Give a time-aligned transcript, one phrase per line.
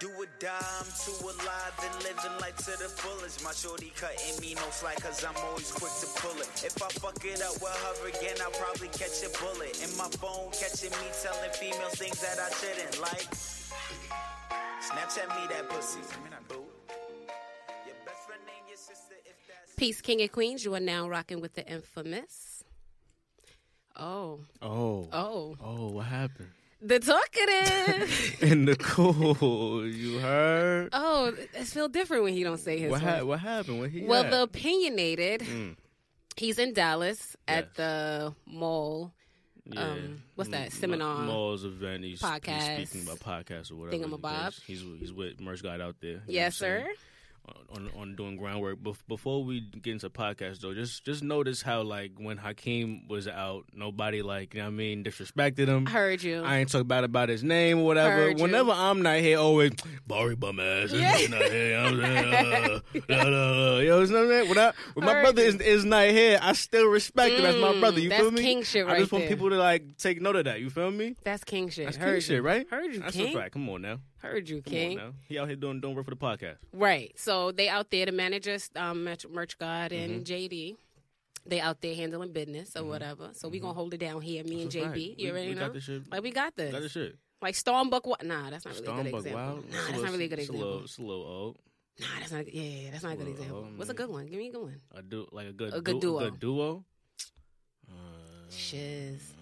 [0.00, 0.48] Do or die,
[0.80, 3.44] I'm too alive and living life to the fullest.
[3.44, 6.48] My shorty cutting me no slack, cause I'm always quick to pull it.
[6.64, 9.76] If I fuck it up with her again, I'll probably catch a bullet.
[9.84, 13.28] In my phone, catching me telling females things that I shouldn't like.
[14.80, 16.00] Snapchat at me that pussy.
[16.48, 16.64] Boo.
[17.84, 19.74] Your best friend ain't your sister if that's.
[19.76, 20.64] Peace, King and Queens.
[20.64, 22.64] You are now rocking with the infamous.
[23.96, 25.08] Oh, Oh.
[25.12, 26.48] oh, Oh, what happened?
[26.82, 28.38] The talkative.
[28.42, 30.90] and the cool, you heard?
[30.92, 32.90] oh, it's feel different when he don't say his.
[32.90, 33.80] What, ha- what happened?
[33.80, 35.40] What he well, the opinionated.
[35.40, 35.76] Mm.
[36.36, 39.12] He's in Dallas at the mall.
[39.66, 39.80] Yeah.
[39.82, 42.02] um, what's that, M- seminar, Mall's event.
[42.02, 43.96] He's, podcast, he's speaking about podcasts or whatever.
[43.96, 44.44] he thingamabob.
[44.46, 44.60] does.
[44.66, 46.22] He's he's with Merch God out there.
[46.26, 46.86] Yes, sir.
[47.72, 48.78] On, on doing groundwork.
[48.80, 53.28] Bef- before we get into podcast though, just just notice how like when Hakeem was
[53.28, 55.86] out, nobody like you know what I mean disrespected him.
[55.86, 56.42] I heard you.
[56.42, 58.32] I ain't talk bad about his name or whatever.
[58.32, 59.70] Whenever I'm not here, always
[60.06, 60.90] Barry bum ass.
[60.92, 61.12] Yeah.
[61.28, 61.78] Not here.
[61.78, 63.78] I'm uh, da, da, da.
[63.78, 64.48] You know what I'm saying?
[64.48, 67.42] When, I, when my brother is, is not here, I still respect him.
[67.44, 68.00] That's my Mm, brother.
[68.00, 68.36] You feel me?
[68.36, 69.28] That's king shit I just want there.
[69.30, 70.60] people to like take note of that.
[70.60, 71.14] You feel me?
[71.22, 71.84] That's king shit.
[71.84, 72.20] That's heard king you.
[72.20, 72.66] shit, right?
[72.68, 73.36] Heard you, That's king.
[73.36, 73.52] a fact.
[73.52, 73.98] Come on now.
[74.20, 75.00] Heard you, Come king.
[75.28, 76.56] He out here doing doing work for the podcast.
[76.72, 77.12] Right.
[77.16, 80.32] So they out there, the managers, um, Merch, Merch God and Mm-hmm.
[80.32, 80.76] JD.
[81.46, 83.30] They out there handling business or whatever.
[83.32, 85.08] So we gonna hold it down here, me That's and JB.
[85.08, 85.20] fact.
[85.20, 85.60] You We- already we know.
[85.62, 86.10] got this shit.
[86.12, 86.70] Like we got this.
[86.72, 87.16] Got this shit.
[87.40, 88.06] Like Stormbuck.
[88.06, 88.22] What?
[88.24, 89.32] Nah, that's not really a good example.
[89.34, 89.64] Wild.
[89.64, 90.68] Nah, that's little- not really a good it's example.
[90.68, 91.58] little, it's a little old.
[91.98, 92.54] Nah, that's not.
[92.54, 93.68] Yeah, yeah, that's not a good example.
[93.72, 94.26] I What's a good one?
[94.26, 94.80] Give me a good one.
[94.94, 96.18] A du- like a good A good du- duo.
[96.30, 96.84] Good duo.
[97.88, 97.92] Uh,
[98.50, 99.32] Shiz.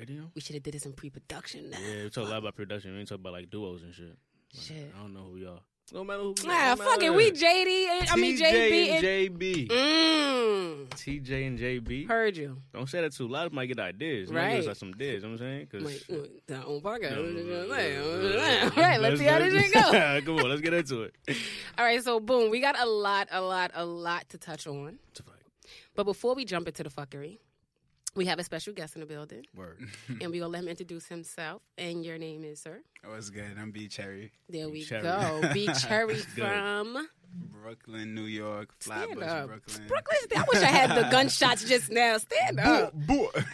[0.00, 0.30] Radio.
[0.34, 1.70] We should have did this in pre-production.
[1.72, 2.92] Yeah, we talk a lot about production.
[2.92, 4.08] We ain't talk about like duos and shit.
[4.08, 4.92] Like, Shit.
[4.96, 5.60] I don't know who y'all.
[5.92, 6.34] No matter who.
[6.44, 7.12] Nah, no fuck it.
[7.14, 7.86] We JD.
[7.88, 9.38] And, I mean JB and and.
[9.38, 9.68] JB.
[9.68, 12.08] Mm, TJ and JB.
[12.08, 12.56] heard you.
[12.72, 13.52] Don't say that too loud.
[13.52, 14.30] Might get ideas.
[14.32, 14.58] Right.
[14.60, 15.22] us, like some dids.
[15.24, 15.66] You know what I'm saying?
[15.66, 17.16] Cause Like, mm, own podcast.
[17.16, 17.94] No, What you no, gonna no, say?
[17.96, 18.60] no, What no, you no, gonna say?
[18.60, 20.20] no, All right, let's see how this shit go.
[20.24, 21.14] Come on, let's get into it.
[21.78, 24.98] All right, so boom, we got a lot, a lot, a lot to touch on.
[25.10, 25.36] It's a fact.
[25.96, 27.38] But before we jump into the fuckery,
[28.14, 29.78] we have a special guest in the building, Word.
[30.08, 31.62] and we're gonna let him introduce himself.
[31.78, 32.80] And your name is, sir.
[33.04, 33.56] Oh, What's good?
[33.58, 35.02] I'm B Cherry, There we Cherry.
[35.02, 35.40] go.
[35.54, 39.46] Be Cherry from Brooklyn, New York, Stand Flatbush, up.
[39.46, 39.86] Brooklyn.
[39.86, 40.18] Brooklyn.
[40.36, 42.18] I wish I had the gunshots just now.
[42.18, 42.92] Stand up.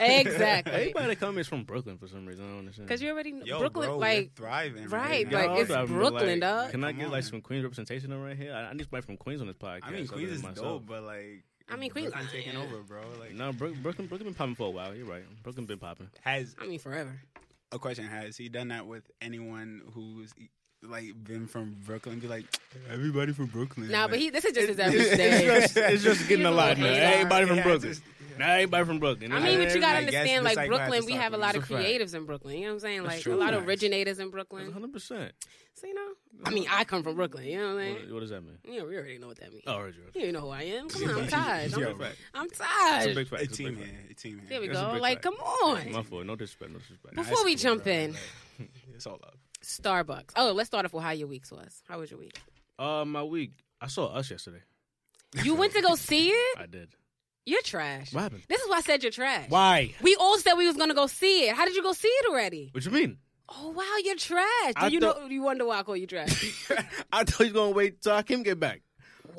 [0.00, 0.72] Exactly.
[0.72, 2.44] Everybody that come is from Brooklyn for some reason.
[2.44, 2.88] I don't understand.
[2.88, 5.46] Because you already know Yo, Brooklyn, bro, like we're thriving, right, now.
[5.48, 6.70] like, it's I'm Brooklyn, like, dog.
[6.70, 7.30] Can I Come get like on.
[7.30, 8.54] some Queens representation on right here?
[8.54, 9.80] I, I need somebody from Queens on this podcast.
[9.84, 10.56] I mean, Queens is myself.
[10.80, 13.03] dope, but like, I mean, Queens- Brooklyn taking over, bro.
[13.19, 14.94] Like, No, Brook, Brooklyn, Brooklyn been popping for a while.
[14.94, 15.25] You're right.
[15.43, 16.09] Brooklyn been popping.
[16.22, 17.21] has I mean, forever.
[17.72, 18.04] a question?
[18.06, 20.32] Has he done that with anyone who's
[20.91, 22.19] like been from Brooklyn?
[22.20, 22.44] Be like,
[22.91, 23.91] everybody from Brooklyn.
[23.91, 24.30] Nah, like, but he.
[24.30, 25.47] This is just his everyday.
[25.47, 26.98] it's just, it's just getting a a lot little now.
[26.98, 27.92] Everybody from Yeah, Brooklyn.
[27.92, 28.02] just-
[28.38, 29.32] Now everybody from Brooklyn.
[29.32, 31.70] I mean, but you gotta I understand, like Brooklyn, we have a lot of It's
[31.70, 31.86] a fact.
[31.88, 32.56] creatives in Brooklyn.
[32.58, 33.04] You know what I'm saying?
[33.04, 33.34] Like true.
[33.34, 34.64] a lot of originators in Brooklyn.
[34.66, 34.92] 100.
[34.92, 35.32] percent
[35.74, 36.08] So you know,
[36.44, 37.47] I mean, I come from Brooklyn.
[37.47, 37.94] You know what I'm saying?
[38.04, 38.58] What, what does that mean?
[38.64, 39.64] Yeah, we already know what that means.
[39.66, 40.20] Oh, heard you.
[40.22, 40.88] You know who I am.
[40.91, 41.72] Come on, I'm tired.
[41.74, 42.12] I'm, right.
[42.34, 43.14] I'm It's a tired.
[43.14, 43.41] big fact.
[43.41, 44.10] A It's a team big here, fact.
[44.10, 44.48] a team here.
[44.50, 44.98] There we That's go.
[45.00, 45.22] Like, fact.
[45.22, 45.92] come on.
[45.92, 46.26] My fault.
[46.26, 46.72] No disrespect.
[46.72, 47.14] No disrespect.
[47.14, 48.14] Before it's we jump in.
[48.94, 49.34] It's all love.
[49.66, 50.31] Starbucks.
[50.37, 51.82] Oh, let's start off with how your week was.
[51.88, 52.38] How was your week?
[52.78, 53.53] Uh, my week.
[53.81, 54.62] I saw Us yesterday.
[55.43, 56.59] You went to go see it?
[56.59, 56.88] I did.
[57.44, 58.12] You're trash.
[58.12, 58.43] What happened?
[58.49, 59.47] This is why I said you're trash.
[59.49, 59.93] Why?
[60.03, 61.54] We all said we was gonna go see it.
[61.56, 62.71] How did you go see it already?
[62.72, 63.19] What you mean?
[63.49, 64.47] Oh wow, you're trash.
[64.66, 65.27] Do I you thought- know?
[65.28, 66.31] You wonder why I call you trash?
[67.12, 68.83] I thought you was gonna wait till Hakeem get back.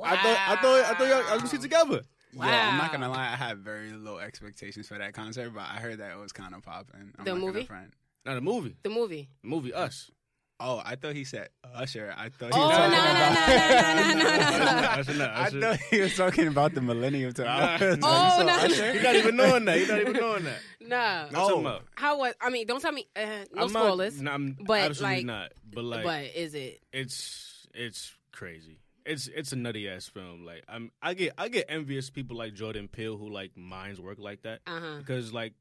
[0.04, 2.02] I thought I thought I thought y'all I was gonna see together.
[2.34, 3.28] Yeah, I'm not gonna lie.
[3.32, 6.54] I had very low expectations for that concert, but I heard that it was kind
[6.54, 7.14] of popping.
[7.18, 7.66] I'm The not gonna movie?
[7.66, 7.94] front.
[8.26, 8.76] Not the movie.
[8.84, 9.30] the movie.
[9.42, 10.12] The movie Us.
[10.60, 12.14] Oh, I thought he said Usher.
[12.18, 14.58] I thought he Oh was no no talking no about.
[14.58, 14.88] no no no no.
[14.90, 15.30] I should not.
[15.30, 17.48] I I thought he was talking about the Millennium Tour.
[17.48, 18.64] I was Oh, so no, no.
[18.64, 18.94] Usher?
[18.94, 19.78] You're not even knowing that.
[19.80, 20.60] You're not even knowing that.
[20.88, 21.24] Nah.
[21.24, 21.80] What you talking Oh.
[21.96, 22.34] How was?
[22.42, 23.06] I mean, don't tell me.
[23.16, 23.22] Uh,
[23.54, 24.22] no I'm not- spoilers.
[24.22, 25.52] no, I'm but, absolutely like- not.
[25.74, 26.82] But like, but is it?
[26.94, 28.80] it's it's crazy.
[29.06, 30.44] It's it's a nutty ass film.
[30.46, 34.18] Like I'm I get I get envious people like Jordan Peele who like minds work
[34.18, 34.96] like that Uh huh.
[35.00, 35.54] because like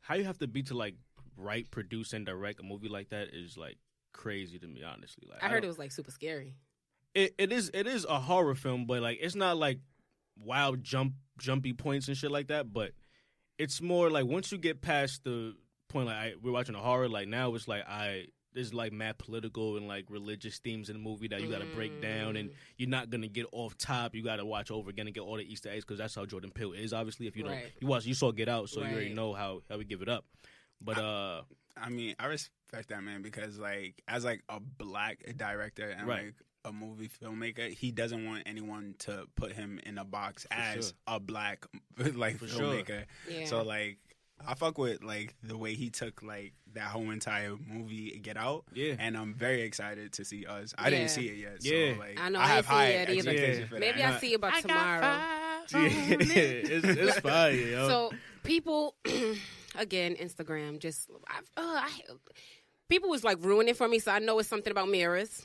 [0.00, 0.96] how you have to be to like
[1.36, 3.78] write, produce, and direct a movie like that is like
[4.12, 4.82] crazy to me.
[4.82, 6.54] Honestly, like I heard it was like super scary.
[7.14, 9.78] it, it is it is a horror film, but like it's not like
[10.38, 12.72] wild jump jumpy points and shit like that.
[12.72, 12.92] But
[13.58, 15.54] it's more like once you get past the
[15.88, 19.16] point, like I, we're watching a horror, like now it's like I there's like mad
[19.16, 22.50] political and like religious themes in the movie that you got to break down, and
[22.76, 24.14] you're not gonna get off top.
[24.14, 26.26] You got to watch over again and get all the Easter eggs because that's how
[26.26, 26.92] Jordan Peele is.
[26.92, 27.72] Obviously, if you don't Right.
[27.80, 30.08] you watch you saw Get Out, so you already know how how we give it
[30.08, 30.26] up.
[30.82, 31.42] But uh,
[31.76, 36.24] I mean, I respect that man because like as like a black director and Right.
[36.26, 36.34] like
[36.64, 40.92] a movie filmmaker, he doesn't want anyone to put him in a box as sure.
[41.06, 41.66] a black
[42.14, 42.60] like For sure.
[42.60, 43.04] filmmaker.
[43.28, 43.46] Yeah.
[43.46, 43.98] So like
[44.46, 48.64] I fuck with like the way he took like that whole entire movie Get Out.
[48.74, 48.94] Yeah.
[48.98, 50.74] and I'm very excited to see us.
[50.78, 50.90] I Yeah.
[50.98, 51.58] didn't see it yet.
[51.64, 51.94] Yeah.
[51.94, 53.16] so, like, I know, I I have ain't seen high it yet either.
[53.30, 53.66] expectations Yeah.
[53.66, 54.12] for Maybe that.
[54.14, 55.00] I see you by tomorrow.
[55.00, 57.88] Yeah, it's, it's fire, yo.
[57.88, 58.96] So people,
[59.76, 61.90] again, Instagram, just I've, uh, I,
[62.88, 63.98] people was like ruining for me.
[63.98, 65.42] So I know it's something about mirrors.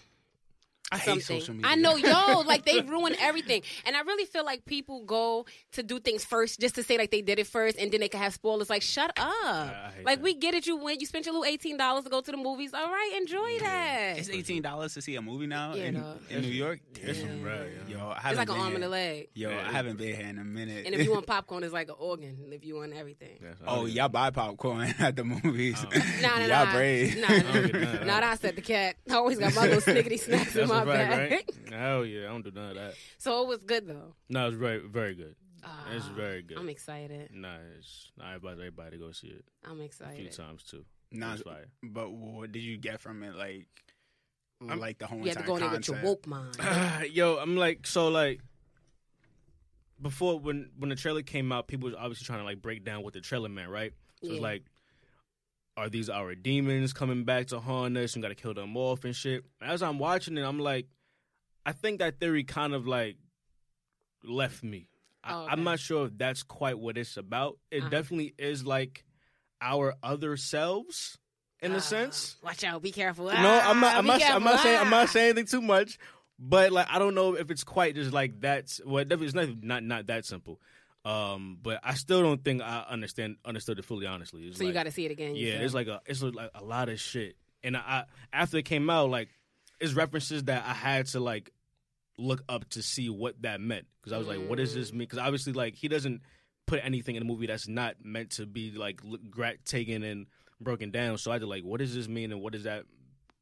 [0.91, 1.69] I hate social media.
[1.69, 5.83] I know, yo, like they ruin everything, and I really feel like people go to
[5.83, 8.21] do things first just to say like they did it first, and then they can
[8.21, 8.69] have spoilers.
[8.69, 9.25] Like, shut up!
[9.43, 10.23] I hate like that.
[10.23, 10.65] we get it.
[10.65, 12.73] You went, you spent your little eighteen dollars to go to the movies.
[12.73, 14.17] All right, enjoy that.
[14.17, 16.19] It's eighteen dollars to see a movie now Yeah, in, dog.
[16.29, 16.79] in New York.
[16.95, 17.97] It's some bread, yo.
[17.97, 19.27] Yo, I haven't like an arm and a leg.
[19.33, 19.67] Yo, Yeah.
[19.67, 20.85] I haven't been here in a minute.
[20.85, 22.37] And if you want popcorn, it's like an organ.
[22.51, 23.39] If you want everything.
[23.41, 25.83] Yes, oh, y'all buy popcorn at the movies.
[25.85, 25.97] Oh.
[26.21, 26.71] Nah, nah, y'all nah.
[26.73, 27.17] brave.
[27.17, 27.51] Nah, I nah.
[27.53, 28.23] don't get Not.
[28.23, 28.95] I said the cat.
[29.09, 31.31] I always got my little snickety snacks in That's my a fact, bag.
[31.31, 31.73] right?
[31.79, 32.93] Hell yeah, I don't do none of that.
[33.17, 34.13] So it was good though.
[34.29, 35.35] No, it's very, very good.
[35.93, 36.57] It's Ah, very good.
[36.57, 37.29] I'm excited.
[37.33, 40.13] Nah, it's, I advise everybody to go see it I'm excited.
[40.13, 40.85] a few times too.
[41.11, 41.65] Nah, It's fire.
[41.83, 43.35] but what did you get from it?
[43.35, 43.67] Like,
[44.67, 46.27] I'm- like the whole You have to go in there with your concept?
[46.27, 47.09] woke mind.
[47.13, 48.39] Yo, I'm like so like
[50.01, 53.03] before when when the trailer came out, people was obviously trying to like break down
[53.03, 53.93] what the trailer meant, right?
[54.21, 54.33] So Yeah.
[54.33, 54.63] it's like,
[55.77, 59.05] are these our demons coming back to haunt us and got to kill them off
[59.05, 59.43] and shit?
[59.61, 60.87] As I'm watching it, I'm like,
[61.65, 63.15] I think that theory kind of like
[64.23, 64.89] left me.
[65.23, 65.51] I, Oh, okay.
[65.51, 67.57] I'm not sure if that's quite what it's about.
[67.71, 67.89] It Uh-huh.
[67.89, 69.05] definitely is like
[69.61, 71.17] our other selves
[71.61, 72.37] in Ah, a sense.
[72.43, 72.81] Watch out.
[72.81, 73.25] Be careful.
[73.25, 73.95] No, I'm not.
[73.95, 74.21] Ah, I'm not.
[74.21, 74.79] I'm not saying.
[74.79, 74.89] I'm Ah.
[75.01, 75.97] not saying anything too much.
[76.39, 78.79] But like, I don't know if it's quite just like that's.
[78.85, 80.61] Well, it definitely, it's not not not that simple.
[81.07, 84.05] Um, but I still don't think I understand understood it fully.
[84.05, 85.35] Honestly, it's So you got to see it again.
[85.35, 87.37] yeah, it's like a it's like a lot of shit.
[87.63, 89.29] And I, I after it came out, like
[89.79, 91.51] it's references that I had to like
[92.17, 94.99] look up to see what that meant because I was like, what does this mean?
[94.99, 96.21] Because obviously, like he doesn't
[96.65, 98.99] put anything in the movie that's not meant to be like
[99.63, 100.27] taken and
[100.59, 101.17] broken down.
[101.17, 102.83] So I had to like, what does this mean and what does that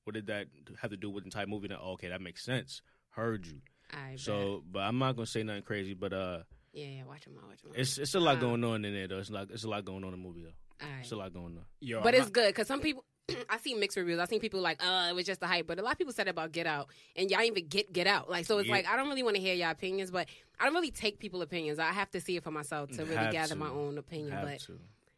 [0.03, 0.45] what did that
[0.81, 1.67] have to do with the entire movie?
[1.67, 2.81] And oh, okay, that makes sense.
[3.09, 3.61] Heard you.
[3.91, 4.19] I bet.
[4.19, 5.95] So, but I'm not gonna say nothing crazy.
[5.95, 6.39] But uh,
[6.75, 7.49] yeah, yeah, watch them out.
[7.49, 7.77] Watch them out.
[7.79, 8.41] it's it's a lot Ah.
[8.41, 9.19] going on in there though.
[9.19, 10.85] It's like it's a lot going on in the movie though.
[10.85, 10.99] All right.
[11.01, 11.65] It's a lot going on.
[11.79, 13.05] Yo, But I'm it's good because some people,
[13.49, 14.19] I see mixed reviews.
[14.19, 15.67] I seen people like, uh, it was just the hype.
[15.67, 18.29] But a lot of people said about Get Out, and y'all even get Get Out.
[18.29, 18.73] Like, so it's Yeah.
[18.75, 20.27] like I don't really want to hear y'all opinions, but
[20.59, 21.79] I don't really take people opinions.
[21.79, 23.55] I have to see it for myself to really Have gather to.
[23.55, 24.31] my own opinion.
[24.31, 24.77] Have but to.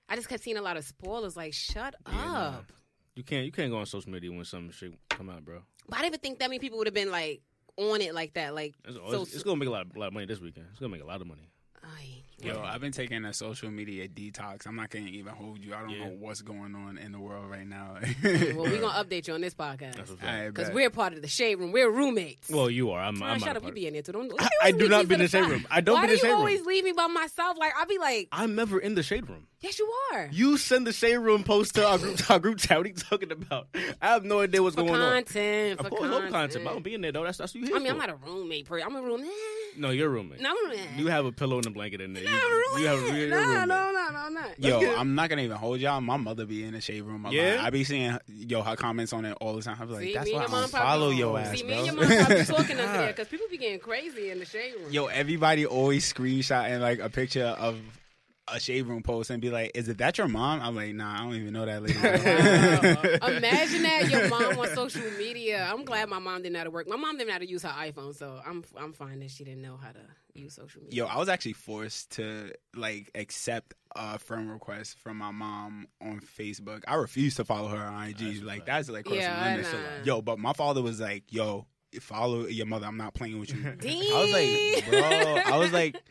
[0.09, 1.35] I just kept seeing a lot of spoilers.
[1.35, 2.35] Like, shut Yeah, nah.
[2.59, 2.71] up.
[3.15, 5.63] You can't you can't go on social media when some shit come out, bro.
[5.89, 7.41] But I didn't even think that many people would have been like
[7.77, 8.53] on it like that.
[8.53, 10.67] Like, It's, so, it's, it's gonna make a lot, of, lot of money this weekend.
[10.71, 11.49] It's gonna make a lot of money.
[11.83, 12.23] Ay.
[12.43, 14.67] Yo, I've been taking a social media detox.
[14.67, 15.73] I'm not gonna even hold you.
[15.73, 16.05] I don't Yeah.
[16.05, 17.97] know what's going on in the world right now.
[17.99, 20.23] well, we're gonna update you on this podcast That's a fact.
[20.23, 21.71] I because we're part of the shade room.
[21.71, 22.47] We're roommates.
[22.51, 23.01] Well, you are.
[23.01, 23.17] I'm.
[23.17, 23.63] Man, I'm shut not up.
[23.63, 24.11] a You be in there too.
[24.11, 25.65] Don't, I- you I always do not be in the shade room.
[25.71, 26.31] I don't Why be in do the shade room.
[26.33, 27.57] you always leave me by myself?
[27.57, 29.47] Like I'll be like, I'm never in the shade room.
[29.61, 30.29] yes, you are.
[30.31, 32.77] You send the shade room post to our group, to our group chat.
[32.77, 33.67] What are you talking about?
[33.99, 35.23] I have no idea what's for going on.
[35.23, 35.79] content.
[35.79, 36.21] I For pull content.
[36.23, 37.23] love content, but I don't be in there though.
[37.23, 38.67] That's that's what you here I mean, I'm not a roommate.
[38.67, 39.21] Per- I'm a room.
[39.23, 39.27] eh.
[39.79, 40.41] No, you're a roommate.
[40.41, 40.89] No, I'm a roommate.
[40.97, 42.26] You have a pillow and a blanket in there.
[42.31, 43.67] No, You, I'm you have a real no, roommate.
[43.67, 44.59] no, no, no, I'm not.
[44.59, 45.99] Yo, I'm not gonna even hold y'all.
[46.01, 47.55] My mother be in the shade room Yeah?
[47.55, 47.65] lot.
[47.65, 49.77] I be seeing yo her comments on it all the time.
[49.79, 51.71] I be like, See, that's why I don't follow your ass, See, bro.
[51.71, 54.45] me and your mom probably talking under there because people be getting crazy in the
[54.45, 54.91] shade room.
[54.91, 57.79] Yo, everybody always screenshotting like a picture of
[58.49, 61.15] a shade room post and be like, "Is it that your mom?" I'm like, "Nah,
[61.15, 63.27] I don't even know that lady." Wow.
[63.37, 65.67] Imagine that your mom on social media.
[65.69, 66.87] I'm glad my mom didn't know how to work.
[66.87, 69.43] My mom didn't know how to use her iPhone, so I'm I'm fine that she
[69.43, 69.99] didn't know how to
[70.37, 71.03] use social media.
[71.03, 76.19] Yo, I was actually forced to like accept a friend request from my mom on
[76.19, 76.83] Facebook.
[76.87, 78.17] I refused to follow her on IG.
[78.19, 79.73] That's like a that's like crossing Yeah, the limits.
[79.73, 79.79] nah.
[80.05, 81.65] Yo, but my father was like, "Yo,
[82.01, 82.85] follow your mother.
[82.85, 86.01] I'm not playing with you." I was like, bro, I was like,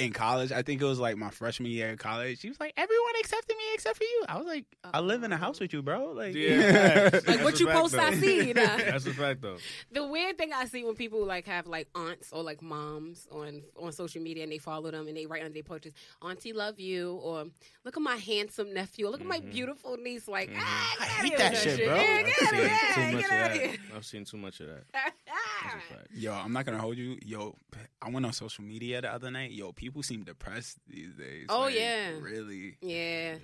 [0.00, 2.40] in college, I think it was like my freshman year of college.
[2.40, 4.24] She was like, everyone accepted me except for you.
[4.28, 6.12] I was like, I live in a house with you, bro.
[6.12, 8.20] Like, Yeah, Like, what you fact, post, I though.
[8.20, 8.62] see, nah.
[8.76, 9.58] That's a fact though.
[9.92, 13.62] The weird thing I see when people like have like aunts or like moms on
[13.80, 15.92] on social media and they follow them and they write under their pictures,
[16.22, 17.46] "Auntie love you," or
[17.84, 21.36] "Look at my handsome nephew," or "Look at my beautiful niece." Like, ah, I hate
[21.38, 21.96] that here shit, bro.
[21.96, 22.94] Yeah, I've get out of seen here!
[22.94, 23.56] too much Get of out that.
[23.56, 23.78] of here!
[23.96, 24.84] I've seen too much of that.
[24.92, 26.06] That's a fact.
[26.14, 27.18] Yo, I'm not gonna hold you.
[27.24, 27.54] Yo,
[28.00, 29.50] I went on social media the other night.
[29.52, 31.46] Yo, people seem depressed these days.
[31.48, 32.10] Oh, Like, yeah.
[32.20, 32.76] really.
[32.80, 33.36] Yeah.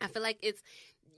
[0.00, 0.62] I feel like it's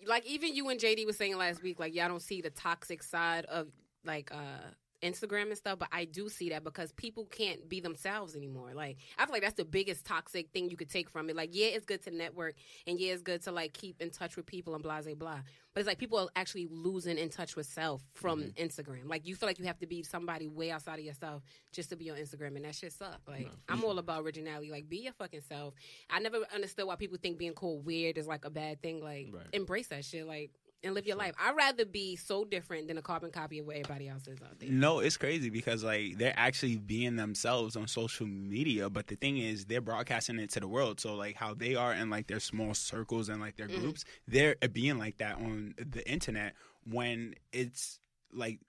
[0.06, 3.02] like even you and JD was saying last week, like y'all don't see the toxic
[3.02, 3.68] side of
[4.04, 4.70] like uh
[5.02, 8.72] Instagram and stuff, but I do see that because people can't be themselves anymore.
[8.74, 11.36] Like I feel like that's the biggest toxic thing you could take from it.
[11.36, 12.54] Like yeah, it's good to network
[12.86, 15.38] and yeah, it's good to like keep in touch with people and blah blah blah.
[15.74, 18.62] But it's like people are actually losing in touch with self from Mm-hmm.
[18.64, 19.08] Instagram.
[19.08, 21.96] Like you feel like you have to be somebody way outside of yourself just to
[21.96, 23.20] be on Instagram, and that shit suck.
[23.28, 24.70] Like I'm all about originality.
[24.70, 25.74] Like be your fucking self.
[26.08, 29.02] I never understood why people think being cool weird is like a bad thing.
[29.02, 29.46] Like Right.
[29.52, 30.26] embrace that shit.
[30.26, 30.50] Like.
[30.86, 31.34] And live your life.
[31.40, 34.58] I'd rather be so different than a carbon copy of what everybody else is out
[34.60, 34.70] there.
[34.70, 39.36] No, it's crazy because like they're actually being themselves on social media, but the thing
[39.38, 41.00] is they're broadcasting it to the world.
[41.00, 43.80] So like how they are in like their small circles and like their Mhm.
[43.80, 47.98] groups, they're being like that on the internet when it's
[48.32, 48.60] like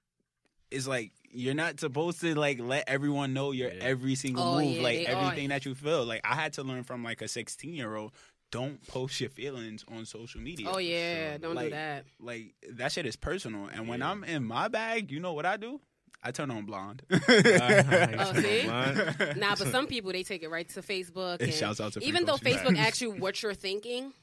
[0.72, 3.84] it's like you're not supposed to like let everyone know your Yeah.
[3.84, 5.50] every single Oh, move, yeah, like everything are.
[5.50, 6.04] that you feel.
[6.04, 8.12] Like I had to learn from like a 16 year old.
[8.52, 10.68] Don't post your feelings on social media.
[10.72, 11.38] Oh yeah, sure.
[11.40, 12.06] don't do Like, that.
[12.20, 13.68] Like that shit is personal.
[13.68, 15.82] And when I'm in my bag, you know what I do?
[16.24, 17.04] I turn on blonde.
[17.12, 18.64] Oh, see?
[18.64, 19.36] Blind.
[19.38, 21.34] Nah, but some people they take it right to Facebook.
[21.36, 24.14] And And shouts out to even though Facebook asks you what you're thinking,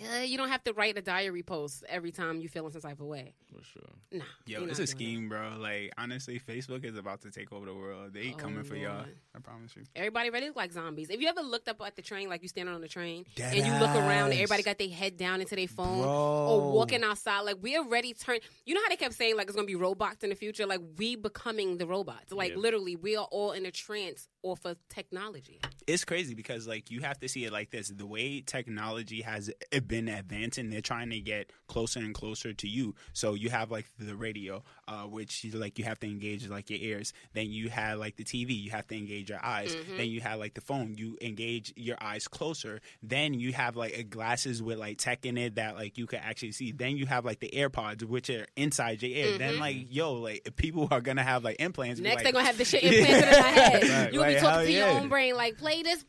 [0.00, 3.00] uh, you don't have to write a diary post every time you feeling some type
[3.00, 3.34] of way.
[3.54, 3.82] For sure.
[4.10, 5.56] Nah, Yo, you're it's a doing scheme, bro.
[5.58, 8.12] Like honestly, Facebook is about to take over the world.
[8.14, 9.04] They Oh, coming for y'all.
[9.34, 9.82] I promise you.
[9.94, 11.10] Everybody ready look like zombies.
[11.10, 13.54] If you ever looked up at the train, like you standing on the train, Dead
[13.54, 16.02] and you look around, and everybody got their head down into their phone.
[16.02, 16.08] Bro.
[16.10, 18.40] Or walking outside, like we already turned.
[18.64, 20.80] You know how they kept saying like it's gonna be robots in the future, like
[20.96, 22.32] we becoming the robots.
[22.32, 22.56] Like Yeah.
[22.58, 25.60] literally, we are all in a trance off of technology.
[25.86, 27.88] It's crazy because like you have to see it like this.
[27.88, 29.50] The way technology has
[29.86, 32.94] been advancing, they're trying to get closer and closer to you.
[33.12, 36.70] So you have like the radio, uh, which you, like you have to engage like
[36.70, 37.12] your ears.
[37.34, 39.74] Then you have like the TV, you have to engage your eyes.
[39.74, 39.96] Mm-hmm.
[39.96, 42.80] Then you have like the phone, you engage your eyes closer.
[43.02, 46.20] Then you have like a glasses with like tech in it that like you can
[46.20, 46.72] actually see.
[46.72, 49.38] Then you have like the AirPods, which are inside your ear.
[49.38, 52.00] Then like yo, like people are gonna have like implants.
[52.00, 52.08] Mm-hmm.
[52.08, 53.82] Next, like, they're gonna have the shit implanted in our head.
[53.82, 56.04] Right, You'll be talking to your own brain, like play this.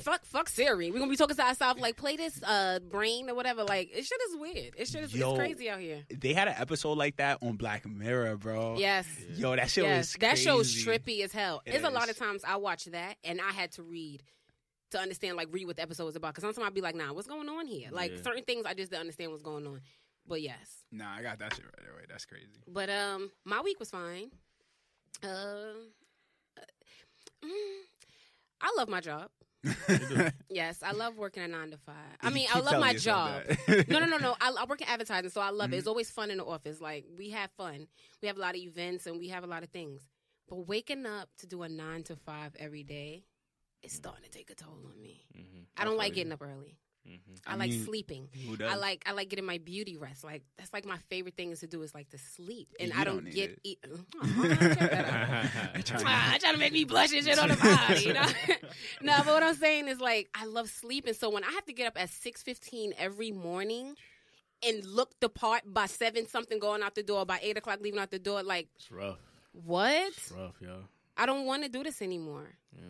[0.00, 0.90] Fuck, fuck Siri.
[0.90, 3.64] We're gonna be talking to ourselves, like play this uh brain or whatever.
[3.64, 4.74] Like it shit is weird.
[4.76, 5.30] It shit is Yo.
[5.30, 6.04] it's crazy out here.
[6.10, 8.03] they had an episode like that on Black Mirror,
[8.38, 8.76] bro.
[8.78, 9.06] Yes.
[9.36, 10.84] Yo, that show yes, was that show's crazy.
[11.20, 11.62] trippy as hell.
[11.66, 14.22] It There's a lot of times I watch that and I had to read
[14.90, 16.34] to understand, like read what the episode was about.
[16.34, 17.88] Because sometimes I'd be like, Nah, what's going on here?
[17.90, 18.22] Like Yeah.
[18.22, 19.80] certain things I just didn't understand what's going on.
[20.26, 22.04] But yes, Nah, I got that shit right away.
[22.08, 22.46] That's crazy.
[22.66, 24.30] but um, my week was fine.
[25.22, 25.26] Uh,
[26.56, 26.60] uh,
[27.44, 27.48] mm,
[28.60, 29.28] I love my job.
[30.50, 31.94] Yes, I love working a nine to five.
[32.20, 33.42] I mean, I love my job.
[33.68, 34.36] no, no, no, no.
[34.40, 35.74] I, I work in advertising, so I love Mm-hmm.
[35.74, 35.78] it.
[35.78, 36.80] It's always fun in the office.
[36.80, 37.86] Like we have fun.
[38.22, 40.02] We have a lot of events and we have a lot of things.
[40.48, 43.24] But waking up to do a nine to five every day,
[43.82, 45.24] it's starting to take a toll on me.
[45.36, 45.60] Mm-hmm.
[45.76, 46.76] I don't like getting up early.
[47.08, 47.34] Mm-hmm.
[47.46, 48.28] I, I like mean, sleeping.
[48.48, 48.72] Who does?
[48.72, 50.24] I like I like getting my beauty rest.
[50.24, 52.94] Like that's like my favorite thing is to do is like to sleep, and You
[53.00, 53.50] I don't don't, get.
[53.50, 53.58] it.
[53.62, 53.78] Eat,
[54.22, 55.48] Aw,
[55.84, 56.02] shut up.
[56.06, 58.26] Ah, trying to make me blush and shit on the body, you know?
[59.02, 61.14] no, but what I'm saying is like I love sleeping.
[61.14, 63.96] So when I have to get up at six fifteen every morning
[64.66, 68.00] and look the part by seven something going out the door, by eight o'clock leaving
[68.00, 69.18] out the door, like It's rough.
[69.52, 70.08] what?
[70.08, 70.76] It's rough, yo.
[71.16, 72.48] I don't want to do this anymore.
[72.74, 72.82] Yeah.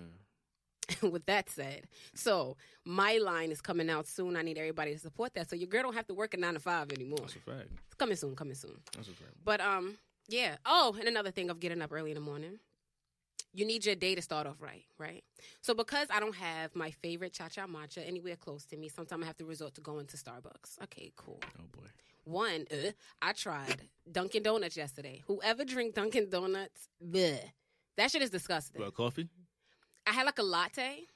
[1.03, 1.83] With that said,
[2.15, 4.37] so my line is coming out soon.
[4.37, 5.49] I need everybody to support that.
[5.49, 7.19] So your girl don't have to work a nine to five anymore.
[7.21, 7.69] That's a fact.
[7.87, 8.79] It's coming soon, coming soon.
[8.95, 9.33] That's a fact.
[9.45, 9.97] But um,
[10.29, 10.57] yeah.
[10.67, 12.59] Oh, and another thing of getting up early in the morning.
[13.57, 15.23] You need your day to start off right, right?
[15.61, 19.23] So because I don't have my favorite cha cha matcha anywhere close to me, sometimes
[19.23, 20.83] I have to resort to going to Starbucks.
[20.83, 21.39] Okay, cool.
[21.59, 21.87] Oh boy.
[22.25, 22.91] One, uh,
[23.23, 25.23] I tried Dunkin' Donuts yesterday.
[25.27, 27.39] Whoever drink Dunkin' Donuts, bleh.
[27.97, 28.83] that shit is disgusting.
[28.91, 29.29] Coffee?
[30.07, 31.07] I had like a latte.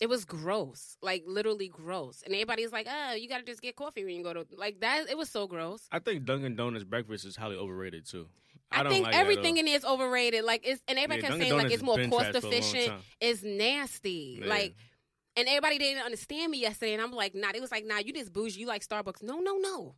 [0.00, 2.22] It was gross, like literally gross.
[2.24, 5.10] And everybody's like, "Oh, you gotta just get coffee when you go to like that."
[5.10, 5.88] It was so gross.
[5.90, 8.28] I think Dunkin' Donuts breakfast is highly overrated too.
[8.70, 10.44] I, don't think like that at everything in there is overrated.
[10.44, 12.52] Like it's and everybody Yeah, kept saying like it's more cost trash for a long
[12.52, 12.92] efficient.
[13.20, 14.38] It's nasty.
[14.40, 14.48] Yeah.
[14.48, 14.76] Like
[15.36, 16.94] and everybody didn't understand me yesterday.
[16.94, 17.50] And I'm like, nah.
[17.54, 18.60] It was like, nah, you just bougie.
[18.60, 19.22] You like Starbucks.
[19.22, 19.94] No, no, no.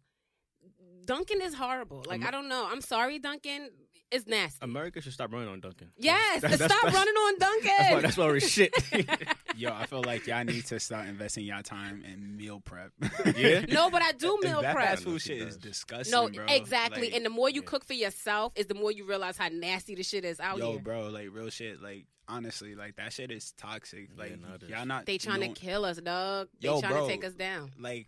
[1.06, 2.04] Dunkin' is horrible.
[2.06, 2.68] Like Amer- I don't know.
[2.70, 3.70] I'm sorry, Dunkin'.
[4.10, 4.58] It's nasty.
[4.62, 5.88] America should stop running on Dunkin'.
[5.98, 7.70] yes, That's- that's- stop that's- running on Dunkin'.
[7.78, 8.00] That's why.
[8.00, 8.74] That's why we're shit.
[9.56, 12.92] Yo, I feel like y'all need to start investing y'all time in meal prep.
[13.36, 13.60] Yeah?
[13.68, 14.88] no, but I do meal that prep.
[14.88, 16.10] fast food shit is disgusting.
[16.12, 16.46] No, bro.
[16.48, 17.02] exactly.
[17.08, 17.66] Like, and the more you yeah.
[17.68, 20.72] cook for yourself, is the more you realize how nasty the shit is out yo,
[20.72, 20.80] here.
[20.80, 21.82] bro, like real shit.
[21.82, 24.08] Like honestly, like that shit is toxic.
[24.16, 25.06] Yeah, Like no, y'all not.
[25.06, 26.48] They trying to kill us, dog.
[26.60, 27.06] They Yo, trying bro.
[27.06, 27.70] to take us down.
[27.78, 28.06] like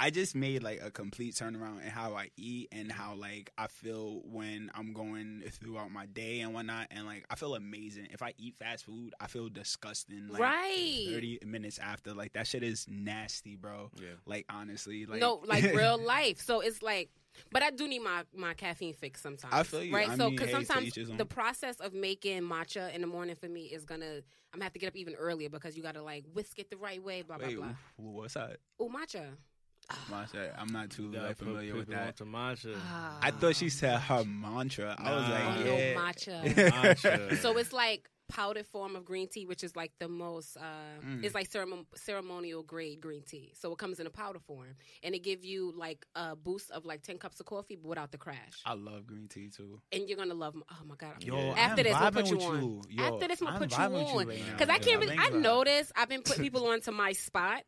[0.00, 3.66] I just made like a complete turnaround in how I eat and how like I
[3.66, 6.86] feel when I'm going throughout my day and whatnot.
[6.90, 8.08] And like I feel amazing.
[8.10, 10.28] If I eat fast food, I feel disgusting.
[10.28, 11.06] Like, right.
[11.06, 13.90] Thirty minutes after, like that shit is nasty, bro.
[14.00, 14.08] Yeah.
[14.24, 16.40] Like honestly, like no, like real life.
[16.40, 17.10] So it's like
[17.52, 19.52] But I do need my, my caffeine fix sometimes.
[19.52, 19.94] I feel you.
[19.94, 20.08] Right?
[20.08, 21.18] I so because hey, sometimes each his own.
[21.18, 24.72] the process of making matcha in the morning for me is gonna I'm gonna have
[24.72, 27.36] to get up even earlier because you gotta like whisk it the right way, blah
[27.36, 27.74] blah Wait, blah.
[27.96, 28.56] wh- what's that?
[28.78, 29.36] Oh matcha.
[30.10, 30.54] Mantra.
[30.58, 32.06] I'm not too like, familiar with that.
[32.20, 32.76] onto matcha.
[33.22, 34.94] I thought she said her mantra.
[34.98, 35.94] I was like, Oh, no yeah.
[35.94, 36.54] matcha.
[36.70, 37.36] Matcha.
[37.38, 40.56] so it's like powdered form of green tea, which is like the most.
[40.56, 40.62] Uh,
[41.04, 41.24] Mm.
[41.24, 43.52] It's like ceremon- ceremonial grade green tea.
[43.54, 46.84] So it comes in a powder form, and it give you like a boost of
[46.84, 48.60] like ten cups of coffee, but without the crash.
[48.66, 49.80] I love green tea too.
[49.92, 50.54] and you're gonna love.
[50.70, 51.24] Oh my god!
[51.24, 52.62] Yo, Yo, After I'm this, we'll vibing put you on.
[52.62, 52.82] you.
[52.90, 54.52] Yo, After this, I'm gonna put you vibing with on right now.
[54.52, 55.00] because I can't.
[55.00, 55.40] Really, I thanks, bro.
[55.40, 57.62] noticed I've been putting people onto my spot.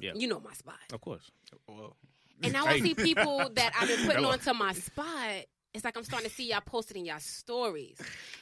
[0.00, 0.12] Yeah.
[0.14, 0.78] You know my spot.
[0.92, 1.30] of course.
[1.66, 1.94] Whoa.
[2.42, 4.30] And now I see people that I've been putting Hello.
[4.30, 5.44] onto my spot.
[5.72, 7.98] It's like I'm starting to see y'all posted in y'all stories,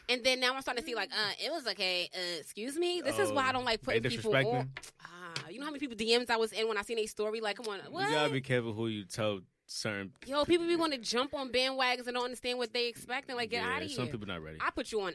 [0.06, 2.10] and then now I'm starting to see like, uh, it was okay.
[2.14, 4.60] Uh, excuse me, this is why I don't like They putting people disrespecting?
[4.60, 4.70] on.
[5.02, 7.40] Ah, you know how many people DMs I was in when I seen a story?
[7.40, 8.06] Like, come on, what?
[8.06, 10.12] You gotta be careful who you tell certain.
[10.26, 13.34] Yo, people be want to jump on bandwagons and don't understand what they expecting.
[13.34, 13.96] Like, get yeah, out of here.
[13.96, 14.58] Some people not ready.
[14.60, 15.14] I put you on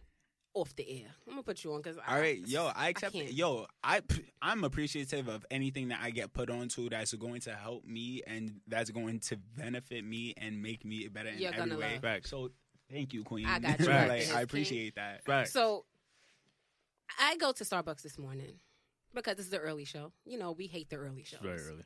[0.61, 1.07] off the air.
[1.27, 3.29] I'm gonna put you on because All right, yo, I accept can't.
[3.29, 3.33] it.
[3.33, 4.01] Yo, I
[4.41, 8.59] I'm appreciative of anything that I get put onto that's going to help me and
[8.67, 11.93] that's going to benefit me and make me better in You're every way.
[11.93, 12.01] love.
[12.01, 12.29] Facts.
[12.29, 12.51] So
[12.91, 13.45] thank you, Queen.
[13.45, 13.85] I got you.
[13.85, 14.09] Facts.
[14.09, 14.43] like, Yes, I King.
[14.43, 15.21] appreciate that.
[15.27, 15.47] Right.
[15.47, 15.85] So
[17.19, 18.59] I go to Starbucks this morning
[19.13, 20.11] because this is the early show.
[20.25, 21.39] You know, we hate the early shows.
[21.41, 21.83] Very early.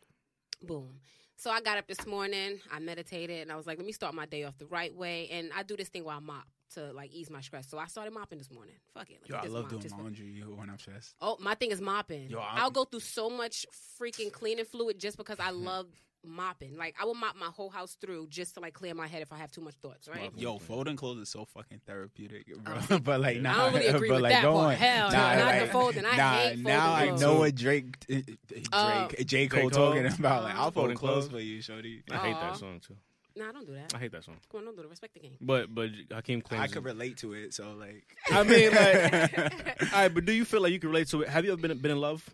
[0.64, 1.00] Boom.
[1.38, 4.14] So I got up this morning, I meditated, and I was like, let me start
[4.14, 5.28] my day off the right way.
[5.32, 7.68] And I do this thing while I mop to like ease my stress.
[7.70, 8.76] So I started mopping this morning.
[8.94, 9.20] Fuck it.
[9.24, 11.16] let Yo, I just love mop doing just for- laundry yo, when I'm stressed.
[11.22, 12.30] Oh, my thing is mopping.
[12.30, 13.66] Yo, I'm- I'll go through so much
[14.00, 15.88] freaking cleaning fluid just because I love
[16.24, 16.78] mopping.
[16.78, 19.34] Like I will mop my whole house through just to like clear my head if
[19.34, 20.32] I have too much thoughts, right?
[20.36, 22.76] Yo, folding clothes is so fucking therapeutic, bro.
[22.92, 24.66] Oh, but like, I nah, don't really agree but with like, that go part.
[24.68, 24.76] on.
[24.76, 26.06] Hell no, nah, not like, the folding.
[26.06, 27.22] I nah, hate now folding I clothes.
[27.22, 28.38] know what Drake, Drake,
[28.72, 29.48] Uh, J.
[29.48, 29.70] Cole, J.
[29.70, 29.70] Cole?
[29.72, 30.44] talking about.
[30.44, 31.32] Like, I'll fold Folding clothes clothes?
[31.32, 32.04] for you, shorty.
[32.12, 32.96] I hate that song too.
[33.36, 33.94] No, I don't do that.
[33.96, 34.36] I hate that song.
[34.52, 34.90] Come on, don't do it.
[34.90, 35.38] Respect the game.
[35.40, 36.64] But but Hakeem claims.
[36.64, 39.38] I could relate to it, so like, I mean, like,
[39.94, 40.14] all right.
[40.14, 41.30] But do you feel like you can relate to it?
[41.30, 42.28] Have you ever been been in love?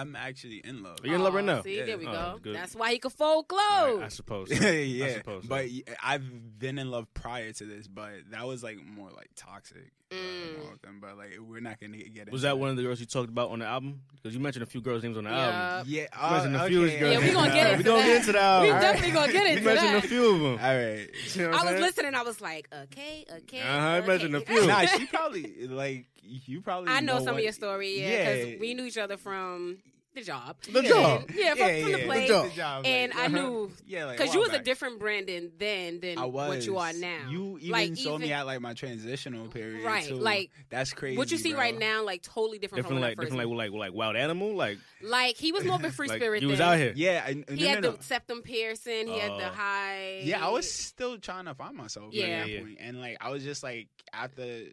[0.00, 0.98] I'm actually in love.
[1.02, 1.62] You're you in love right now?
[1.62, 1.84] See, Yeah.
[1.86, 2.38] there we Oh, go.
[2.42, 2.54] good.
[2.56, 4.02] That's why he could fold All right, clothes.
[4.04, 4.48] I suppose.
[4.58, 4.68] so.
[4.70, 5.42] yeah, I suppose.
[5.42, 5.48] so.
[5.48, 9.28] but y- I've been in love prior to this, but that was like more like
[9.36, 9.78] toxic.
[10.10, 10.62] uh, Mm.
[10.62, 12.32] more of them, but like we're not gonna get it.
[12.32, 14.02] was that one of the girls you talked about on the album?
[14.14, 15.76] Because you mentioned a few girls' names on the Yeah.
[15.78, 15.86] album.
[15.90, 16.98] Yeah, You uh, mentioned a few okay.
[16.98, 17.78] girls' Yeah, we names gonna on the get album.
[17.78, 18.06] into We gonna that.
[18.08, 18.60] get into that.
[18.62, 18.80] We album.
[18.82, 19.48] definitely gonna get it.
[19.52, 20.04] You into mentioned that.
[20.04, 20.46] a few of them.
[20.52, 21.10] All right.
[21.34, 21.80] You know what I I'm was saying?
[21.82, 22.14] listening.
[22.14, 23.60] I was like, okay, okay.
[23.60, 24.06] Uh-huh, I okay.
[24.06, 24.66] mentioned a few.
[24.66, 26.90] nah, she probably like you probably.
[26.90, 28.56] I know, some what- of your story, yeah, because Yeah.
[28.60, 29.78] we knew each other from
[30.14, 30.56] the job.
[30.70, 30.88] The Yeah.
[30.90, 31.30] job.
[31.34, 32.28] yeah, from, from the place.
[32.28, 33.34] The job, And like, I uh-huh.
[33.48, 36.66] knew yeah, like, because you while was a different Brandon then than I was what
[36.66, 37.30] you are now.
[37.30, 40.16] You even Like, saw me even- at like my transitional period, Right, too.
[40.16, 41.16] like, that's crazy.
[41.16, 41.60] what you see bro.
[41.60, 43.94] right now, like totally different, Different from when like I first different like like like
[43.94, 46.42] wild animal like like he was more of a free like spirit.
[46.42, 46.92] you was out here.
[46.94, 47.92] Yeah, I, no, He no, had no.
[47.92, 49.06] the septum piercing.
[49.08, 49.54] He had the Oh.
[49.54, 50.20] high.
[50.24, 52.24] Yeah, I was still trying to find myself Yeah.
[52.24, 52.60] at that Yeah, yeah.
[52.60, 52.76] point.
[52.80, 54.64] and like I was just like after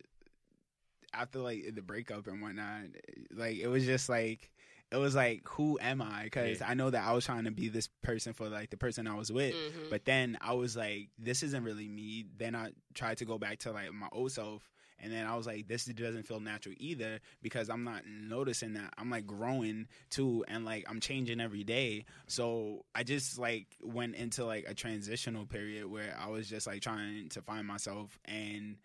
[1.14, 2.84] after like the breakup and whatnot,
[3.32, 4.52] like it was just like
[4.92, 6.24] it was like who am I?
[6.24, 6.70] Because Yeah.
[6.70, 9.14] I know that I was trying to be this person for like the person I
[9.16, 9.90] was with, Mhm.
[9.90, 12.26] but then I was like, this isn't really me.
[12.38, 14.70] Then I tried to go back to like my old self.
[15.02, 18.94] And then I was like, this doesn't feel natural either because I'm not noticing that.
[18.98, 22.04] I'm like growing too and like I'm changing every day.
[22.28, 26.82] So I just like went into like a transitional period where I was just like
[26.82, 28.76] trying to find myself and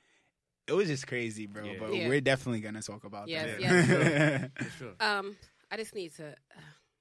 [0.67, 1.65] it was just crazy, bro.
[1.65, 1.73] Yeah.
[1.79, 2.09] But Yeah.
[2.09, 3.61] we're definitely gonna talk about Yes, that.
[3.61, 4.51] yes.
[4.57, 4.95] For sure.
[5.01, 5.37] Um,
[5.71, 6.61] I just need to uh,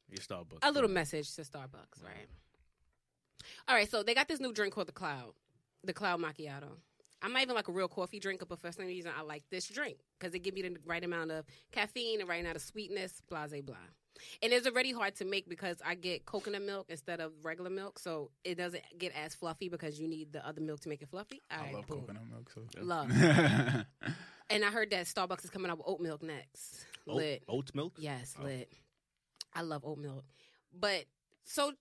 [0.10, 0.60] Your Starbucks.
[0.63, 2.28] a little message to Starbucks, right?
[3.67, 5.34] All right, so they got this new drink called the Cloud,
[5.84, 6.78] the Cloud Macchiato.
[7.23, 9.67] I'm not even like a real coffee drinker, but for some reason I like this
[9.67, 13.21] drink because it gives me the right amount of caffeine and right amount of sweetness,
[13.29, 13.75] blah blah blah.
[14.43, 17.97] And it's already hard to make because I get coconut milk instead of regular milk,
[17.97, 21.09] so it doesn't get as fluffy because you need the other milk to make it
[21.09, 21.41] fluffy.
[21.49, 22.01] All I right, love boom.
[22.01, 22.51] coconut milk.
[22.53, 22.62] So.
[22.83, 23.12] Love.
[24.49, 26.86] And I heard that Starbucks is coming out with oat milk next.
[27.07, 27.43] Oat, Lit.
[27.47, 27.93] oat milk.
[27.97, 28.43] Yes, Oh.
[28.43, 28.69] lit.
[29.53, 30.25] I love oat milk.
[30.77, 31.05] But
[31.45, 31.71] so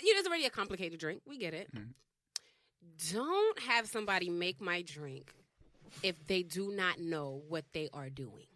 [0.00, 1.22] you know, it's already a complicated drink.
[1.26, 1.74] We get it.
[1.74, 1.88] Mhm.
[3.12, 5.32] Don't have somebody make my drink
[6.02, 8.46] if they do not know what they are doing.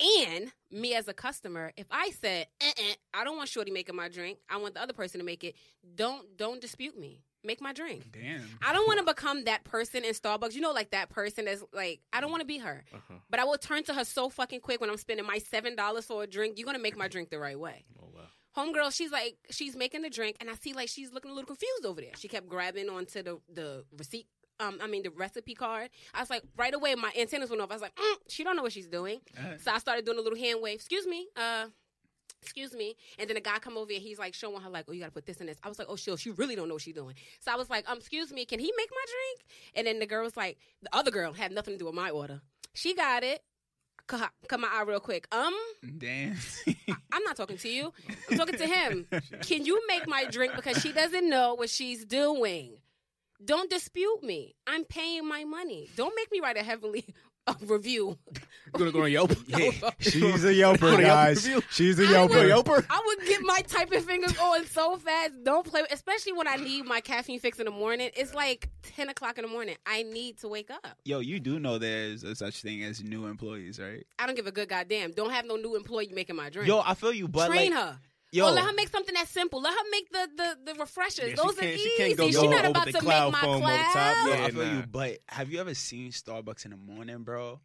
[0.00, 4.08] And me as a customer, if I said, uh-uh, I don't want Shorty making my
[4.08, 5.56] drink, I want the other person to make it,
[5.96, 7.22] don't don't dispute me.
[7.44, 8.04] Make my drink.
[8.12, 8.58] Damn.
[8.60, 10.54] I don't want to become that person in Starbucks.
[10.54, 12.84] You know, like that person that's like, I don't want to be her.
[12.92, 13.14] Uh-huh.
[13.30, 16.06] But I will turn to her so fucking quick when I'm spending my seven dollars
[16.06, 16.58] for a drink.
[16.58, 17.84] You're gonna make my drink the right way.
[18.00, 18.22] Oh wow.
[18.56, 21.46] Homegirl, she's like, she's making the drink, and I see like she's looking a little
[21.46, 22.10] confused over there.
[22.18, 24.26] She kept grabbing onto the the receipt.
[24.60, 25.90] Um, I mean the recipe card.
[26.14, 27.70] I was like, right away, my antennas went off.
[27.70, 29.20] I was like, mm, she don't know what she's doing.
[29.60, 30.74] So I started doing a little hand wave.
[30.74, 31.66] Excuse me, uh,
[32.42, 32.96] excuse me.
[33.20, 35.12] And then a guy come over and he's like showing her like, oh, you gotta
[35.12, 35.58] put this in this.
[35.62, 37.14] I was like, oh, she, she really don't know what she's doing.
[37.38, 39.46] So I was like, um, excuse me, can he make my drink?
[39.76, 42.10] And then the girl was like, the other girl had nothing to do with my
[42.10, 42.40] order.
[42.74, 43.42] She got it.
[44.12, 45.28] My eye real quick.
[45.32, 45.54] Um,
[45.98, 46.36] Damn.
[47.12, 47.92] I'm not talking to you.
[48.30, 49.06] I'm talking to him.
[49.42, 52.78] Can you make my drink because she doesn't know what she's doing?
[53.44, 54.56] Don't dispute me.
[54.66, 55.88] I'm paying my money.
[55.96, 57.06] Don't make me write a heavily
[57.62, 58.18] uh, review.
[58.76, 59.30] You're gonna go on Yelp.
[59.98, 61.48] She's a Yelper, guys.
[61.70, 62.62] She's a I would- Yelper.
[62.62, 62.86] Yelper.
[62.90, 65.32] I would get my typing fingers going so fast.
[65.42, 68.10] Don't play, especially when I need my caffeine fix in the morning.
[68.16, 69.76] It's like ten o'clock in the morning.
[69.86, 70.98] I need to wake up.
[71.04, 74.06] Yo, you do know there's a such thing as new employees, right?
[74.18, 75.12] I don't give a good goddamn.
[75.12, 76.68] Don't have no new employee making my drink.
[76.68, 77.98] Yo, I feel you, but Train like, her.
[78.30, 79.60] Yo, Or let her make something that's simple.
[79.62, 81.30] Let her make the the, the refreshers.
[81.30, 82.26] Yeah, Those are can't- she easy.
[82.26, 83.92] She's go not about to cloud make my foam over the top.
[83.92, 84.26] cloud.
[84.26, 84.72] Yo, Yeah, I feel nah.
[84.80, 87.60] you, but have you ever seen Starbucks in the morning, bro?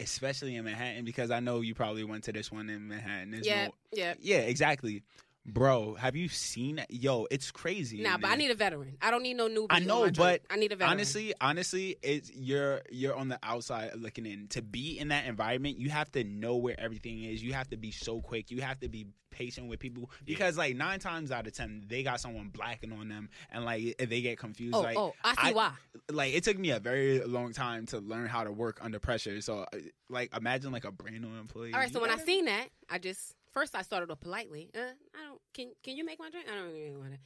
[0.00, 3.30] Especially in Manhattan, because I know you probably went to this one in Manhattan.
[3.32, 4.14] There's Yeah, no- yeah.
[4.20, 5.02] yeah, exactly,
[5.48, 5.94] bro.
[5.94, 6.84] Have you seen?
[6.88, 8.02] Yo, it's crazy.
[8.02, 8.96] Nah, in but I need a veteran.
[9.02, 9.66] I don't need no newbie.
[9.70, 10.92] I know, but I need a veteran.
[10.92, 14.48] honestly, honestly, it's you're you're on the outside looking in.
[14.48, 17.42] To be in that environment, you have to know where everything is.
[17.42, 18.50] You have to be so quick.
[18.50, 22.02] You have to be patient with people because like nine times out of ten, they
[22.02, 24.74] got someone blacking on them, and like they get confused.
[24.74, 25.72] oh, like, oh, I see why.
[26.10, 29.40] like it took me a very long time to learn how to work under pressure.
[29.40, 31.72] So, uh, like, imagine like a brand new employee.
[31.72, 34.70] All right, so You when I seen that, I just first I started off politely.
[34.74, 35.40] Uh, I don't.
[35.52, 36.46] Can Can you make my drink?
[36.50, 37.18] I don't really want to.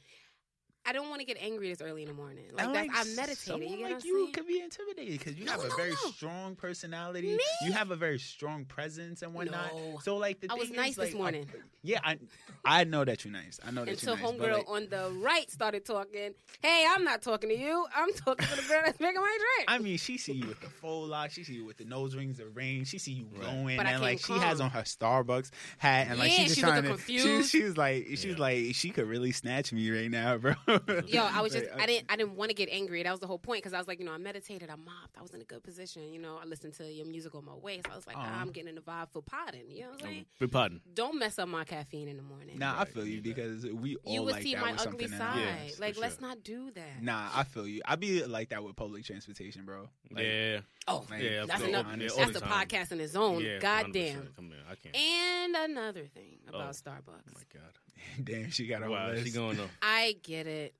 [0.85, 2.45] I don't want to get angry this early in the morning.
[2.53, 3.37] Like, And, that's, like, I meditated.
[3.37, 4.33] someone You get like you saying?
[4.33, 6.11] could be intimidated because you No, have a no, very no.
[6.11, 7.27] strong personality.
[7.35, 7.39] Me?
[7.65, 9.73] You have a very strong presence and whatnot.
[9.73, 9.99] No.
[10.03, 11.47] So like the I was nice is, this like, morning.
[11.53, 12.17] uh, yeah, I
[12.65, 13.59] I know that you're nice.
[13.65, 14.37] I know that Until you're nice.
[14.37, 16.33] but, homegirl like, on the right started talking.
[16.61, 17.85] Hey, I'm not talking to you.
[17.95, 19.65] I'm talking to the girl that's making my drink.
[19.69, 21.31] I mean, she see you with the faux lock.
[21.31, 22.83] She see you with the nose rings, the ring.
[22.85, 23.41] She see you Right.
[23.41, 26.35] glowing, But I and like came she has on her Starbucks hat, and like Yeah,
[26.37, 26.87] she's just she trying to.
[26.89, 27.49] She, confused.
[27.51, 28.35] she was like, she's Yeah.
[28.37, 30.53] like, she could really snatch me right now, bro.
[31.07, 33.03] Yo, I was just I didn't I didn't want to get angry.
[33.03, 35.17] That was the whole point because I was like, you know, I meditated, I mopped,
[35.17, 36.13] I was in a good position.
[36.13, 38.37] You know, I listened to your music on my way, so I was like, ah,
[38.37, 38.41] Aw.
[38.41, 39.69] I'm getting in the vibe for potting.
[39.69, 40.25] You know what I'm saying?
[40.37, 40.81] For pardon.
[40.93, 42.57] Don't mess up my caffeine in the morning.
[42.59, 45.37] Nah, I feel you because we all you would like see that my ugly side.
[45.65, 46.27] Yes, like, for let's sure.
[46.29, 47.01] not do that.
[47.01, 47.81] Nah, I feel you.
[47.85, 49.87] I'd be like that with public transportation, bro.
[50.11, 50.59] Like, yeah.
[50.87, 51.85] Oh, Like, Yeah, that's I enough.
[51.97, 52.67] Yeah, that's the the time.
[52.67, 53.41] podcast in its own.
[53.41, 54.21] Yeah, Goddamn.
[54.21, 54.35] 100%.
[54.35, 54.95] Come here, I can't.
[54.95, 56.71] And another thing about Oh.
[56.71, 57.23] Starbucks.
[57.29, 57.71] oh my god.
[58.23, 59.25] Damn, she got a Wow, list.
[59.25, 59.69] she going though.
[59.81, 60.73] I get it.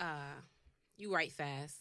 [0.00, 0.34] Uh,
[0.96, 1.76] you write fast,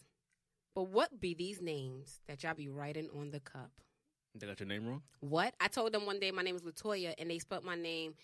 [0.76, 3.72] but what be these names that y'all be writing on the cup?
[4.36, 5.02] They got your name wrong.
[5.19, 5.54] What?
[5.60, 8.15] I told them one day my name is Latoya, and they spelled my name.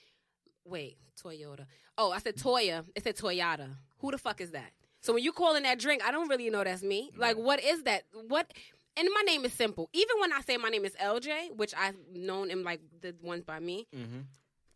[0.65, 1.65] Wait, Toyota.
[1.98, 2.84] Oh, I said Toya.
[2.95, 3.69] It said Toyota.
[4.00, 4.72] Who the fuck is that?
[5.02, 7.12] So when you calling that drink, I don't really know that's me.
[7.15, 8.04] Like, what is that?
[8.28, 8.52] What?
[8.98, 9.89] And my name is simple.
[9.93, 13.43] Even when I say my name is LJ, which I've known in like the ones
[13.43, 14.19] by me, Mm-hmm.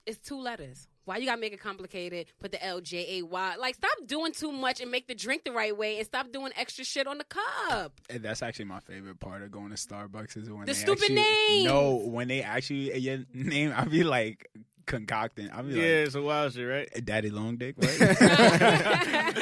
[0.06, 0.88] It's two letters.
[1.06, 2.28] Why you gotta make it complicated?
[2.40, 3.56] Put the L J A Y.
[3.58, 6.52] Like, stop doing too much and make the drink the right way, and stop doing
[6.56, 8.00] extra shit on the cup.
[8.10, 11.04] And that's actually my favorite part of going to Starbucks is when The they stupid
[11.04, 11.66] actually, names.
[11.66, 14.50] No, when they actually your name, I be like
[14.86, 15.50] concocting.
[15.52, 17.06] I be Yeah, like, it's a wild shit, right?
[17.06, 17.98] Daddy Long Dick, right?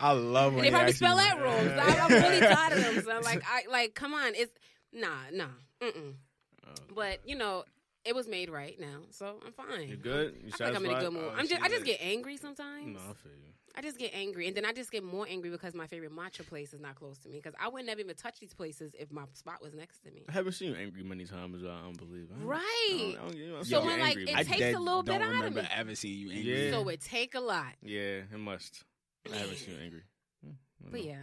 [0.00, 1.66] I love when they probably actually- spell that wrong.
[1.66, 3.04] So I'm, I'm really tired of them.
[3.04, 4.52] So I'm like, I like, come on, it's
[4.92, 5.46] nah, nah,
[5.80, 6.14] mm-mm.
[6.66, 7.64] Oh, But you know,
[8.06, 9.88] it was made right now, so I'm fine.
[9.88, 10.34] You good?
[10.44, 11.24] You I feel like I'm in a good mood.
[11.26, 12.94] Oh, I'm just, I just get angry sometimes.
[12.94, 13.52] No, I feel you.
[13.78, 16.46] I just get angry, and then I just get more angry because my favorite matcha
[16.46, 17.36] place is not close to me.
[17.36, 20.24] Because I wouldn't never even touch these places if my spot was next to me.
[20.30, 21.62] I haven't seen you angry many times.
[21.62, 22.28] I don't believe.
[22.34, 22.60] I don't- Right.
[22.62, 25.12] I don't, I don't, you know, So when, like, angry, it takes a little bit
[25.12, 25.68] don't out of remember me.
[25.76, 26.64] ever seeing you angry.
[26.66, 26.70] Yeah.
[26.70, 27.74] So it take a lot.
[27.82, 28.00] Yeah,
[28.32, 28.82] it must.
[29.30, 30.02] I haven't seen you angry.
[30.42, 30.46] I
[30.82, 31.06] don't But know.
[31.06, 31.16] yeah,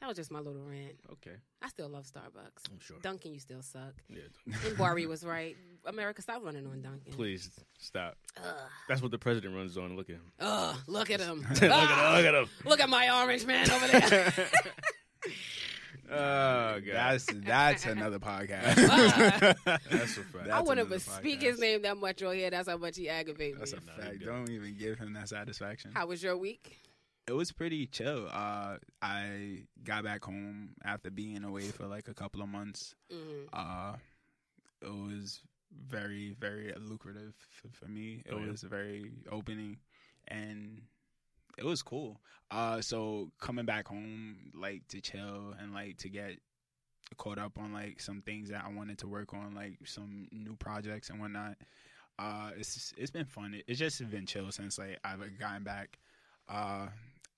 [0.00, 0.94] that was just my little rant.
[1.12, 2.70] Okay, I still love Starbucks.
[2.70, 2.96] I'm sure.
[3.02, 3.94] Dunkin', you still suck.
[4.08, 4.22] Yeah,
[4.66, 5.56] And Bari was right.
[5.86, 7.12] America, stop running on Dunkin'.
[7.12, 8.16] please stop.
[8.36, 8.44] Ugh.
[8.88, 9.96] That's what the president runs on.
[9.96, 10.32] Look at him.
[10.40, 11.40] Ugh, look at him.
[11.50, 11.70] look at him.
[12.16, 12.48] Look at him.
[12.64, 14.32] Look at my orange man over there.
[16.10, 18.74] oh god, That's that's another podcast.
[19.90, 20.44] that's a fact.
[20.44, 22.50] I That's wouldn't another even speak his name that much on here.
[22.50, 23.58] That's how much he aggravates me.
[23.58, 24.18] That's a Nah, you fact.
[24.20, 24.24] good.
[24.26, 25.92] Don't even give him that satisfaction.
[25.94, 26.78] How was your week?
[27.30, 28.26] It was pretty chill.
[28.28, 32.96] Uh, I got back home after being away for like a couple of months.
[33.08, 33.94] hmm Uh,
[34.82, 35.40] it was
[35.86, 38.22] very, very lucrative f- for me.
[38.26, 38.50] It Oh, yeah.
[38.50, 39.78] was very opening,
[40.26, 40.82] and
[41.56, 42.20] it was cool.
[42.50, 46.32] Uh, so coming back home, like to chill and like to get
[47.16, 50.56] caught up on like some things that I wanted to work on, like some new
[50.56, 51.56] projects and whatnot.
[52.18, 53.54] Uh, it's it's been fun.
[53.54, 55.96] It- It's just been chill since like I've gotten back.
[56.48, 56.88] Uh,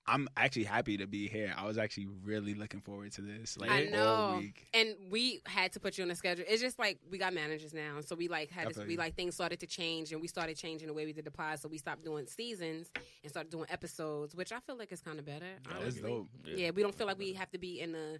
[0.05, 1.53] I'm actually happy to be here.
[1.57, 3.57] I was actually really looking forward to this.
[3.57, 3.91] Like I all
[4.33, 4.37] know.
[4.39, 4.67] week.
[4.73, 6.43] And we had to put you on a schedule.
[6.47, 9.15] It's just like we got managers now, so we like had I to, we like
[9.15, 11.59] things started to change, and we started changing the way we did the pod.
[11.59, 12.91] So we stopped doing seasons
[13.23, 15.45] and started doing episodes, which I feel like is kind of better.
[15.69, 16.09] That's honestly.
[16.11, 16.29] dope.
[16.45, 16.71] Yeah.
[16.71, 18.17] we don't feel like we have to be in a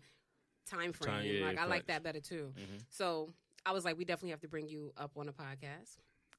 [0.70, 1.14] time frame.
[1.14, 2.54] Time- yeah, like I like that better too.
[2.56, 2.84] Mhm.
[2.90, 3.34] So
[3.66, 5.98] I was like, we definitely have to bring you up on a podcast.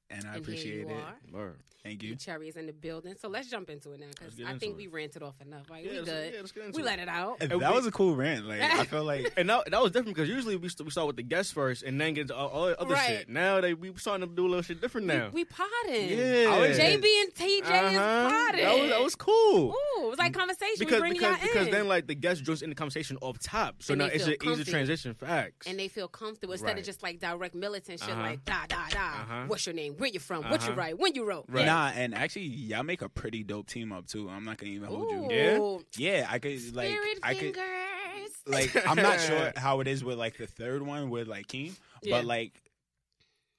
[0.09, 1.35] And I and here appreciate you it.
[1.35, 1.53] are.
[1.83, 2.15] Thank You you.
[2.15, 4.77] Cherry is in the building, so let's jump into it now because I think it.
[4.77, 5.69] we ranted off enough.
[5.69, 6.85] Like Yeah, we let's- good, yeah, let's get into we it.
[6.85, 7.37] let it out.
[7.39, 8.45] That we- was a cool rant.
[8.47, 11.05] Like I feel like And that, that was different because usually we, st- we start
[11.05, 13.07] with the guests first and then get into all, all the other Right.
[13.19, 13.29] shit.
[13.29, 15.29] Now they we starting to do a little shit different now.
[15.31, 16.09] We, we potting.
[16.09, 18.29] yeah, I was- JB and TJ is Uh-huh.
[18.31, 18.63] potting.
[18.65, 19.69] That was that was cool.
[19.75, 20.75] Ooh, it was like conversation.
[20.79, 21.71] because we bring because y'all because in.
[21.73, 24.33] then like the guest joins in the conversation off top, so And now it's feel
[24.33, 24.71] an easy comfy.
[24.71, 25.13] transition.
[25.13, 25.67] Facts.
[25.67, 28.21] and they feel comfortable instead of just like direct militant shit Uh-huh.
[28.23, 28.99] like da da da.
[29.21, 29.43] Uh-huh.
[29.45, 29.94] What's your name?
[29.97, 30.43] Where you from?
[30.49, 30.75] What you Uh-huh.
[30.75, 30.99] write?
[30.99, 31.45] When you wrote?
[31.47, 31.65] Right.
[31.65, 34.29] Nah, and actually, y'all make a pretty dope team up too.
[34.29, 35.17] I'm not gonna even hold you.
[35.61, 36.19] Ooh, Yeah?
[36.21, 38.31] Yeah, I could like Spirit I could fingers.
[38.47, 41.75] like I'm not sure how it is with like the third one with like Keem,
[42.01, 42.17] Yeah.
[42.17, 42.61] but like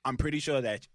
[0.05, 0.87] I'm pretty sure that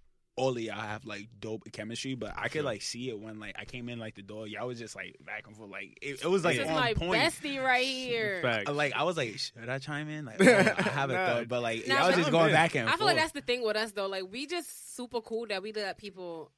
[0.42, 2.16] all of y'all have like dope chemistry.
[2.16, 4.48] But I could like see it when like I came in like the door.
[4.48, 5.70] Y'all was just like back and forth.
[5.70, 7.22] Like it, it was like this is my point.
[7.22, 8.42] bestie right here.
[8.42, 8.72] Facts.
[8.72, 10.26] Like I was like, should I chime in?
[10.26, 11.26] Like oh, I haven't Nah.
[11.28, 12.54] thought, but like Nah, y'all was just going Man.
[12.54, 12.88] back and forth.
[12.88, 13.00] I forth.
[13.00, 14.08] feel like that's the thing with us though.
[14.08, 16.52] Like we just super cool that we let people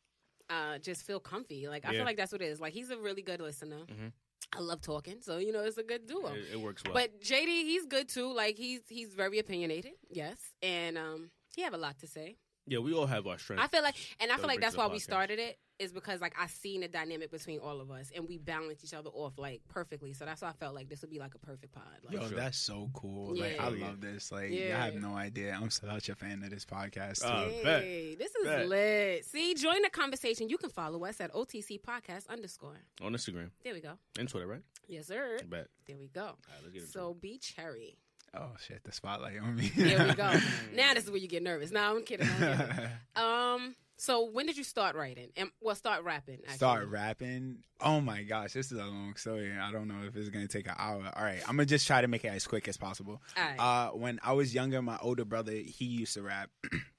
[0.50, 1.68] uh just feel comfy.
[1.68, 2.00] Like I Yeah.
[2.00, 2.60] feel like that's what it is.
[2.60, 3.82] Like he's a really good listener.
[3.88, 4.12] Mhm.
[4.56, 6.28] I love talking, so you know it's a good duo.
[6.34, 6.94] it, it works well.
[6.94, 8.32] But JD, he's good too.
[8.34, 12.36] Like he's he's very opinionated, yes, and um he have a lot to say.
[12.66, 13.64] Yeah, we all have our strengths.
[13.64, 16.22] I feel like, and I feel like that's the why we started it is because
[16.22, 19.34] like I seen the dynamic between all of us, and we balance each other off
[19.38, 20.14] like perfectly.
[20.14, 21.84] So that's why I felt like this would be like a perfect pod.
[22.06, 22.38] Like, Yo, Sure.
[22.38, 23.36] that's so cool.
[23.36, 24.32] Like I love this.
[24.32, 24.68] Like Yeah.
[24.70, 25.58] y'all have no idea.
[25.62, 27.22] I'm such a fan of this podcast.
[27.22, 27.28] Too.
[27.28, 27.84] Uh, bet.
[27.84, 28.68] Hey, this is Bet.
[28.70, 29.26] lit.
[29.26, 30.48] See, join the conversation.
[30.48, 32.78] You can follow us at OTC Podcast underscore.
[33.02, 33.94] on Instagram There we go.
[34.18, 34.62] and Twitter, right?
[34.88, 35.40] Yes, sir.
[35.50, 35.68] Bet.
[35.86, 36.22] There we go.
[36.22, 37.98] All right, let's get into So B Cherry.
[38.36, 39.72] Oh shit, the spotlight on me.
[39.76, 40.34] There we go.
[40.76, 41.72] now this is where you get nervous.
[41.72, 42.28] No, I'm kidding.
[42.28, 42.86] I'm kidding.
[43.16, 43.76] Um.
[43.96, 45.30] So when did you start writing?
[45.38, 46.40] And well, start rapping.
[46.44, 46.58] Actually.
[46.58, 47.60] Start rapping.
[47.80, 49.52] Oh my gosh, this is a long story.
[49.58, 51.12] I don't know if it's gonna take an hour.
[51.16, 53.22] All right, I'm gonna just try to make it as quick as possible.
[53.38, 53.60] All right.
[53.60, 56.50] Uh, when I was younger, my older brother he used to rap.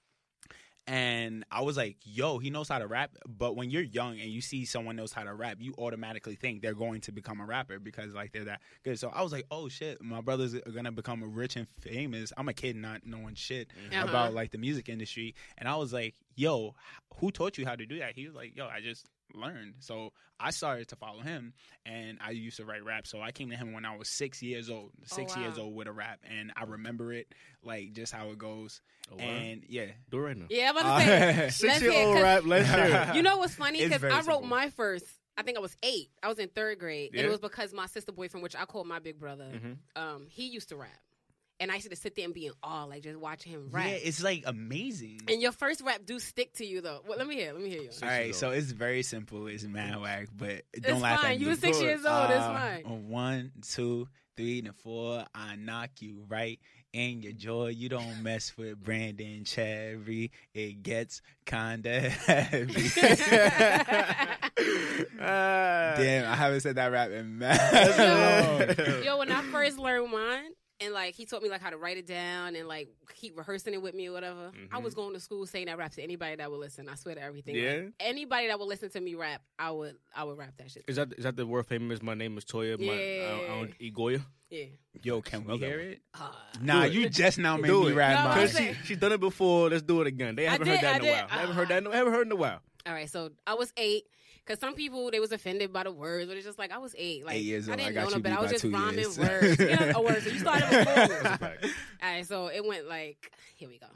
[0.86, 3.10] And I was like, yo, he knows how to rap.
[3.26, 6.60] But when you're young and you see someone knows how to rap, you automatically think
[6.60, 8.98] they're going to become a rapper because like they're that good.
[8.98, 12.32] So I was like, oh shit, my brother's are gonna become rich and famous.
[12.36, 14.06] I'm a kid not knowing shit Uh-huh.
[14.08, 15.34] about like the music industry.
[15.56, 16.74] And I was like, yo,
[17.16, 18.14] who taught you how to do that?
[18.14, 19.74] He was like, yo, I just learned.
[19.80, 21.54] So I started to follow him
[21.86, 23.06] and I used to write rap.
[23.06, 25.42] So I came to him when I was six years old, six wow.
[25.42, 26.20] years old with a rap.
[26.28, 27.32] And I remember it
[27.62, 28.80] like just how it goes.
[29.12, 29.22] Oh, wow.
[29.24, 29.86] and yeah.
[30.10, 30.46] Do it right now.
[30.50, 31.44] yeah, I'm about to say.
[31.46, 32.42] Uh, Six hear year it, old 'cause rap.
[32.44, 33.12] Let's hear.
[33.14, 33.82] You know what's funny?
[33.84, 34.42] Because I wrote simple.
[34.46, 35.04] my first.
[35.36, 36.10] I think I was eight.
[36.22, 38.84] I was in third grade, and it was because my sister boyfriend, which I call
[38.84, 39.76] my big brother, Mhm.
[40.00, 40.90] um, he used to rap,
[41.60, 43.86] and I used to sit there and be in awe, like just watching him rap.
[43.86, 45.20] Yeah, it's like amazing.
[45.28, 47.00] and your first rap do stick to you though.
[47.06, 47.52] Well, let me hear.
[47.52, 47.90] Let me hear you.
[48.02, 49.46] All right, so it's very simple.
[49.46, 51.32] It's mad whack, but don't It's laugh fine.
[51.32, 51.44] at me.
[51.44, 52.30] You were six years old.
[52.30, 53.08] It's Uh, fine.
[53.08, 55.24] One, two, three, and four.
[55.34, 56.58] I knock you right
[56.92, 57.66] in your jaw.
[57.66, 60.32] You don't mess with Brandon Cherry.
[60.54, 62.74] It gets kinda heavy.
[65.18, 68.78] Damn, I haven't said that rap in mad.
[68.78, 69.04] long.
[69.04, 70.50] Yo, when I first learned mine,
[70.84, 73.74] and like he taught me like how to write it down and like keep rehearsing
[73.74, 74.52] it with me or whatever.
[74.72, 76.88] I was going to school saying that rap to anybody that would listen.
[76.88, 77.54] I swear to everything.
[77.54, 77.80] Like, Yeah?
[78.00, 80.84] anybody that would listen to me rap, I would I would rap that shit.
[80.86, 82.02] Is that is that the word famous?
[82.02, 82.78] My name is Toya.
[82.78, 82.98] My, I, I
[83.42, 83.46] Yeah.
[83.48, 84.20] don't eat Goya.
[84.50, 84.66] Yeah.
[85.02, 86.02] Yo, can we hear it?
[86.12, 87.94] Uh, Nah, you just now made Do me it.
[87.94, 88.38] rap No, mine.
[88.48, 89.70] Cause she, she's done it before.
[89.70, 90.36] Let's do it again.
[90.36, 91.10] They haven't did, heard that I in a did.
[91.12, 91.26] while.
[91.30, 91.84] I haven't heard that.
[91.84, 92.60] In, haven't heard in a while.
[92.86, 94.04] all right, so I was eight.
[94.46, 96.94] Cause some people they was offended by the words, but it's just like I was
[96.98, 97.24] eight.
[97.24, 98.20] Like Eight years I old, I didn't know better.
[98.20, 99.18] beat I was just rhyming years.
[99.18, 99.58] words.
[99.58, 100.22] You know, a word.
[100.22, 101.08] So you started before me.
[101.08, 101.64] That's a fact.
[102.02, 103.86] All right, so it went like, here we go.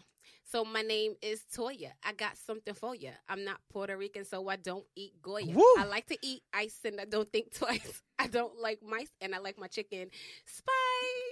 [0.50, 1.90] So my name is Toya.
[2.02, 3.10] I got something for you.
[3.28, 5.44] I'm not Puerto Rican, so I don't eat Goya.
[5.54, 5.62] Woo.
[5.76, 8.02] I like to eat ice and I don't think twice.
[8.18, 10.08] I don't like mice and I like my chicken
[10.46, 10.74] spice.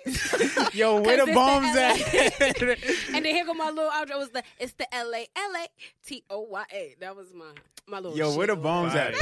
[0.73, 1.81] Yo, where the bombs LA.
[1.83, 2.59] at?
[3.15, 4.11] and then here go my little outro.
[4.13, 5.67] It was the it's the L A L A
[6.07, 6.95] T O Y A.
[7.01, 7.51] That was my
[7.89, 8.17] my little.
[8.17, 9.13] Yo, where the bombs Fire.
[9.13, 9.17] at?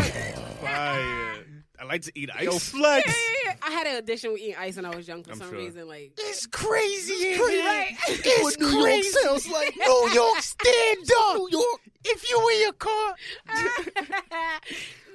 [0.61, 1.45] Fire.
[1.81, 2.45] I like to eat ice.
[2.45, 3.07] Yo, flex.
[3.07, 3.13] yeah,
[3.47, 3.55] yeah.
[3.61, 5.59] I had an addiction with eating ice when I was young for I'm some sure.
[5.59, 5.89] reason.
[5.89, 7.33] Like It's crazy.
[7.33, 7.65] in crazy, here.
[7.65, 7.97] right?
[8.09, 9.75] It's New York sounds like.
[9.79, 11.37] New York, stand up.
[11.37, 11.81] New York.
[12.05, 13.15] If you in your car,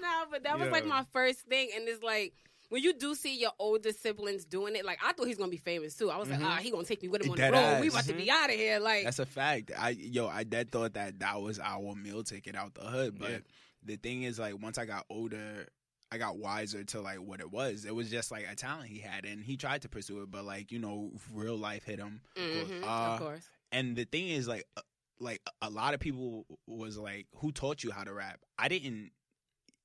[0.01, 2.33] no, but that was like my first thing, and it's like
[2.69, 4.85] when you do see your older siblings doing it.
[4.85, 6.09] Like I thought he's gonna be famous too.
[6.09, 7.81] I was like, ah, he gonna take me with him on the Dead road.
[7.81, 7.93] We ass.
[7.93, 8.79] about to be out of here.
[8.79, 9.71] Like that's a fact.
[9.77, 13.31] I yo, I dead thought that that was our meal ticket out the hood, but
[13.31, 13.37] Yeah.
[13.83, 15.67] the thing is, like, once I got older.
[16.11, 17.85] I got wiser to like what it was.
[17.85, 20.43] It was just like a talent he had, and he tried to pursue it, but
[20.43, 22.21] like you know, real life hit him.
[22.35, 23.47] Mhm, Uh, of course.
[23.71, 24.81] And the thing is, like, uh,
[25.19, 29.11] like a lot of people was like, "Who taught you how to rap?" I didn't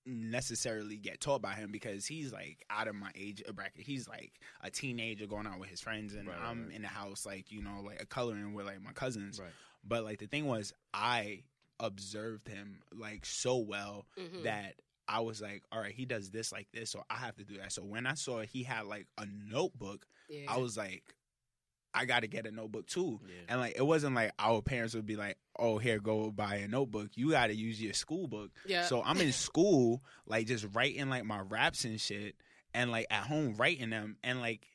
[0.07, 3.85] necessarily get taught by him because he's like out of my age bracket.
[3.87, 6.75] He's like a teenager going out with his friends, and Right, right, I'm right.
[6.77, 9.41] in the house like you know like a coloring with like my cousins.
[9.41, 9.51] Right.
[9.87, 11.43] But like the thing was, I
[11.81, 14.45] observed him like so well Mhm.
[14.45, 17.45] that I was like, all right, he does this like this, so I have to
[17.45, 17.73] do that.
[17.73, 20.47] So when I saw he had like a notebook, yeah.
[20.49, 21.03] I was like,
[21.95, 23.21] I got to get a notebook too.
[23.27, 23.35] Yeah.
[23.49, 26.69] And like, it wasn't like our parents would be like, "Oh, here, go buy a
[26.69, 27.11] notebook.
[27.15, 28.85] You got to use your school book." yeah.
[28.85, 32.35] So I'm in school, like just writing like my raps and shit,
[32.75, 34.67] and like at home writing them, and like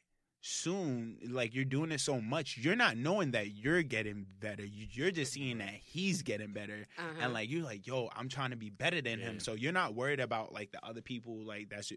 [0.42, 4.66] soon, like you're doing it so much, you're not knowing that you're getting better.
[4.66, 7.20] You- You're just seeing that he's getting better, uh-huh.
[7.22, 9.96] and like you're like, "Yo, I'm trying to be better than him." So you're not
[9.96, 11.92] worried about like the other people like that's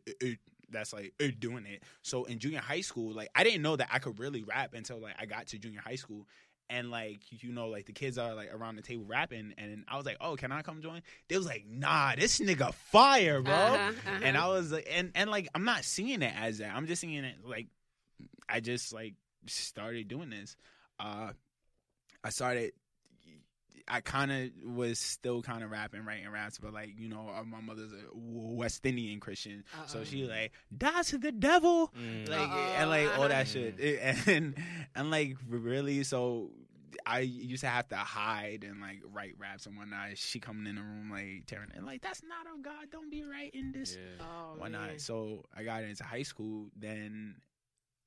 [0.72, 1.82] that's like doing it.
[2.02, 4.98] So in junior high school, like I didn't know that I could really rap until
[4.98, 6.26] like I got to junior high school.
[6.70, 9.96] And like you know, like the kids are like around the table rapping, and I
[9.98, 13.52] was like, "Oh, can I come join?" They was like, "Nah, this nigga fire, bro."
[13.52, 14.20] Uh-huh, uh-huh.
[14.22, 16.74] And I was like, and and like I'm not seeing it as that.
[16.74, 17.66] I'm just seeing it like
[18.48, 19.14] I just like
[19.46, 20.56] started doing this.
[20.98, 21.32] Uh
[22.24, 22.72] I started
[23.88, 27.42] I kind of was still kind of rapping, writing raps, but like you know, uh,
[27.44, 30.04] my mother's a West Indian Christian, so Uh-oh.
[30.04, 32.28] she like die to the devil, Mm.
[32.28, 32.74] like Uh-oh.
[32.78, 33.78] and like all that shit,
[34.26, 34.54] and
[34.94, 36.50] and like really, so
[37.06, 40.16] I used to have to hide and like write raps and whatnot.
[40.18, 42.90] She coming in the room like tearing and like that's not of God.
[42.90, 44.24] Don't be writing this Yeah.
[44.24, 44.88] oh, whatnot.
[44.88, 44.98] man.
[44.98, 46.68] So I got into high school.
[46.76, 47.36] Then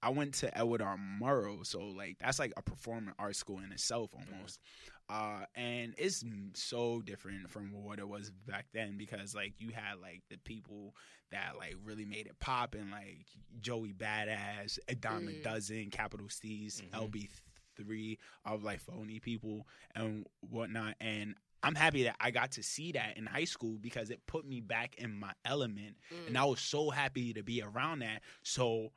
[0.04, 0.98] I went to Edward R.
[1.22, 1.66] Murrow.
[1.66, 4.60] So like that's like a performing arts school in itself almost.
[5.08, 6.24] Uh, and it's
[6.56, 10.96] so different from what it was back then because like you had like the people
[11.32, 13.26] that like really made it pop and like
[13.62, 15.44] Joey Badass, a dime a Mm.
[15.44, 16.92] dozen, Capital Steez, Mhm.
[16.94, 17.30] LB
[17.76, 20.96] three of like phony people and whatnot.
[21.00, 24.46] And I'm happy that I got to see that in high school because it put
[24.46, 26.28] me back in my element Mm.
[26.28, 28.24] and I was so happy to be around that.
[28.44, 28.92] So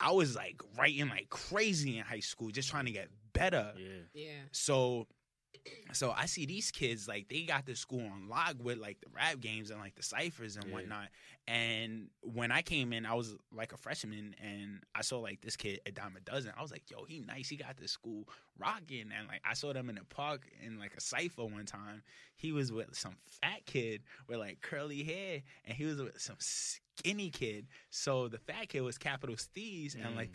[0.00, 3.74] I was like writing like crazy in high school, just trying to get better.
[3.76, 4.00] Yeah.
[4.14, 4.40] yeah.
[4.50, 5.06] So,
[5.92, 9.08] so I see these kids like they got the school on lock with like the
[9.14, 10.72] rap games and like the ciphers and Yeah.
[10.72, 11.08] whatnot.
[11.46, 15.56] And when I came in, I was like a freshman, and I saw like this
[15.56, 16.52] kid a dime a dozen.
[16.56, 17.48] I was like, "Yo, he nice.
[17.48, 20.94] He got the school rocking." And like I saw them in the park in like
[20.94, 22.02] a cipher one time.
[22.36, 26.36] He was with some fat kid with like curly hair, and he was with some
[26.38, 27.66] skinny kid.
[27.90, 30.32] So the fat kid was Capital Steez, and like Mm.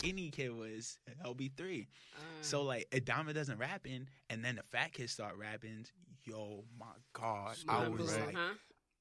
[0.00, 1.88] The skinny kid was LB three.
[2.16, 5.86] Uh, So like Adama doesn't rapping, and then the fat kid start rapping.
[6.24, 8.26] Yo, my God, I was right.
[8.26, 8.54] like, huh?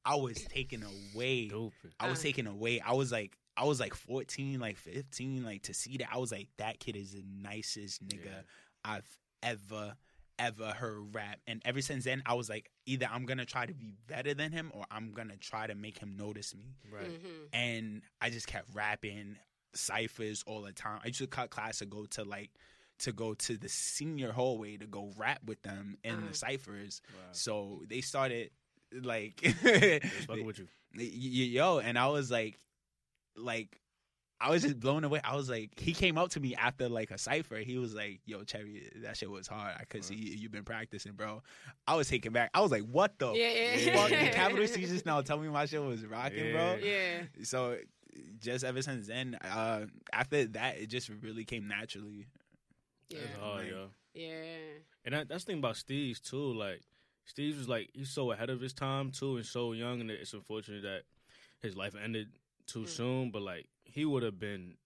[0.05, 1.47] I was taken away.
[1.49, 1.93] Stupid.
[1.99, 2.23] I was Uh.
[2.23, 2.79] taken away.
[2.79, 6.07] I was like, I was like 14, like 15, like to see that.
[6.13, 8.41] I was like, that kid is the nicest nigga Yeah.
[8.85, 9.97] I've ever,
[10.39, 11.41] ever heard rap.
[11.45, 14.53] And ever since then, I was like, either I'm gonna try to be better than
[14.53, 17.09] him, or I'm gonna try to make him notice me Right.
[17.21, 17.49] Mhm.
[17.51, 19.38] and I just kept rapping
[19.73, 20.99] ciphers all the time.
[21.03, 22.51] I used to cut class to go to like
[22.99, 26.27] to go to the senior hallway to go rap with them in Uh-huh.
[26.29, 27.01] the ciphers.
[27.13, 27.19] Wow.
[27.32, 28.51] So they started
[28.91, 29.39] like
[30.27, 30.67] fucking with you.
[30.95, 32.58] y- y- yo, and I was like,
[33.36, 33.79] like.
[34.41, 35.19] I was just blown away.
[35.21, 37.58] I was like, he came up to me after like a cipher.
[37.58, 39.75] He was like, "Yo, Cherry, that shit was hard.
[39.77, 41.43] I could see you, you've been practicing, bro."
[41.86, 42.49] I was taken back.
[42.53, 43.93] I was like, "What the Yeah, yeah.
[43.97, 47.23] fuck?" The Capital C just now tell me my shit was rocking, bro Yeah.
[47.43, 47.75] so
[48.39, 52.25] just ever since then uh after that it just really came naturally
[53.09, 53.19] Yeah.
[53.21, 53.89] That's hard, Like- yo.
[54.13, 54.57] Yeah.
[55.05, 56.53] And that, that's the thing about Steez's too.
[56.53, 56.81] Like
[57.31, 60.33] Steez was like he's so ahead of his time too, and so young, and it's
[60.33, 61.03] unfortunate that
[61.61, 62.27] his life ended
[62.65, 62.89] too Mm.
[62.89, 63.31] soon.
[63.31, 64.77] But like he would have been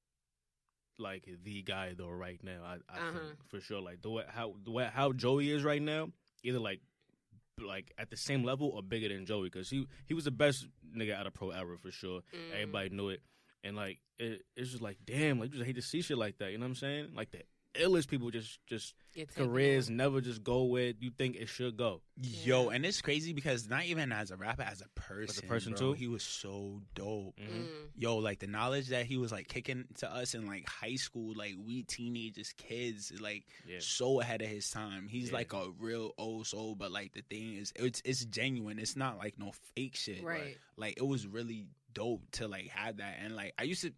[1.00, 2.62] like the guy though right now.
[2.64, 3.20] I, I Uh-huh.
[3.20, 3.82] think for sure.
[3.82, 6.12] Like the way how the way how Joey is right now,
[6.44, 6.82] either like
[7.62, 10.68] like at the same level or bigger than Joey because he he was the best
[10.96, 12.22] nigga out of Pro Era for sure.
[12.34, 12.54] Mm.
[12.54, 13.22] Everybody knew it,
[13.64, 16.38] and like it, it's just like damn, like you just hate to see shit like
[16.40, 16.52] that.
[16.52, 17.10] You know what I'm saying?
[17.16, 17.40] Like the
[17.76, 19.94] illest people just just Get careers over.
[19.96, 22.02] never just go where you think it should go.
[22.20, 25.80] yo and it's crazy because not even as a rapper as a person person, bro,
[25.80, 25.94] too?
[25.94, 27.48] he was so dope Mhm.
[27.48, 27.68] Mm.
[27.96, 31.34] yo like the knowledge that he was like kicking to us in like high school
[31.36, 35.34] like we teenagers kids like Yeah, so ahead of his time he's Yeah.
[35.36, 39.18] like a real old soul but like the thing is it's it's genuine it's not
[39.20, 40.58] like no fake shit Right.
[40.76, 43.94] like it was really dope to like have that and like i used to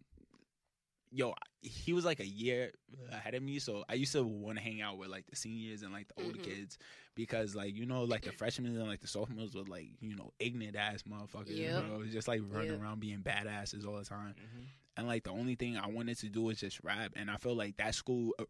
[1.16, 2.72] yo, he was like a year
[3.10, 5.82] ahead of me, so I used to want to hang out with like the seniors
[5.82, 6.42] and like the older Mhm.
[6.42, 6.78] kids
[7.14, 10.32] because like you know like the freshmen and like the sophomores were like you know
[10.38, 11.86] ignorant ass motherfuckers, Yep.
[11.86, 12.80] bro, just like running Yep.
[12.80, 14.34] around being badasses all the time.
[14.38, 14.64] Mhm.
[14.98, 17.54] And like the only thing I wanted to do was just rap, and I feel
[17.56, 18.44] like that school, uh,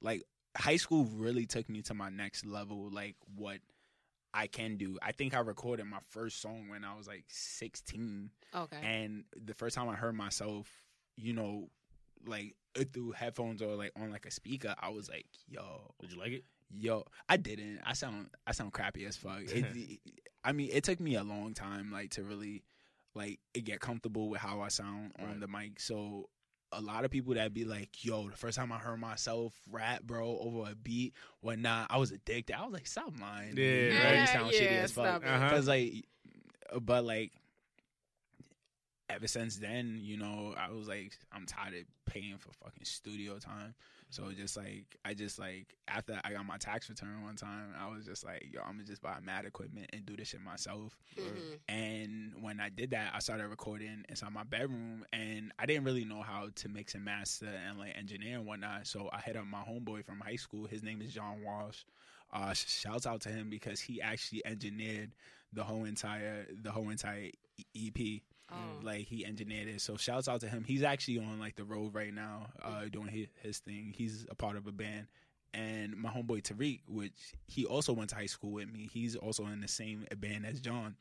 [0.00, 0.22] like
[0.56, 3.58] high school, really took me to my next level, like what.
[4.34, 4.98] I can do.
[5.02, 8.30] I think I recorded my first song when I was like 16.
[8.54, 8.78] Okay.
[8.82, 10.70] And the first time I heard myself,
[11.18, 11.68] you know,
[12.26, 16.12] like uh, through headphones or like on like a speaker, I was like, "Yo, Did
[16.12, 16.44] you like it?
[16.74, 17.80] yo." I didn't.
[17.84, 19.40] I sound I sound crappy as fuck.
[19.46, 20.00] It,
[20.44, 22.64] I mean, it took me a long time like to really
[23.14, 25.40] like get comfortable with how I sound on Right.
[25.40, 25.78] the mic.
[25.80, 26.28] So
[26.72, 30.02] a lot of people that be like, "Yo, the first time I heard myself rap,
[30.02, 33.98] bro, over a beat, whatnot, I was addicted." I was like, "Stop lying, Yeah, You
[34.02, 34.20] right.
[34.22, 35.28] You sound shitty as fuck." stop it.
[35.28, 35.50] Uh-huh.
[35.50, 36.06] Cause like,
[36.80, 37.32] but like,
[39.10, 43.38] ever since then, you know, I was like, I'm tired of paying for fucking studio
[43.38, 43.74] time.
[44.10, 47.94] So just like, I just like after I got my tax return one time, I
[47.94, 50.98] was just like, yo, I'm gonna just buy mad equipment and do this shit myself.
[51.16, 51.58] Mhm.
[51.68, 56.04] And when I did that, I started recording inside my bedroom, and I didn't really
[56.04, 58.86] know how to mix and master and like engineer and whatnot.
[58.86, 60.66] So I hit up my homeboy from high school.
[60.66, 61.84] His name is John Walsh.
[62.32, 65.12] Uh, sh- shouts out to him because he actually engineered
[65.52, 67.30] the whole entire the whole entire
[67.74, 68.22] EP.
[68.52, 68.84] Oh.
[68.84, 69.80] Like he engineered it.
[69.80, 70.64] So shouts out to him.
[70.64, 73.92] He's actually on like the road right now, uh, doing his, his thing.
[73.96, 75.06] He's a part of a band.
[75.54, 79.44] And my homeboy Tariq, which he also went to high school with me, he's also
[79.46, 80.96] in the same band as John.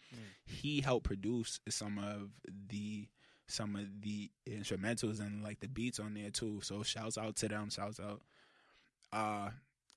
[0.46, 2.32] He helped produce some of
[2.70, 3.08] the
[3.48, 6.60] some of the instrumentals and like the beats on there too.
[6.64, 8.22] So shouts out to them, shouts out.
[9.14, 9.50] Uh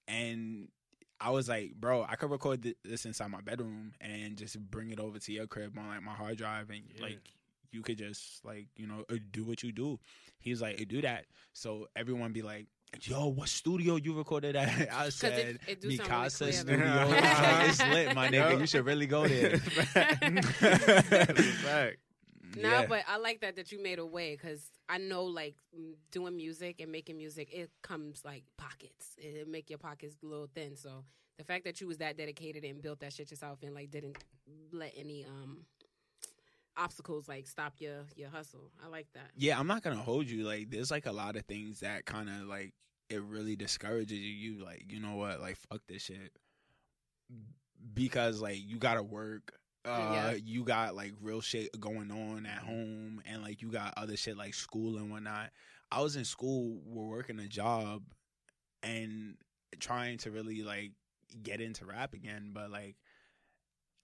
[0.08, 0.68] and
[1.20, 5.00] I was like, bro, I could record this inside my bedroom and just bring it
[5.00, 7.02] over to your crib on like my hard drive, and Yeah.
[7.02, 7.20] like
[7.74, 9.98] you could just like you know uh, do what you do.
[10.38, 11.24] He's like, do that.
[11.52, 12.66] So everyone be like,
[13.02, 14.88] yo, what studio you recorded at?
[14.94, 16.78] I said, it do sound really Mikasa Studio.
[16.78, 17.12] though.
[17.14, 18.50] It's like, it's lit, my nigga.
[18.52, 18.60] Yup.
[18.60, 19.58] You should really go there.
[20.94, 21.98] Fact.
[22.56, 22.86] No, Yeah.
[22.86, 25.56] but I like that that you made a way because I know like
[26.12, 29.16] doing music and making music, it comes like pockets.
[29.18, 30.76] It make your pockets a little thin.
[30.76, 31.04] So
[31.38, 34.18] the fact that you was that dedicated and built that shit yourself and like didn't
[34.72, 35.64] let any um
[36.76, 38.70] obstacles like stop your your hustle.
[38.84, 39.30] I like that.
[39.36, 40.44] Yeah, I'm not gonna hold you.
[40.44, 42.72] Like, there's like a lot of things that kind of like
[43.10, 44.52] it really discourages you.
[44.56, 45.40] You like, you know what?
[45.40, 46.32] Like, fuck this shit.
[47.92, 49.52] Because like you gotta work.
[49.86, 50.32] Uh, Yeah.
[50.32, 54.36] you got like real shit going on at home, and like you got other shit
[54.36, 55.50] like school and whatnot.
[55.92, 58.02] I was in school, we're working a job,
[58.82, 59.36] and
[59.78, 60.92] trying to really like
[61.42, 62.96] get into rap again, but like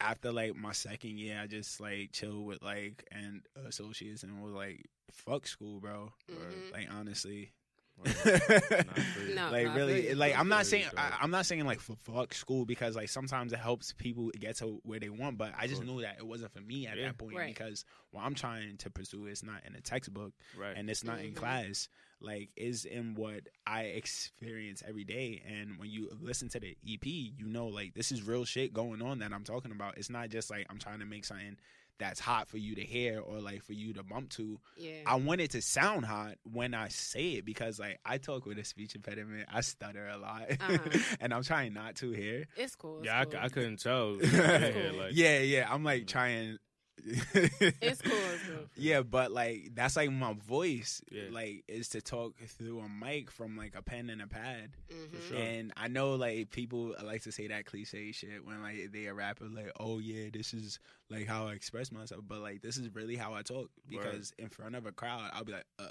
[0.01, 4.53] after like my second year, I just like chilled with like and associates and was
[4.53, 6.73] like, "Fuck school, bro." Or, Mhm.
[6.73, 7.60] like honestly, Nah, for you.
[9.35, 9.51] No.
[9.51, 10.95] like I feel really, like I'm not I feel you, saying.
[10.97, 14.57] I, I'm not saying like for fuck school because like sometimes it helps people get
[14.59, 17.07] to where they want, but I just knew that it wasn't for me at Yeah.
[17.07, 17.55] that point Right.
[17.55, 20.75] because what I'm trying to pursue is not in a textbook Right.
[20.77, 21.37] and it's not in Mhm.
[21.37, 21.89] class
[22.23, 27.07] like is in what i experience every day and when you listen to the ep
[27.07, 30.29] you know like this is real shit going on that i'm talking about it's not
[30.29, 31.57] just like i'm trying to make something
[32.01, 35.03] that's hot for you to hear or like for you to bump to Yeah.
[35.07, 38.59] i want it to sound hot when i say it because like i talk with
[38.59, 40.79] a speech impediment i stutter a lot Uh-huh.
[41.21, 42.99] and i'm trying not to here it's cool.
[42.99, 43.39] It's yeah, I, cool.
[43.41, 44.17] I couldn't tell.
[44.21, 46.59] yeah, Yeah, like, yeah i'm like trying
[47.05, 48.13] It's cool.
[48.13, 48.67] It's cool.
[48.77, 51.25] yeah, but like that's like my voice, Yeah.
[51.31, 54.71] like is to talk through a mic from like a pen and a pad.
[54.93, 55.29] Mhm.
[55.29, 55.37] sure.
[55.39, 59.15] And I know like people like to say that cliche shit when like they a
[59.15, 60.79] rapper, like, oh yeah, this is
[61.09, 64.49] like how I express myself, but like this is really how I talk because in
[64.49, 65.87] front of a crowd, I'll be like, uh, uh,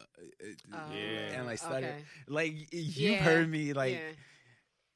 [0.73, 1.37] uh, Oh, Yeah.
[1.37, 2.03] and like stutter, okay.
[2.27, 3.17] like you've Yeah.
[3.23, 4.11] heard me, like, yeah.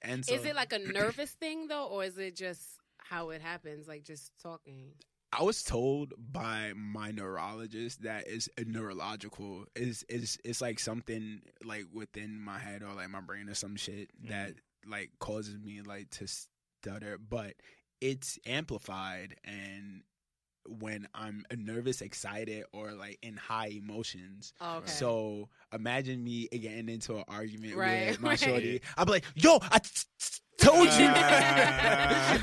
[0.02, 2.62] and so is it like a nervous thing though, or is it just
[2.98, 4.92] how it happens, like just talking?
[5.38, 9.66] I was told by my neurologist that is neurological.
[9.76, 13.76] Is is it's like something like within my head or like my brain or some
[13.76, 14.30] shit mm-hmm.
[14.30, 14.54] that
[14.88, 17.54] like causes me like to stutter, but
[18.02, 20.04] it's amplified and
[20.68, 24.54] when I'm nervous, excited, or like in high emotions.
[24.62, 24.88] Oh, okay.
[24.88, 28.40] So imagine me getting into an argument Right, with my right.
[28.40, 28.82] shorty.
[28.98, 29.80] I'd be like, "Yo, I
[30.64, 31.06] Told you.
[31.06, 32.40] yeah,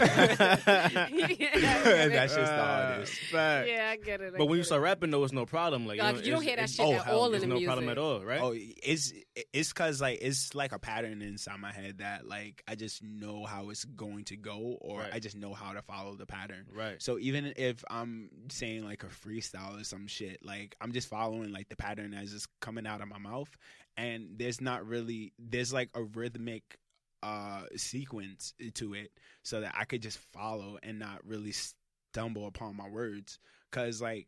[2.08, 3.12] That's just the Ah, hardest.
[3.32, 3.68] fact.
[3.68, 4.34] yeah, I get it.
[4.34, 4.84] I But when you start it.
[4.84, 5.86] rapping, though, it's no problem.
[5.86, 7.54] Like, Like, you don't hear that shit oh, at hell, all in There's the no
[7.54, 7.68] music.
[7.68, 8.40] problem at all, right?
[8.42, 9.12] Oh, it's
[9.52, 13.44] it's cause like it's like a pattern inside my head that like I just know
[13.44, 15.10] how it's going to go, or Right.
[15.14, 16.66] I just know how to follow the pattern.
[16.74, 17.00] Right.
[17.02, 21.52] So even if I'm saying like a freestyle or some shit, like I'm just following
[21.52, 23.50] like the pattern as it's coming out of my mouth,
[23.96, 26.76] and there's not really there's like a rhythmic
[27.22, 29.10] uh sequence to it,
[29.42, 33.38] so that I could just follow and not really stumble upon my words,
[33.70, 34.26] cause like.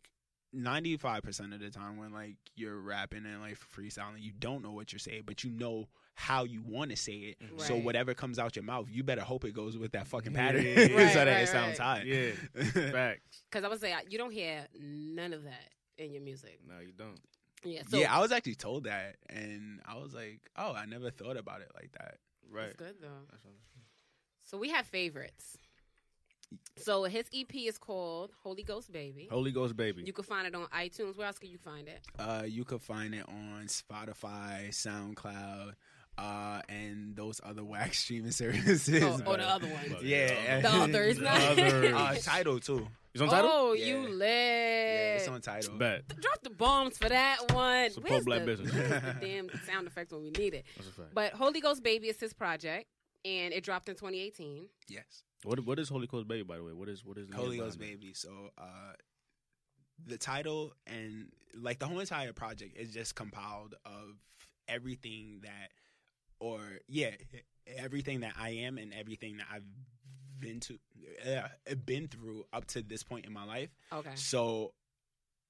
[0.54, 4.92] 95% of the time when like you're rapping and like freestyling you don't know what
[4.92, 8.54] you're saying but you know how you want to say it so whatever comes out
[8.54, 10.38] your mouth you better hope it goes with that fucking Yeah.
[10.38, 10.64] pattern
[10.94, 11.98] Right, so that right, it sounds right.
[11.98, 12.32] hot Yeah.
[12.92, 13.44] Facts.
[13.50, 16.58] Because I would say you don't hear none of that in your music.
[16.68, 17.18] No, you don't.
[17.64, 21.10] Yeah, so yeah, I was actually told that, and I was like, "Oh, I never
[21.10, 22.16] thought about it like that."
[22.50, 22.68] Right.
[22.68, 23.08] it's good though.
[23.30, 23.58] That's what I'm-
[24.44, 25.56] So we have favorites.
[26.76, 29.28] So his EP is called Holy Ghost Baby.
[29.30, 30.02] Holy Ghost baby.
[30.04, 31.16] You can find it on iTunes.
[31.16, 32.00] Where else can you find it?
[32.18, 35.72] Uh, you could find it on Spotify, SoundCloud,
[36.18, 39.02] uh, and those other whack streaming services.
[39.02, 40.02] Oh, oh, the other ones.
[40.02, 40.60] Yeah.
[40.60, 41.18] The others.
[41.22, 41.94] The others.
[41.94, 42.86] uh, Tidal too.
[43.14, 43.50] It's on Tidal.
[43.52, 43.84] Oh, Yeah.
[43.86, 44.20] you lit.
[44.28, 45.76] Yeah, it's on Tidal.
[45.76, 46.08] Bet.
[46.20, 47.90] Drop the bombs for that one.
[47.90, 48.72] Support Where's black the, business.
[48.72, 50.64] the damn sound effects when we need it.
[50.76, 51.14] That's a fact.
[51.14, 52.86] But Holy Ghost Baby is his project,
[53.24, 54.66] and it dropped in 2018.
[54.88, 56.42] Yes, What what is Holy Ghost baby?
[56.42, 58.14] By the way, what is what is Holy Ghost behind Baby.
[58.14, 58.92] So, uh,
[60.06, 64.16] the title and like the whole entire project is just compiled of
[64.68, 65.68] everything that,
[66.40, 67.10] or yeah,
[67.76, 69.64] everything that I am and everything that I've
[70.42, 70.78] been to,
[71.26, 73.70] uh, been through up to this point in my life.
[73.92, 74.10] Okay.
[74.16, 74.74] So,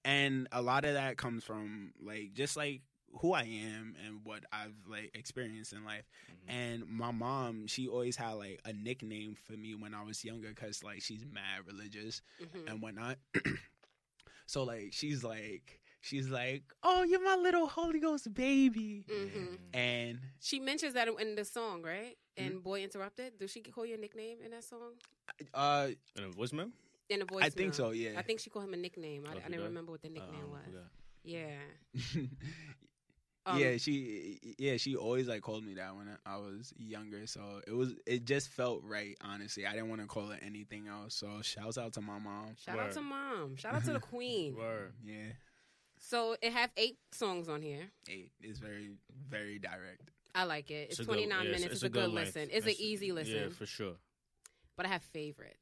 [0.04, 2.82] and a lot of that comes from like just like
[3.20, 6.08] who I am and what I've like experienced in life.
[6.30, 6.52] Mhm.
[6.54, 10.48] And my mom, she always had like a nickname for me when I was younger
[10.48, 12.70] because like she's mad religious Mhm.
[12.70, 13.18] and whatnot.
[14.46, 19.58] so like she's like she's like, oh, you're my little Holy Ghost baby, Mhm.
[19.74, 22.16] and She mentions that in the song, right?
[22.38, 22.50] Mm-hmm.
[22.52, 23.38] And Boy Interrupted.
[23.38, 24.92] Does she call you a nickname in that song?
[25.54, 26.70] uh, And a voicemail?
[27.10, 27.44] In a voice.
[27.44, 27.90] I think so.
[27.90, 28.12] Yeah.
[28.16, 29.24] I think she called him a nickname.
[29.28, 30.74] I, Oh, I didn't remember what the nickname Uh, was.
[31.24, 31.58] yeah.
[32.14, 32.22] Yeah.
[33.44, 37.26] Um, yeah, she yeah she always like called me that when I was younger.
[37.26, 39.16] So it was it just felt right.
[39.20, 41.16] Honestly, I didn't want to call it anything else.
[41.16, 42.54] So shouts out to my mom.
[42.64, 43.56] Shout out to mom.
[43.56, 44.54] Shout out to the queen.
[44.54, 44.92] Word.
[45.04, 45.32] Yeah,
[45.98, 47.90] So it have eight songs on here.
[48.08, 48.90] eight is very
[49.28, 50.11] very direct.
[50.34, 50.88] I like it.
[50.90, 51.72] It's, a good- 29 yeah, minutes.
[51.74, 52.34] It's, a good, length.
[52.36, 52.48] listen.
[52.52, 53.34] It's an easy listen.
[53.34, 53.94] Yeah, for sure.
[54.76, 55.58] but I have favorites.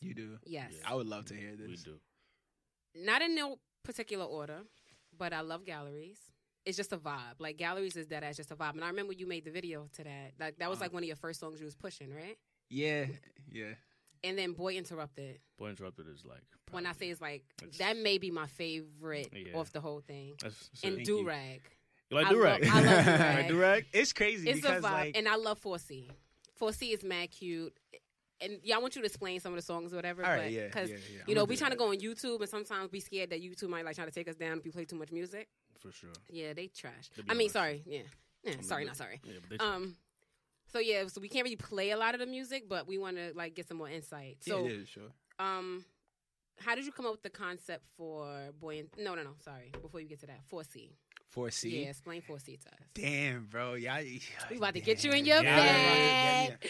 [0.00, 0.38] You do.
[0.44, 0.72] Yes.
[0.80, 0.90] Yeah.
[0.90, 1.68] I would love to hear this.
[1.68, 1.98] We do.
[3.04, 4.60] Not in no particular order,
[5.16, 6.18] but I love galleries.
[6.64, 7.38] It's just a vibe.
[7.38, 8.72] Like galleries is that as just a vibe.
[8.74, 10.32] And I remember you made the video to that.
[10.40, 10.84] Like that was Uh-huh.
[10.86, 12.38] like one of your first songs you was pushing, right?
[12.70, 13.06] Yeah,
[13.50, 13.74] yeah.
[14.22, 15.40] And then Boy Interrupted.
[15.58, 16.40] Boy Interrupted is like.
[16.70, 19.58] When I say it's like It's- that may be my favorite Yeah.
[19.58, 20.34] off the whole thing.
[20.40, 20.96] That's, that's And it.
[20.96, 21.18] Thank you.
[21.22, 21.60] Do Rag.
[22.10, 23.86] You like I love- I love like?
[23.92, 24.82] It's crazy It's a vibe.
[24.82, 26.10] like and I love 4C.
[26.60, 27.74] 4C is mad cute.
[28.40, 30.24] And yeah, I want you to explain some of the songs or whatever.
[30.24, 31.22] all right, but, yeah, Because yeah, yeah.
[31.26, 33.84] you know, we trying to go on YouTube, and sometimes we scared that YouTube might
[33.84, 35.48] like try to take us down if we play too much music.
[35.80, 36.10] For sure.
[36.28, 37.10] Yeah, they trash.
[37.28, 37.52] I mean, nice.
[37.52, 37.82] sorry.
[37.86, 38.00] Yeah,
[38.42, 38.54] yeah.
[38.60, 39.20] Sorry, not sorry.
[39.24, 39.96] Yeah, Um,
[40.72, 43.16] so yeah, so we can't really play a lot of the music, but we want
[43.16, 44.38] to like get some more insight.
[44.44, 45.02] Yeah, So, is, sure.
[45.38, 45.84] um,
[46.60, 48.28] how did you come up with the concept for
[48.60, 48.80] Boy?
[48.80, 49.30] And, no, no, no.
[49.44, 49.72] Sorry.
[49.80, 50.90] Before you get to that, 4C.
[51.34, 51.80] Four C.
[51.82, 52.78] Yeah, explain 4C to us.
[52.94, 53.74] Damn, bro.
[53.74, 54.00] Yeah,
[54.48, 55.56] We about to get you in your Yeah.
[55.56, 56.58] bag.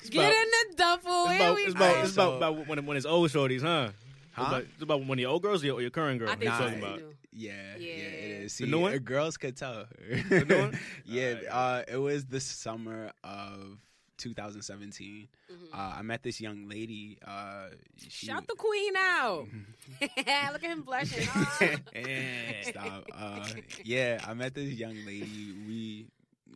[0.00, 1.24] It's Get in the duffel.
[1.26, 1.84] It's about, we it's go.
[1.84, 3.88] about, it's about, about when, when it's old shorties, huh?
[3.90, 3.96] It's
[4.30, 4.44] Huh?
[4.46, 6.28] about, it's about one of your old girls or your, your current girl.
[6.28, 7.00] I think Nah, talking about?
[7.32, 8.02] Yeah, yeah, Yeah.
[8.04, 8.56] it is.
[8.56, 8.94] The See, new one?
[8.94, 9.86] uh, girls could tell.
[10.30, 10.78] new one?
[11.04, 11.88] yeah, Alright.
[11.88, 13.78] uh, it was the summer of
[14.18, 15.28] 2017.
[15.50, 15.56] Mhm.
[15.72, 17.18] Uh, I met this young lady.
[17.26, 19.46] Uh, she, Shout the queen out.
[20.00, 21.26] Look at him blushing.
[22.62, 23.04] Stop.
[23.14, 23.48] Uh,
[23.84, 25.54] yeah, I met this young lady.
[25.66, 26.08] We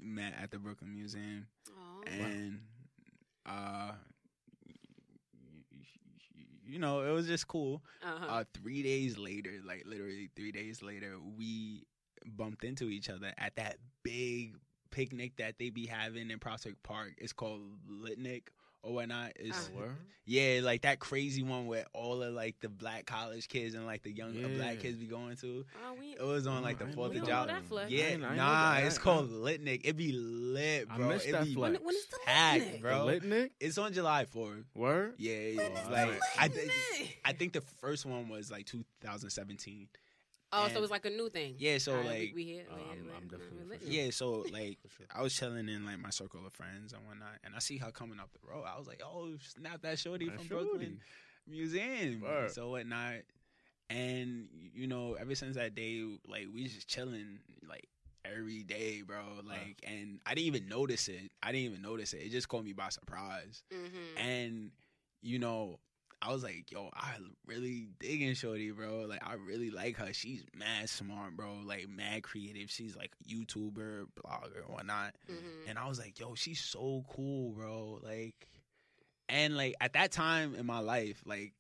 [0.02, 2.10] met at the Brooklyn Museum, Aw.
[2.10, 2.60] and
[3.46, 3.92] uh,
[6.66, 7.82] you know, it was just cool.
[8.02, 8.26] Uh-huh.
[8.28, 11.84] Uh, three days later, like literally three days later, we
[12.24, 14.56] bumped into each other at that big
[14.92, 17.14] picnic that they be having in Prospect Park.
[17.18, 18.42] It's called Litnick
[18.84, 19.32] or whatnot.
[19.36, 19.86] It's Uh-huh.
[20.24, 24.04] Yeah, like that crazy one where all of like the black college kids and like
[24.04, 25.64] the young uh, black kids be going to.
[25.84, 27.24] Oh, we, It was on Oh, like the Fourth of.
[27.24, 27.46] July.
[27.48, 27.86] that flick.
[27.86, 28.84] I Yeah, I didn't nah, that.
[28.84, 29.80] it's called Litnick.
[29.82, 30.94] It be lit, bro.
[30.94, 31.08] I bro.
[31.08, 31.72] missed it that be flick.
[31.72, 32.80] when, when is the packed, Litnick?
[32.80, 32.98] bro.
[32.98, 34.62] The lit It's on July 4th.
[34.76, 35.14] Word?
[35.18, 37.08] Yeah, When it's like the I, Litnick?
[37.24, 39.88] I think the first one was like 2017.
[40.54, 41.54] Oh, And- so it was like a new thing.
[41.58, 42.64] Yeah, so, All right, like, we, here.
[42.68, 44.04] we here, I'm- I'm definitely we sure.
[44.04, 45.06] Yeah, so like sure.
[45.10, 47.90] I was chilling in like my circle of friends and whatnot, and I see her
[47.90, 48.64] coming up the road.
[48.66, 50.64] I was like, "Oh, snap that shorty That from shorty.
[50.68, 51.00] Brooklyn
[51.46, 52.50] Museum." Word.
[52.50, 53.22] So whatnot,
[53.90, 57.88] and you know, ever since that day, like we just chilling like
[58.24, 59.22] every day, bro.
[59.44, 61.32] Like, and I didn't even notice it.
[61.42, 62.18] I didn't even notice it.
[62.18, 64.18] It just caught me by surprise, Mhm.
[64.20, 64.70] and
[65.22, 65.78] you know.
[66.24, 67.16] I was like, yo, I
[67.46, 69.06] really digging Shorty, bro.
[69.08, 70.12] Like, I really like her.
[70.12, 71.56] She's mad smart, bro.
[71.64, 72.70] Like, mad creative.
[72.70, 75.14] She's like a YouTuber, blogger, whatnot.
[75.28, 75.68] Mhm.
[75.68, 77.98] And I was like, yo, she's so cool, bro.
[78.02, 78.48] Like,
[79.28, 81.54] and like at that time in my life, like,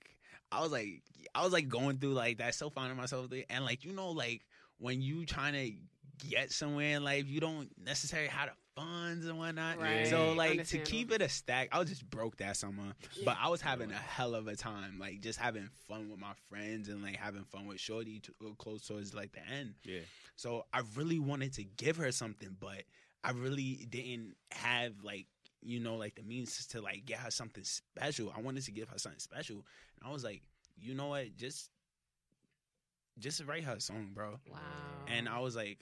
[0.52, 1.02] I was like,
[1.34, 3.44] I was like going through like that, still finding myself there.
[3.50, 4.42] And like, you know, like
[4.78, 9.38] when you trying to get somewhere in life, you don't necessarily have the funds and
[9.38, 9.78] whatnot.
[9.80, 10.06] Right.
[10.06, 12.94] So like to keep it a stack, I was just broke that summer.
[13.16, 13.22] Yeah.
[13.24, 16.32] But I was having a hell of a time, like just having fun with my
[16.48, 19.74] friends and like having fun with Shorty to, uh, close towards like the end.
[19.84, 20.00] Yeah.
[20.36, 22.82] So I really wanted to give her something, but
[23.24, 25.26] I really didn't have like
[25.64, 28.32] you know like the means to like get her something special.
[28.36, 30.42] I wanted to give her something special, and I was like,
[30.80, 31.70] you know what, just
[33.18, 34.38] just write her a song, bro.
[34.50, 34.58] Wow.
[35.06, 35.78] And I was like,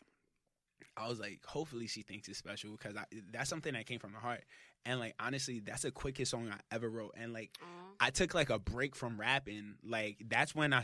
[0.97, 4.12] I was like, hopefully she thinks it's special because I, that's something that came from
[4.12, 4.43] the heart.
[4.87, 7.14] And like honestly, that's the quickest song I ever wrote.
[7.16, 7.66] And like Aw.
[8.07, 9.74] I took like a break from rapping.
[9.85, 10.83] Like that's when I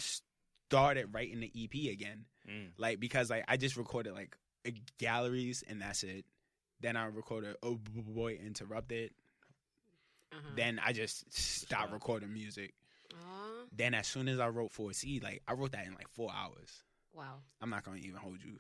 [0.69, 2.69] started writing the EP again Mm.
[2.79, 4.37] like because like I just recorded like
[4.99, 6.25] galleries and that's it.
[6.81, 9.11] Then I recorded Oh B- B- Boy Interrupted.
[10.33, 10.41] Uh-huh.
[10.57, 11.93] Then I just stopped Stop.
[11.93, 12.75] recording music.
[13.15, 13.65] Aw.
[13.73, 16.83] Then as soon as I wrote 4C, like I wrote that in like four hours.
[17.15, 17.39] Wow.
[17.61, 18.59] I'm not gonna even hold you.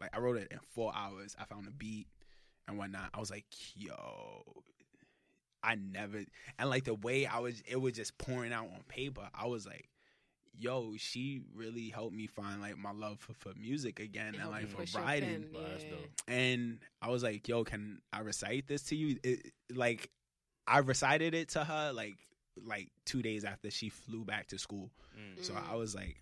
[0.00, 1.36] Like I wrote it in four hours.
[1.38, 2.06] I found a beat
[2.66, 3.10] and whatnot.
[3.14, 3.44] I was like,
[3.76, 4.42] yo,
[5.62, 6.24] I never
[6.58, 9.28] and like the way I was, it was just pouring out on paper.
[9.34, 9.88] I was like,
[10.58, 14.68] yo, she really helped me find like my love for, for music again and like
[14.68, 15.44] for push writing.
[15.44, 16.34] pen, yeah.
[16.34, 19.18] And I was like, yo, can I recite this to you?
[19.22, 20.10] It, like
[20.66, 22.16] I recited it to her like
[22.66, 24.90] like two days after she flew back to school.
[25.18, 25.44] Mm.
[25.44, 25.70] So Mm.
[25.72, 26.16] I was like,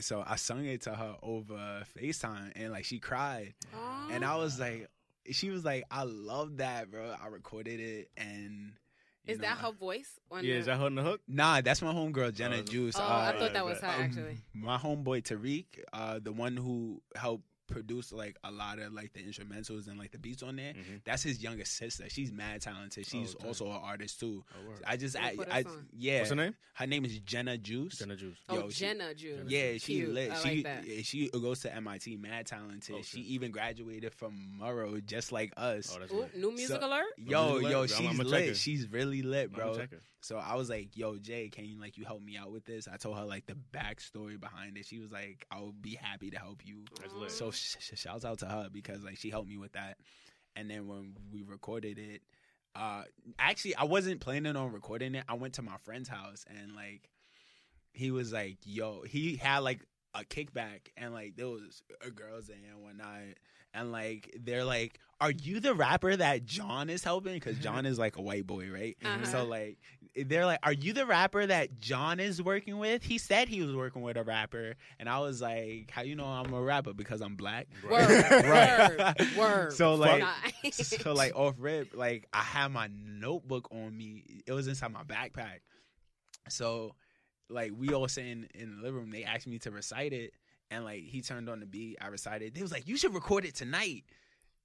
[0.00, 3.54] so I sung it to her over FaceTime and like she cried.
[3.74, 4.08] Aw.
[4.10, 4.88] And I was like,
[5.30, 7.14] she was like, I love that, bro.
[7.22, 8.72] I recorded it and.
[9.26, 10.20] Is know, that her voice?
[10.30, 10.58] On Yeah, the...
[10.60, 11.20] is that her holding the hook?
[11.26, 12.94] Nah, that's my homegirl Jenna Oh, Juice.
[12.98, 14.36] Oh, Uh, I thought that was her but- um, actually.
[14.52, 15.64] my homeboy Tariq,
[15.94, 20.10] uh, the one who helped produce like a lot of like the instrumentals and like
[20.12, 20.74] the beats on there.
[20.74, 21.00] Mhm.
[21.04, 22.04] That's his younger sister.
[22.08, 23.06] She's mad talented.
[23.06, 24.44] She's Oh, also an artist too.
[24.54, 24.72] Oh.
[24.86, 25.64] I just, I, I,
[25.96, 26.18] yeah.
[26.18, 26.54] What's her name?
[26.74, 27.98] Her name is Jenna Juice.
[27.98, 28.36] Jenna Juice.
[28.48, 29.40] Oh, she- Jenna Juice.
[29.48, 30.10] Yeah, she Cute.
[30.10, 30.30] lit.
[30.32, 31.04] I she like that.
[31.04, 32.96] she goes to MIT, mad talented.
[32.98, 35.92] Oh, she even graduated from Murrow, just like us.
[35.94, 37.06] Oh, that's Ooh, new music So- alert.
[37.16, 37.90] yo, Music yo, lit?
[37.90, 38.48] she's I'm- I'ma check lit.
[38.48, 38.54] her.
[38.54, 39.86] She's really lit, I'ma bro.
[40.28, 40.42] Check her.
[40.42, 42.88] So I was like, "Yo, Jay, can you like you help me out with this?"
[42.88, 44.86] I told her like the backstory behind it.
[44.86, 47.34] She was like, "I'll be happy to help you." That's.
[47.34, 49.98] So sh- sh- shouts out to her because like she helped me with that.
[50.56, 52.22] And then when we recorded it,
[52.76, 53.02] uh,
[53.38, 55.24] actually I wasn't planning on recording it.
[55.28, 57.10] I went to my friend's house and like
[57.92, 59.80] he was like, "Yo," he had like
[60.14, 63.38] a kickback and like there was a girls there and whatnot.
[63.76, 67.98] And like they're like, "Are you the rapper that John is helping?" Because John is
[67.98, 68.96] like a white boy, right?
[69.04, 69.24] Uh-huh.
[69.24, 69.78] So like
[70.16, 73.74] they're like, "Are you the rapper that John is working with?" He said he was
[73.74, 77.20] working with a rapper, and I was like, "How you know I'm a rapper because
[77.20, 78.98] I'm black?" Word, Right.
[78.98, 79.72] word, word.
[79.72, 80.22] So, like-
[80.62, 80.76] Nice.
[81.02, 84.42] so like off rip, like I had my notebook on me.
[84.46, 85.58] It was inside my backpack.
[86.48, 86.94] So
[87.50, 89.10] like we all sitting in the living room.
[89.10, 90.32] They asked me to recite it,
[90.70, 91.96] and like he turned on the beat.
[92.00, 92.54] I recited.
[92.54, 94.04] They was like, "You should record it tonight,"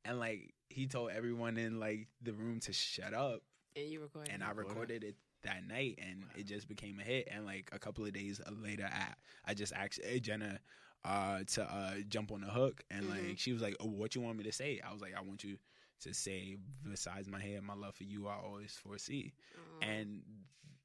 [0.05, 3.41] and like he told everyone in like the room to shut up,
[3.75, 4.31] and you recorded.
[4.33, 4.69] and I Recorded.
[4.69, 7.27] recorded it that night, and it just became a hit.
[7.31, 9.13] And like a couple of days later, I
[9.45, 10.59] I just asked hey, Jenna
[11.05, 13.27] uh to uh jump on the hook and Mhm.
[13.29, 15.21] like she was like oh what you want me to say i was like i
[15.21, 15.57] want you
[16.01, 19.85] to say besides my head my love for you i always foresee Aw.
[19.87, 20.21] and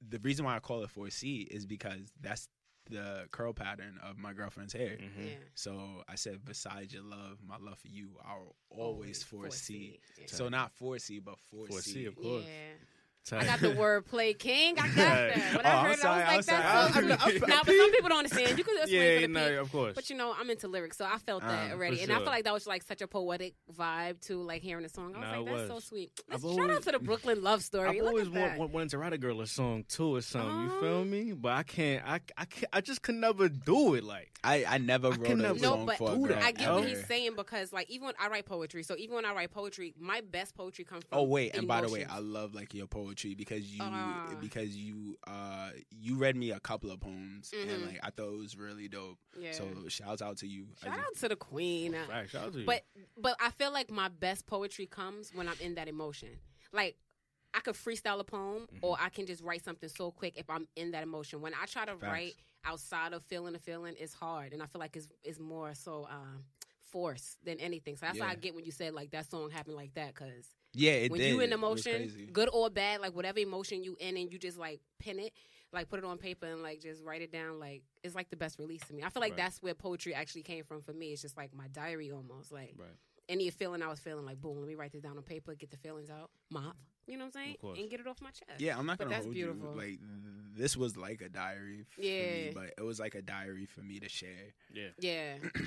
[0.08, 2.46] the reason why i call it foresee is because that's
[2.88, 5.26] the curl pattern of my girlfriend's hair Mhm.
[5.26, 5.34] yeah.
[5.56, 10.26] so i said besides your love my love for you i'll always foresee Yeah.
[10.28, 12.44] so not foresee but foresee, Foresee, of course.
[12.44, 12.74] Yeah.
[13.26, 13.42] Tight.
[13.42, 14.78] I got the word play king.
[14.78, 15.36] I got that.
[15.56, 16.62] When Oh, I I'm heard it, sorry, I I'm was like, sorry.
[16.62, 17.00] that's so.
[17.00, 17.10] I'm-
[17.42, 18.58] I'm- now, but some people don't understand.
[18.58, 19.62] You could explain Yeah, for you the know, people.
[19.62, 19.94] of course.
[19.94, 22.16] But you know, I'm into lyrics, so I felt that Uh, already, for and I
[22.16, 22.24] sure.
[22.24, 25.14] feel like that was like such a poetic vibe to like hearing the song.
[25.14, 26.10] I was Nah, like, it that's so sweet.
[26.28, 27.88] Let's- shout always- out to the Brooklyn love story.
[27.88, 28.58] I've Look always at want, that.
[28.58, 30.60] want, wanted to write a girl a song too or something.
[30.74, 31.32] You feel me?
[31.32, 32.06] But I can't.
[32.06, 34.04] I I can't, I just could never do it.
[34.04, 36.38] Like I, I never wrote can a never- No, song but for a girl.
[36.42, 39.24] I get what he's saying because, like, even when I write poetry, so even when
[39.24, 41.18] I write poetry, my best poetry comes from.
[41.20, 42.04] Oh wait, and by the way.
[42.04, 44.34] I love like your poetry poetry because you Ah.
[44.40, 47.86] because you uh you read me a couple of poems and Mhm.
[47.86, 49.18] like I thought it was really dope.
[49.38, 49.52] Yeah.
[49.52, 50.66] So shouts out to you.
[50.82, 51.94] Shout out to the queen.
[51.94, 52.66] Uh, Right, shout out to you.
[52.66, 52.84] But
[53.16, 56.40] but I feel like my best poetry comes when I'm in that emotion.
[56.72, 56.96] Like
[57.52, 58.78] I could freestyle a poem Mm-hmm.
[58.84, 61.40] or I can just write something so quick if I'm in that emotion.
[61.40, 62.02] When I try to Facts.
[62.02, 62.34] write
[62.64, 64.52] outside of feeling a feeling, it's hard.
[64.52, 66.44] And I feel like it's it's more so um
[66.80, 67.96] force than anything.
[67.96, 70.46] So that's why I get when you said like that song happened like that because
[70.74, 71.28] yeah, it when did.
[71.28, 74.80] you in emotion, good or bad, like whatever emotion you in and you just like
[74.98, 75.32] pin it,
[75.72, 78.36] like put it on paper and like just write it down, like it's like the
[78.36, 79.02] best release to me.
[79.02, 79.38] I feel like Right.
[79.38, 81.12] that's where poetry actually came from for me.
[81.12, 82.52] It's just like my diary almost.
[82.52, 82.88] Like Right.
[83.28, 85.70] any feeling I was feeling, like boom, let me write this down on paper, get
[85.70, 86.76] the feelings out, mop.
[87.06, 87.54] You know what I'm saying?
[87.56, 87.78] Of course.
[87.78, 88.60] And get it off my chest.
[88.60, 89.72] Yeah, I'm not But gonna that's hold beautiful.
[89.74, 89.78] you.
[89.78, 89.98] Like
[90.56, 92.20] this was like a diary for Yeah.
[92.46, 94.54] me, but it was like a diary for me to share.
[94.72, 94.88] yeah.
[94.98, 95.36] Yeah.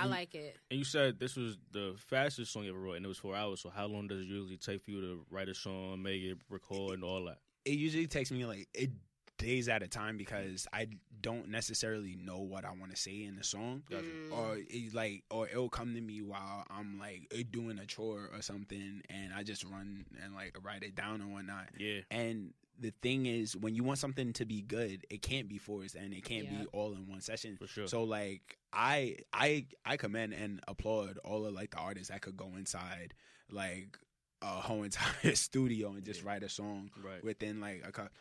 [0.00, 0.56] I And- like it.
[0.70, 3.36] And you said this was the fastest song you ever wrote, and it was four
[3.36, 3.60] hours.
[3.60, 6.38] So how long does it usually take for you to write a song, make it,
[6.48, 7.38] record, and all that?
[7.64, 8.90] It usually takes me like it
[9.36, 10.86] days at a time because I
[11.22, 13.82] don't necessarily know what I want to say in the song.
[13.88, 14.04] Gotcha.
[14.04, 14.32] Mm.
[14.32, 18.42] or it like or it'll come to me while I'm like doing a chore or
[18.42, 21.68] something and I just run and like write it down and whatnot.
[21.78, 22.00] Yeah.
[22.10, 25.94] And the thing is when you want something to be good, it can't be forced
[25.94, 26.60] and it can't Yeah.
[26.60, 27.56] be all in one session.
[27.56, 27.86] For sure.
[27.86, 32.36] So like I I I commend and applaud all of like the artists that could
[32.36, 33.14] go inside
[33.50, 33.98] like
[34.42, 36.28] a whole entire studio and just Yeah.
[36.28, 37.22] write a song Right.
[37.22, 38.12] within like a couple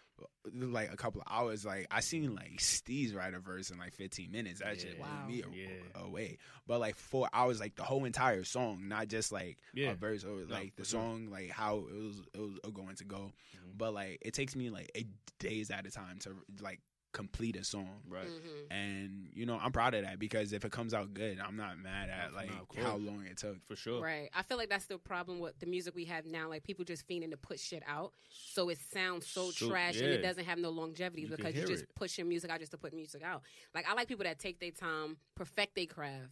[0.54, 1.66] like a couple of hours.
[1.66, 4.60] Like I seen like Steez write a verse in like 15 minutes.
[4.62, 5.02] That shit Yeah.
[5.02, 5.26] Wow.
[5.28, 6.02] blew me Yeah.
[6.02, 6.38] away.
[6.68, 9.92] But like four hours, like the whole entire song, not just like Yeah.
[9.92, 11.02] a verse or like the for sure.
[11.02, 13.32] song, like how it was it was going to go.
[13.56, 13.78] Mhm.
[13.78, 15.08] But like it takes me like eight
[15.40, 16.82] days at a time to like
[17.12, 18.02] complete a song.
[18.08, 18.28] Right.
[18.28, 18.72] Mhm.
[18.72, 21.78] And you know I'm proud of that because if it comes out good, I'm not
[21.80, 22.86] mad at like of course.
[22.86, 23.64] how long it took.
[23.66, 24.02] For sure.
[24.02, 24.30] Right.
[24.34, 26.50] I feel like that's the problem with the music we have now.
[26.50, 30.08] Like people just fiending to put shit out, so it sounds so, So- trash and
[30.08, 31.96] it doesn't have no longevity You because you hear just it.
[31.96, 33.42] pushing music out just to put music out.
[33.74, 36.30] Like I like people that take their time, perfect their craft,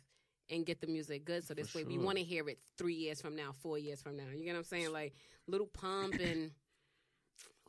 [0.49, 1.43] and get the music good.
[1.43, 4.01] So this For way we want to hear it three years from now, four years
[4.01, 4.27] from now.
[4.33, 4.91] You get what I'm saying?
[4.93, 5.13] Like
[5.47, 6.51] little pump and.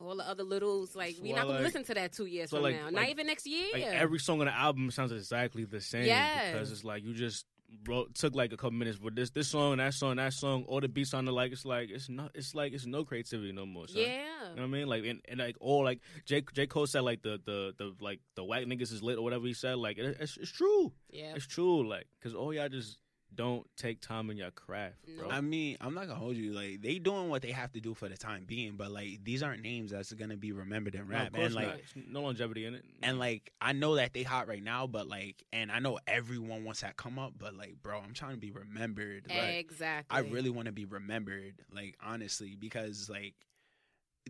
[0.01, 2.49] All the other littles, like So we're not gonna like- listen to that two years
[2.49, 2.85] so from like- now.
[2.85, 3.67] like- not even next year.
[3.73, 6.05] Like every song on the album sounds exactly the same.
[6.05, 6.53] Yes.
[6.53, 7.45] Because it's like you just
[7.85, 10.79] wrote took like a couple minutes for this this song, that song, that song, all
[10.81, 13.87] the beats sounded like it's like it's not it's like it's no creativity no more.
[13.87, 14.01] Son.
[14.01, 14.87] yeah, You know what I mean?
[14.87, 18.21] Like and, and like all like J J Cole said like the the the like
[18.35, 19.77] the whack niggas is lit or whatever he said.
[19.77, 20.93] Like it, it's it's true.
[21.11, 21.33] yeah.
[21.35, 21.87] It's true.
[21.87, 22.97] Like because all y'all just
[23.33, 25.29] don't take time in your craft, bro.
[25.29, 26.51] I mean, I'm not gonna hold you.
[26.51, 29.43] Like they doing what they have to do for the time being, but like these
[29.43, 31.27] aren't names that's gonna be remembered in No, rap.
[31.27, 32.07] of course and like not.
[32.07, 32.83] No longevity in it.
[33.03, 36.63] and like I know that they hot right now, but like and I know everyone
[36.63, 39.27] wants that come up, but like bro, I'm trying to be remembered.
[39.29, 40.17] Like exactly.
[40.17, 43.35] I really want to be remembered, like honestly, because like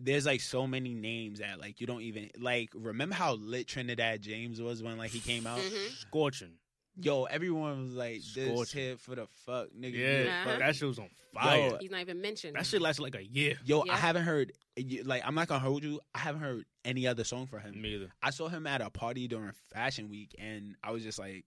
[0.00, 4.22] there's like so many names that like you don't even like remember how lit Trinidad
[4.22, 5.58] James was when like he came out?
[5.58, 5.88] Mhm.
[5.98, 6.52] Scorching.
[7.02, 8.80] Yo, everyone was like this Scorching.
[8.80, 10.24] hit for the fuck nigga.
[10.24, 11.70] Yeah, fuck, that shit was on fire.
[11.70, 12.56] Yo, He's not even mentioned.
[12.56, 13.58] that shit lasted like a year.
[13.64, 13.92] Yo, Yeah.
[13.92, 14.52] I haven't heard
[15.04, 16.00] like I'm not gonna hold you.
[16.14, 17.80] I haven't heard any other song for him.
[17.80, 18.10] Me either.
[18.22, 21.44] I saw him at a party during Fashion Week, and I was just like,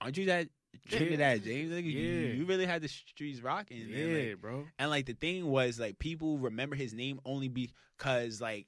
[0.00, 0.48] "Aren't you that
[0.88, 1.70] Trinidad James?
[1.72, 1.84] Nigga?
[1.84, 2.32] You, Yeah.
[2.34, 4.66] you really had the streets rocking." Yeah, And, like, bro.
[4.78, 8.66] and like the thing was like people remember his name only because like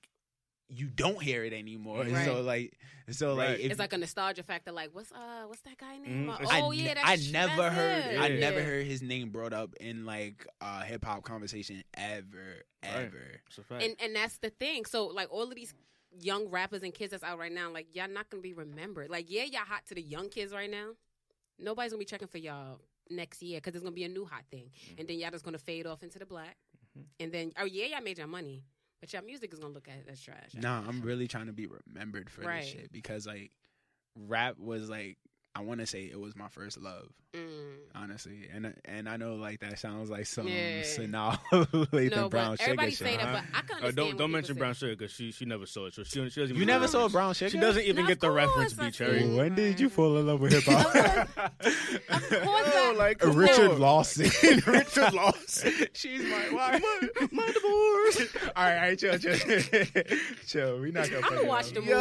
[0.68, 2.04] you don't hear it anymore.
[2.04, 2.24] Right.
[2.24, 2.78] So like,
[3.10, 3.50] so Right.
[3.50, 4.72] like, if, it's like a nostalgia factor.
[4.72, 6.26] Like, what's uh, what's that guy name?
[6.26, 6.30] Mhm.
[6.30, 8.22] Uh, Oh I, yeah, that's I never that's heard him.
[8.22, 8.40] I Yeah.
[8.40, 13.40] never heard his name brought up in like uh hip hop conversation ever ever.
[13.46, 13.82] It's a fact.
[13.82, 14.84] And and that's the thing.
[14.86, 15.74] So like all of these
[16.20, 19.10] young rappers and kids that's out right now, like y'all not gonna be remembered.
[19.10, 20.90] Like yeah, y'all hot to the young kids right now.
[21.58, 24.44] Nobody's gonna be checking for y'all next year because it's gonna be a new hot
[24.50, 25.00] thing, Mm-hmm.
[25.00, 26.56] and then y'all just gonna fade off into the black,
[27.20, 28.64] and then oh yeah, y'all made your money,
[29.04, 30.54] but y'all music is gonna look at as trash.
[30.54, 32.62] Nah, I'm really trying to be remembered for Right.
[32.62, 33.50] this shit because like
[34.16, 35.18] rap was like
[35.54, 37.40] I want to say it was my first love, Mm.
[37.96, 40.82] honestly, and and I know like that sounds like some Yeah.
[40.82, 41.38] Sanaa
[42.14, 42.98] No, Brown but sugar everybody shit.
[42.98, 44.56] say that, but I can Uh, don't what don't mention.
[44.56, 46.56] Brown Sugar because she she never saw it, so she she doesn't.
[46.56, 46.90] You never know.
[46.90, 47.50] saw Brown Sugar?
[47.50, 49.34] She doesn't even No, get the reference, course I B Cherry.
[49.34, 50.94] When did you fall in love with hip hop?
[51.60, 53.80] Of course I- like Richard on.
[53.80, 54.26] Lawson.
[54.66, 55.72] Richard Lawson.
[55.94, 56.82] She's my wife.
[56.82, 58.34] my, my divorce.
[58.54, 59.36] all right, all right, chill, chill,
[60.46, 60.78] chill.
[60.80, 61.26] We not gonna.
[61.26, 61.90] I'm gonna watch the movie.
[61.90, 61.96] Yo,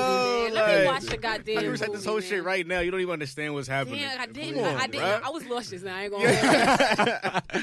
[0.45, 0.53] man.
[0.53, 1.57] Let me watch the goddamn.
[1.57, 2.81] I can recite this whole movie, shit right now.
[2.81, 4.01] You don't even understand what's happening.
[4.01, 4.55] Yeah, I didn't.
[4.63, 5.22] Come I, I didn't.
[5.23, 5.27] Bruh.
[5.27, 5.95] I was lost just now.
[5.95, 6.25] I ain't gonna.
[6.25, 7.41] lie.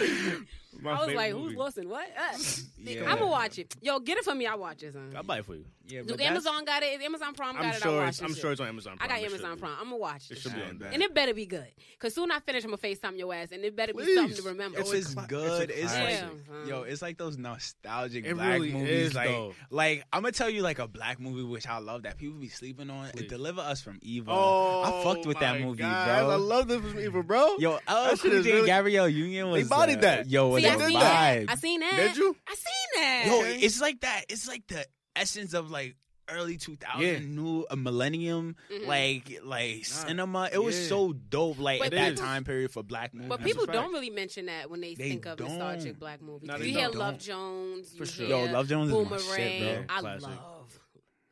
[0.86, 1.48] I was like, movie.
[1.48, 2.08] who's lost in what?
[2.16, 2.38] Uh,
[2.82, 3.02] Yeah.
[3.10, 3.76] I'm gonna watch it.
[3.82, 4.46] Yo, get it for me.
[4.46, 5.12] I watch it, son.
[5.14, 5.64] I'll buy it for you.
[5.90, 7.00] Yeah, Do but that's- Amazon got it?
[7.02, 7.74] Amazon Prime got I'm it.
[7.74, 7.96] I sure.
[8.00, 8.96] watch It's, this I'm sure it's on Amazon.
[8.98, 9.10] Prime.
[9.10, 9.58] I got It Amazon.
[9.58, 9.72] Prime.
[9.78, 10.90] I'm gonna watch It this should be on there.
[10.92, 11.66] And it better be good.
[11.98, 14.42] Cause soon I finish, I'm gonna FaceTime your ass, and it better be something to
[14.42, 14.78] remember.
[14.78, 18.24] If Oh, it's it's cla- good, it's it's like Damn, yo, it's like those nostalgic
[18.24, 18.90] It black really movies.
[19.08, 19.54] is, like, though.
[19.70, 22.48] like I'm gonna tell you like a black movie which I love that people be
[22.48, 23.10] sleeping on.
[23.10, 23.28] Please.
[23.28, 24.30] Deliver Us from Eva.
[24.32, 26.06] Oh, I fucked with that movie, God.
[26.06, 26.30] bro.
[26.30, 27.56] I love this from Eva, bro.
[27.58, 28.04] Yo, L.
[28.04, 30.26] That shit Cool is and really- Gabrielle Union was They bodied uh, that.
[30.28, 30.92] Yo, was See, a I did that.
[30.92, 31.40] that.
[31.40, 31.50] vibe.
[31.50, 31.96] I seen that.
[31.96, 32.36] Did you?
[32.48, 33.24] I seen that.
[33.26, 34.24] Yo, it's like that.
[34.28, 34.84] It's like the
[35.16, 35.96] essence of like
[36.28, 37.18] early 2000 Yeah.
[37.18, 38.86] new a millennium Mhm.
[38.86, 40.86] like like cinema it was yeah.
[40.86, 44.10] so dope like But at that time period for black movies But people don't really
[44.10, 45.48] mention that when they, They think of don't.
[45.48, 46.46] nostalgic black movies.
[46.48, 46.96] No, you hear don't.
[46.96, 47.90] Love Jones.
[47.92, 48.26] For you sure.
[48.26, 49.36] hear Yo, Love Jones is my Boomerang.
[49.36, 49.96] shit, bro.
[49.96, 50.22] I Classic.
[50.28, 50.80] love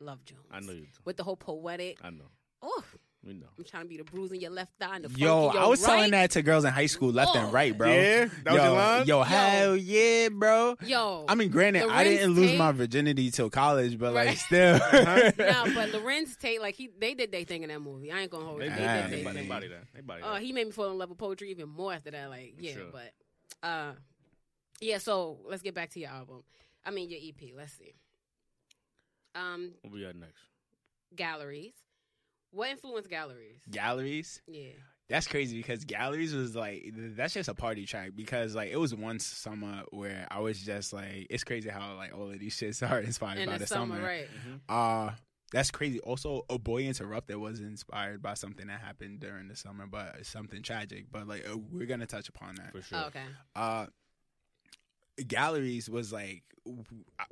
[0.01, 0.41] Love Jones.
[0.51, 0.81] I know you.
[0.81, 0.87] do.
[1.05, 1.99] With the whole poetic.
[2.03, 2.29] I know.
[2.61, 2.83] Oh,
[3.25, 3.47] We know.
[3.57, 5.61] I'm trying to be the bruise in your left thigh and the Yo, funk in
[5.61, 5.87] I was right.
[5.95, 7.39] telling that to girls in high school, left Oh.
[7.39, 7.91] and right, bro.
[7.91, 8.25] Yeah?
[8.45, 9.07] That was yo, your line?
[9.07, 9.23] Yo, Yo.
[9.23, 10.77] hell yeah, bro.
[10.85, 14.37] Yo, I mean, granted, I didn't lose my virginity till college, but like Right.
[14.37, 14.73] still.
[14.93, 15.31] no,
[15.75, 18.09] but Larenz Tate, like he, they did their thing in that movie.
[18.09, 18.69] I ain't gonna hold it.
[18.69, 18.77] did.
[18.77, 19.43] They did They their thing.
[19.43, 19.83] they body that.
[19.93, 20.41] They body Oh, that.
[20.41, 22.29] he made me fall in love with poetry even more after that.
[22.29, 22.83] Like, yeah, sure.
[22.91, 23.91] but uh,
[24.79, 24.97] yeah.
[24.99, 26.43] So let's get back to your album.
[26.85, 27.51] I mean, your EP.
[27.53, 27.95] Let's see.
[29.35, 30.39] Um, What we got next?
[31.15, 31.73] galleries.
[32.51, 33.61] What influenced galleries?
[33.69, 34.41] Galleries.
[34.47, 34.71] Yeah.
[35.09, 38.93] That's crazy because galleries was like that's just a party track because like it was
[38.93, 42.87] one summer where I was just like it's crazy how like all of these shits
[42.89, 44.27] are inspired In by the, the, summer, right?
[44.67, 45.11] Uh
[45.51, 45.99] that's crazy.
[46.01, 50.61] Also, a boy interrupted was inspired by something that happened during the summer, but something
[50.61, 51.05] tragic.
[51.11, 52.71] But like uh, we're gonna touch upon that.
[52.71, 52.99] For sure.
[52.99, 53.23] Oh, okay.
[53.55, 53.87] uh
[55.27, 56.43] galleries was like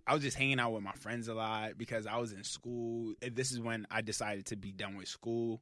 [0.08, 3.14] I- was just hanging out with my friends a lot because I was in school.
[3.22, 5.62] This is when I decided to be done with school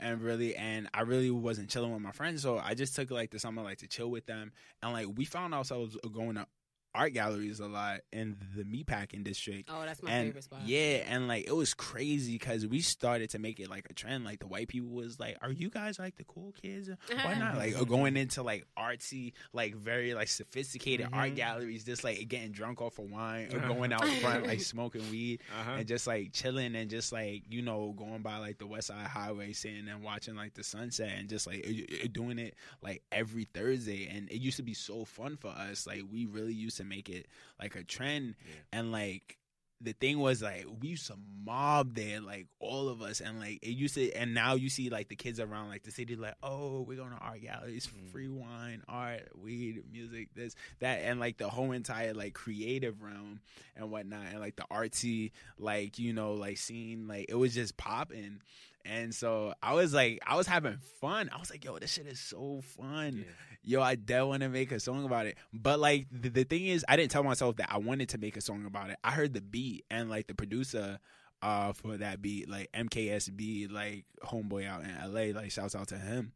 [0.00, 3.30] and really and I really wasn't chilling with my friends so I just took like
[3.30, 4.50] the summer like to chill with them
[4.82, 6.46] and like we found ourselves going to
[6.94, 10.60] art galleries a lot in the meatpacking district Oh, that's my and favorite spot.
[10.64, 14.24] yeah, and like it was crazy because we started to make it like a trend.
[14.24, 16.88] Like the white people was like, "Are you guys like the cool kids?
[17.22, 21.36] Why not?" Like going into like artsy, like very like sophisticated art Mhm.
[21.36, 25.40] galleries, just like getting drunk off of wine or going out front like smoking weed
[25.58, 25.72] Uh-huh.
[25.78, 29.06] and just like chilling and just like you know going by like the West Side
[29.06, 31.64] Highway, sitting and watching like the sunset and just like
[32.12, 34.08] doing it like every Thursday.
[34.14, 35.86] And it used to be so fun for us.
[35.86, 37.26] Like we really used to make it
[37.60, 38.78] like a trend, Yeah.
[38.80, 39.38] and like
[39.80, 43.58] the thing was like we used to mob there like all of us and like
[43.60, 46.36] it used to and now you see like the kids around like the city like
[46.42, 48.10] oh we're going to art galleries Mm.
[48.10, 53.40] free wine art weed music this that and like the whole entire like creative realm
[53.76, 57.76] and whatnot and like the artsy like you know like scene like it was just
[57.76, 58.40] popping
[58.86, 61.30] and so I was like, I was having fun.
[61.34, 63.53] I was like, yo, this shit is so fun Yeah.
[63.64, 65.36] Yo, I definitely want to make a song about it.
[65.52, 68.36] But like the, the thing is, I didn't tell myself that I wanted to make
[68.36, 68.96] a song about it.
[69.02, 70.98] I heard the beat and like the producer
[71.42, 75.96] uh for that beat, like MKSB, like homeboy out in LA, like shouts out to
[75.96, 76.32] him.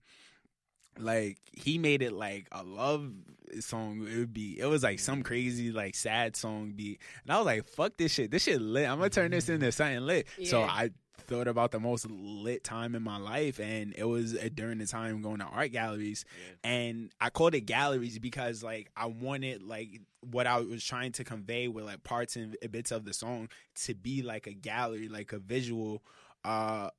[0.99, 3.13] Like he made it like a love
[3.61, 4.07] song.
[4.11, 7.47] It would be it was like some crazy like sad song beat, and I was
[7.47, 8.31] like, "Fuck this shit!
[8.33, 8.89] This shit lit.
[8.89, 12.95] I'm gonna turn this into something lit." So I thought about the most lit time
[12.95, 16.25] in my life, and it was uh, during the time going to art galleries,
[16.65, 21.25] and I called it galleries because like I wanted like what I was trying to
[21.25, 23.49] convey with like parts and bits of the song
[23.85, 26.03] to be like a gallery, like a visual
[26.45, 26.91] uh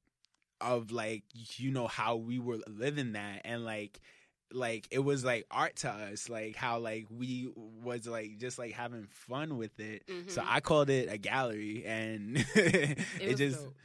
[0.61, 1.23] of like
[1.57, 4.01] you know how we were living that and like
[4.51, 8.73] like it was like art to us like how like we was like just like
[8.73, 10.45] having fun with it so Mhm.
[10.49, 13.75] i called it a gallery and it, It just dope.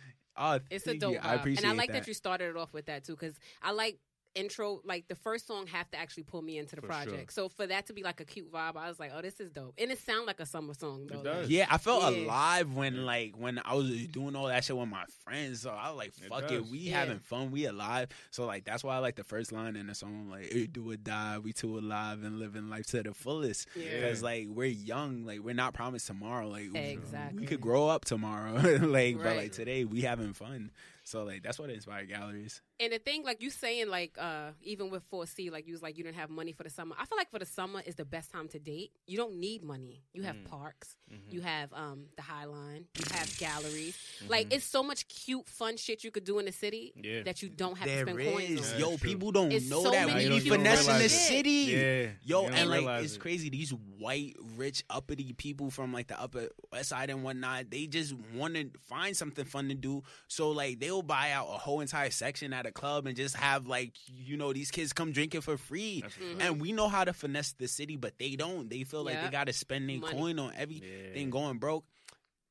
[0.71, 1.25] It's a dope vibe.
[1.25, 2.01] i appreciate and I like that.
[2.01, 3.99] that you started it off with that too, because I like
[4.35, 4.81] intro.
[4.85, 7.33] Like the first song have to actually pull me into the For project.
[7.33, 9.51] So for that to be like a cute vibe, I was like, oh, this is
[9.51, 11.21] dope, and it sound like a summer song though.
[11.21, 11.49] It does.
[11.49, 12.25] Yeah, I felt Yeah.
[12.25, 15.63] alive when like when I was doing all that shit with my friends.
[15.63, 16.71] So I was like, "Fuck it, does.
[16.71, 17.01] we Yeah.
[17.01, 19.95] having fun, we alive." So like that's why I like the first line in the
[19.95, 23.69] song, like "It do or die, we two alive and living life to the fullest."
[23.77, 23.95] Yeah.
[24.01, 26.49] Because like we're young, like we're not promised tomorrow.
[26.49, 27.41] Like we- Exactly.
[27.41, 30.71] we could grow up tomorrow, like but like today we having fun.
[31.05, 32.63] So like that's what inspired galleries.
[32.81, 35.97] And the thing, like you saying, like uh even with 4C, like you was like
[35.97, 36.97] you didn't have money for the summer.
[36.99, 38.91] I feel like for the summer is the best time to date.
[39.07, 40.03] You don't need money.
[40.13, 40.47] You have Mm.
[40.47, 40.97] parks.
[41.13, 41.33] Mhm.
[41.33, 42.87] You have um the High Line.
[42.99, 43.97] You have galleries.
[44.25, 44.31] Mhm.
[44.31, 47.23] Like it's so much cute, fun shit you could do in the city Yeah.
[47.23, 48.81] that you don't have There to spend coins is, on.
[48.81, 49.09] Yeah, yo, it's true.
[49.11, 51.51] people don't It's know so that many we be people finessing the city.
[51.51, 52.11] Yeah.
[52.25, 53.21] Yo, You and like realize it's it.
[53.21, 53.51] crazy.
[53.51, 58.15] These white, rich, uppity people from like the upper west side and whatnot, they just
[58.35, 60.03] want to find something fun to do.
[60.27, 63.67] So like they'll buy out a whole entire section at a club and just have
[63.67, 66.01] like you know these kids come drinking for free.
[66.03, 66.41] That's Mhm.
[66.41, 68.69] And we know how to finesse the city, but they don't.
[68.71, 71.31] They feel like they got to spend their coin on everything Yeah.
[71.31, 71.85] going broke.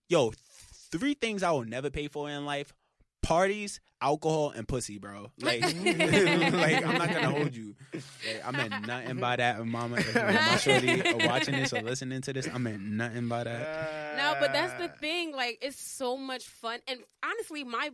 [0.09, 0.37] Yo, th-
[0.91, 2.73] three things I will never pay for in life:
[3.21, 5.31] parties, alcohol, and pussy, bro.
[5.39, 7.75] Like, like I'm not gonna hold you.
[7.93, 9.97] Like, I meant nothing by that, mama.
[9.97, 14.17] If my shorty are watching this or listening to this, I meant nothing by that.
[14.17, 15.31] No, but that's the thing.
[15.33, 16.79] Like, it's so much fun.
[16.87, 17.89] And honestly, my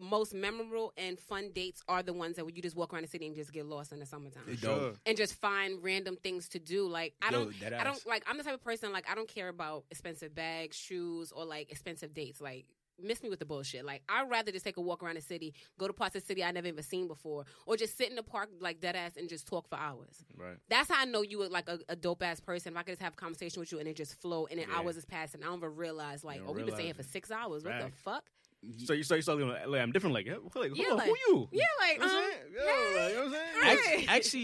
[0.00, 3.08] most memorable and fun dates are the ones that where you just walk around the
[3.08, 4.42] city and just get lost in the summertime.
[4.48, 4.92] It Sure.
[5.04, 6.86] And just find random things to do.
[6.88, 9.14] Like I Yo, don't dead I don't like I'm the type of person like I
[9.14, 12.40] don't care about expensive bags, shoes, or like expensive dates.
[12.40, 12.66] Like
[12.98, 13.84] miss me with the bullshit.
[13.84, 16.26] Like I'd rather just take a walk around the city, go to parts of the
[16.26, 19.16] city I never even seen before, or just sit in the park like dead ass
[19.16, 20.24] and just talk for hours.
[20.36, 20.56] Right.
[20.68, 22.72] That's how I know you were like a, a dope ass person.
[22.72, 24.66] If I could just have a conversation with you and it just flow, and then
[24.70, 24.78] Yeah.
[24.78, 27.30] hours is passing, I don't even realize like, oh, we've been staying here for six
[27.30, 27.64] hours.
[27.64, 28.24] What the fuck?
[28.84, 30.14] So you so you start looking like I'm different.
[30.14, 31.48] Like, yeah, like, Yeah, hold like- who you?
[31.52, 32.96] Yeah, like You know what um, I'm saying?
[32.96, 34.00] Like, you know what I'm saying?
[34.00, 34.06] Hey.
[34.08, 34.40] Actually,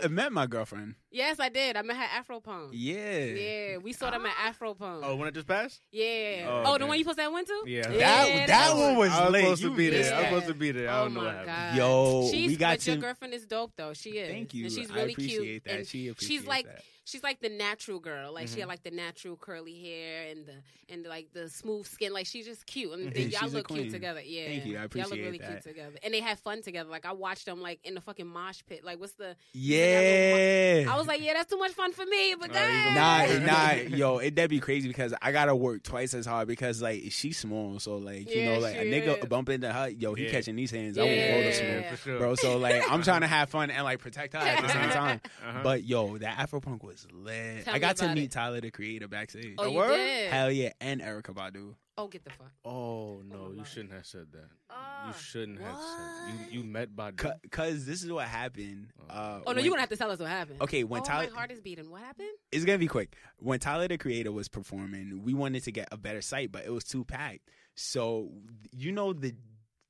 [0.02, 0.94] you met my girlfriend.
[1.10, 1.76] yes, I did.
[1.76, 2.70] I met her at Afro Punk.
[2.74, 3.24] Yeah.
[3.24, 5.02] Yeah, we saw them at Afro Punk.
[5.06, 5.80] Oh, when it just passed?
[5.92, 6.46] Yeah.
[6.48, 7.62] Oh, Oh, the one you supposed to went to?
[7.66, 7.82] Yeah.
[7.88, 9.42] That- Yeah, that one was I was lit.
[9.44, 10.14] supposed to be there.
[10.14, 10.90] I was supposed to be there.
[10.90, 11.76] I Oh don't know my what happened.
[11.76, 11.76] god.
[11.76, 13.94] Yo, she's, we got but your girlfriend is dope though.
[13.94, 14.28] She is.
[14.30, 14.64] Thank you.
[14.64, 15.64] And she's I really appreciate cute.
[15.64, 15.74] that.
[15.74, 16.82] And She she's like that.
[17.04, 18.32] She's like the natural girl.
[18.32, 18.60] Like she Mhm.
[18.60, 20.54] had like the natural curly hair and the
[20.90, 22.12] and like the smooth skin.
[22.12, 22.92] Like she's just cute.
[22.92, 23.14] And Mhm.
[23.14, 24.20] they- y'all look cute together.
[24.20, 24.46] Yeah.
[24.48, 24.72] Thank you.
[24.72, 25.50] I Y'all look appreciate really that.
[25.50, 25.96] cute together.
[26.02, 26.90] And they had fun together.
[26.90, 28.84] Like I watched them like in the fucking mosh pit.
[28.84, 30.84] Like what's the Yeah.
[30.90, 34.34] I was like, yeah, that's too much fun for me, but Nah, nah, yo, it
[34.36, 37.96] would be crazy because I gotta work twice as hard because like she's small, so
[37.96, 39.24] like you Yeah, know, like a nigga is.
[39.26, 40.30] bump into her, yo, he Yeah.
[40.30, 41.80] catching these hands, I won't go to Yeah.
[41.80, 42.18] small, for sure.
[42.18, 42.34] bro.
[42.36, 45.20] So like I'm trying to have fun and like protect her at the same time.
[45.46, 45.60] Uh-huh.
[45.62, 47.64] But yo, that Afro punk was lit.
[47.64, 48.30] Tell I me got to meet it.
[48.32, 49.54] Tyler the Creator backstage.
[49.58, 49.96] Oh, A you word?
[49.96, 50.32] did?
[50.32, 51.74] Hell yeah, and Erykah Badu.
[51.96, 52.50] Oh, get the fuck.
[52.64, 54.48] oh no, Oh, you shouldn't have said that.
[54.68, 56.38] Ah, you shouldn't have said.
[56.40, 56.52] what?
[56.52, 57.12] You you met by.
[57.12, 58.88] Cause, Cause this is what happened.
[59.08, 59.12] Uh,
[59.46, 60.60] Oh no, when- you're gonna have to tell us what happened.
[60.60, 61.90] Okay, when oh, Tyler, my heart is beating.
[61.90, 62.30] What happened?
[62.50, 63.14] it's gonna be quick.
[63.38, 66.70] When Tyler the Creator was performing, we wanted to get a better site, but it
[66.72, 67.48] was too packed.
[67.76, 68.30] So
[68.72, 69.34] you know the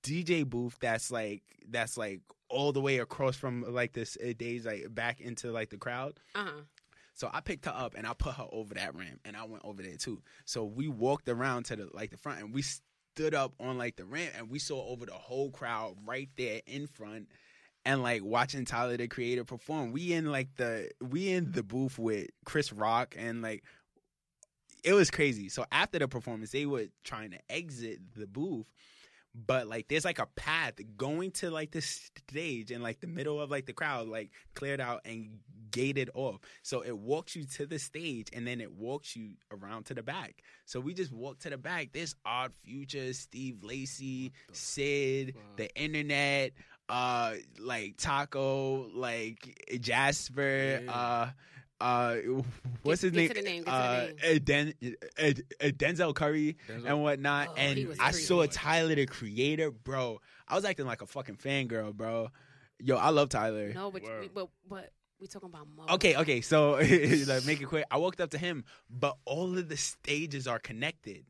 [0.03, 4.67] DJ booth that's like that's like all the way across from like this uh, days
[4.67, 6.21] like back into like the crowd.
[6.35, 6.51] Uh huh.
[7.15, 9.65] So I picked her up and I put her over that ramp and I went
[9.65, 10.21] over there too.
[10.45, 13.97] So we walked around to the like the front and we stood up on like
[13.97, 17.29] the ramp and we saw over the whole crowd right there in front
[17.85, 19.93] and like watching Tyler the Creator perform.
[19.93, 23.63] We in like the we in the booth with Chris Rock and like
[24.83, 25.49] it was crazy.
[25.49, 28.67] So after the performance, they were trying to exit the booth,
[29.35, 33.41] but like there's like a path going to like the stage and like the middle
[33.41, 35.39] of like the crowd, like cleared out and
[35.71, 36.37] gated off.
[36.63, 40.03] So it walks you to the stage and then it walks you around to the
[40.05, 40.43] back.
[40.67, 41.89] So we just walked to the back.
[41.93, 46.53] There's Odd Future, Steve Lacy, Syd, the internet,
[46.89, 50.93] uh, like Taco, like Jasper, Yeah.
[50.93, 51.31] uh.
[51.81, 52.17] Uh,
[52.83, 53.29] what's his Get- name?
[53.29, 54.37] get name, get to the uh, name.
[54.37, 54.75] uh, Den-
[55.19, 55.27] uh,
[55.67, 56.87] uh, Denzel Curry Denzel?
[56.87, 57.49] and whatnot.
[57.51, 58.25] Oh, and I crazy.
[58.27, 60.21] saw Tyler the Creator, bro.
[60.49, 62.29] I was acting like a fucking fangirl, bro.
[62.81, 63.73] Yo, I love Tyler.
[63.75, 64.21] No, but Word.
[64.23, 65.85] we, but but we talking about Mo.
[65.95, 66.41] Okay, okay.
[66.41, 66.73] So
[67.27, 67.85] like, make it quick.
[67.91, 71.25] I walked up to him, but all of the stages are connected,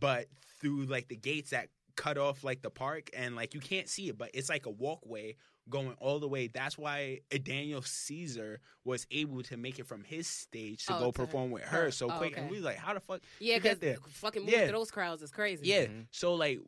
[0.00, 0.26] but
[0.60, 4.08] through like the gates that cut off like the park, and like you can't see
[4.08, 5.36] it, but it's like a walkway
[5.70, 6.46] going all the way.
[6.48, 11.10] That's why Daniel Caesar was able to make it from his stage to Oh, go
[11.12, 11.90] to her- perform with her her.
[11.90, 12.32] so Oh, quick.
[12.32, 12.40] okay.
[12.42, 13.20] And we was like, how the fuck?
[13.40, 14.10] Yeah, to get because there?
[14.12, 14.66] fucking move Yeah.
[14.66, 15.66] to those crowds is crazy.
[15.66, 15.86] Yeah.
[15.86, 16.06] Mhm.
[16.10, 16.60] So like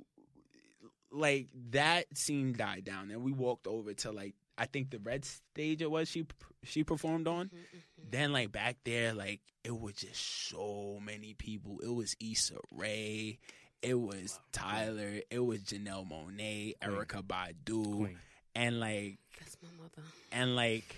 [1.12, 5.24] like that scene died down and we walked over to like I think the red
[5.24, 6.26] stage it was she
[6.62, 7.46] she performed on.
[7.46, 8.10] Mhm, mhm.
[8.10, 11.80] Then like back there like it was just so many people.
[11.82, 13.38] It was Issa Rae,
[13.82, 16.74] it was Tyler, it was Janelle Monáe, Queen.
[16.82, 18.18] Erykah Badu, Queen.
[18.54, 20.02] And like That's my mother.
[20.32, 20.96] and like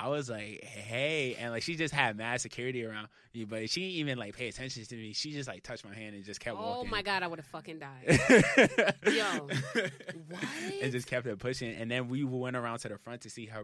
[0.00, 3.80] I was like, hey, and like she just had mad security around me, but she
[3.82, 5.12] didn't even like pay attention to me.
[5.12, 6.88] She just like touched my hand and just kept Oh walking.
[6.88, 8.02] Oh my god, I would have fucking died.
[9.06, 9.48] Yo,
[10.28, 10.44] What?
[10.82, 13.46] and just kept it pushing, and then we went around to the front to see
[13.46, 13.62] her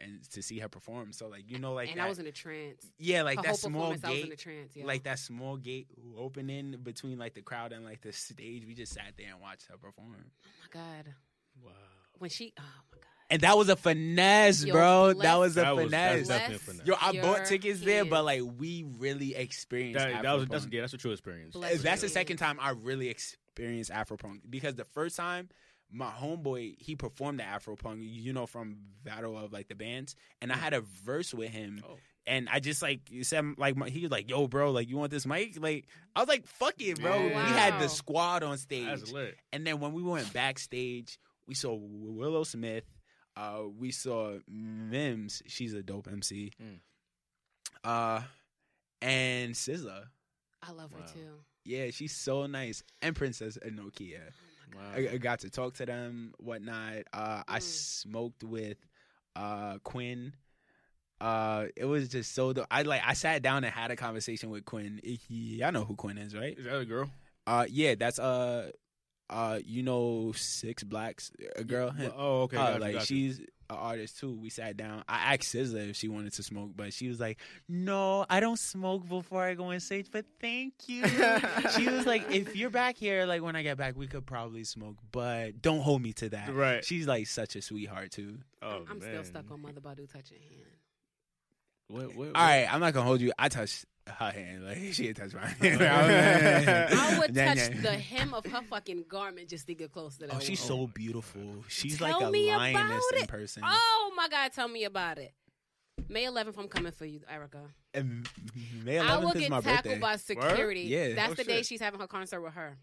[0.00, 1.10] and to see her perform.
[1.14, 2.86] So like you know, like and that, I was in a trance.
[2.98, 4.72] yeah, like Her that small performance, I was in a gate, trance.
[4.76, 4.84] Yeah.
[4.84, 5.86] like that small gate
[6.18, 8.66] opening between like the crowd and like the stage.
[8.66, 11.14] We just sat there and watched her perform, oh my god,
[11.64, 11.70] Wow.
[12.18, 13.06] When she, oh my god.
[13.30, 15.14] and that was a finesse, Yo, bro.
[15.14, 16.28] bless- that was a That was- finesse.
[16.28, 16.86] that's definitely a Bless finesse.
[16.86, 18.46] Yo, I your bought tickets there, but kids.
[18.46, 19.98] like we really experienced.
[19.98, 20.72] That, that was that's Afropunk.
[20.72, 21.54] yeah, that's a true experience.
[21.54, 25.48] Bless that's the second time I really experienced Afropunk because the first time
[25.92, 30.50] my homeboy he performed the Afropunk, you know, from Battle of like the bands, and
[30.50, 30.60] I mm.
[30.60, 31.82] had a verse with him.
[31.86, 31.96] Oh.
[32.24, 34.96] And I just like you said, like my, he was like, "Yo, bro, like you
[34.96, 37.80] want this mic?" Like I was like, "Fuck it, bro." We had wow.
[37.80, 39.36] the squad on stage, That's lit.
[39.52, 42.84] and then when we went backstage, we saw Willow Smith.
[43.36, 45.42] Uh, we saw Mims.
[45.46, 46.52] She's a dope MC.
[46.62, 46.78] Mm.
[47.84, 48.22] Uh,
[49.00, 50.04] and SZA.
[50.62, 51.40] I love her too.
[51.64, 52.82] Yeah, she's so nice.
[53.00, 54.20] And Princess Nokia.
[54.74, 54.80] Wow.
[54.94, 57.02] I, I got to talk to them, whatnot.
[57.12, 57.62] Uh, I Mm.
[57.62, 58.78] smoked with
[59.36, 60.34] uh, Quinn.
[61.20, 62.52] Uh, it was just so.
[62.52, 62.66] dope.
[62.70, 63.02] I like.
[63.06, 65.00] I sat down and had a conversation with Quinn.
[65.04, 66.56] He, I know who Quinn is, right?
[66.58, 67.10] Is that a girl?
[67.46, 68.70] Uh, yeah, that's uh,
[69.32, 71.94] uh, you know, Six Blacks, a girl.
[71.98, 72.56] Well, oh, okay.
[72.56, 74.38] Uh, got you, like got she's an artist too.
[74.38, 75.02] We sat down.
[75.08, 78.58] I asked SZA if she wanted to smoke, but she was like, "No, I don't
[78.58, 81.06] smoke before I go on stage." But thank you.
[81.76, 84.64] she was like, "If you're back here, like when I get back, we could probably
[84.64, 86.84] smoke, but don't hold me to that." Right.
[86.84, 88.38] She's like such a sweetheart too.
[88.60, 90.62] Oh, I'm still stuck on Mother Badu touching hand.
[91.88, 93.32] What, what, All right, I'm not gonna hold you.
[93.38, 94.64] I touched her hand.
[94.64, 96.94] Like she didn't touch my oh, hand.
[96.98, 100.36] I would touch the hem of her fucking garment just to get close to that.
[100.36, 100.86] Oh, she's woman.
[100.86, 101.64] so beautiful.
[101.68, 103.62] She's Tell like a me lioness about in person.
[103.66, 105.32] Oh my God, tell me about it.
[106.08, 107.68] May 11th, I'm coming for you, Erykah.
[107.94, 108.28] And
[108.84, 109.98] May I will 11th is get my tackled birthday.
[110.00, 110.80] by security.
[110.82, 111.14] Yeah.
[111.14, 111.66] That's Oh, the day shit.
[111.66, 112.78] she's having her concert with her.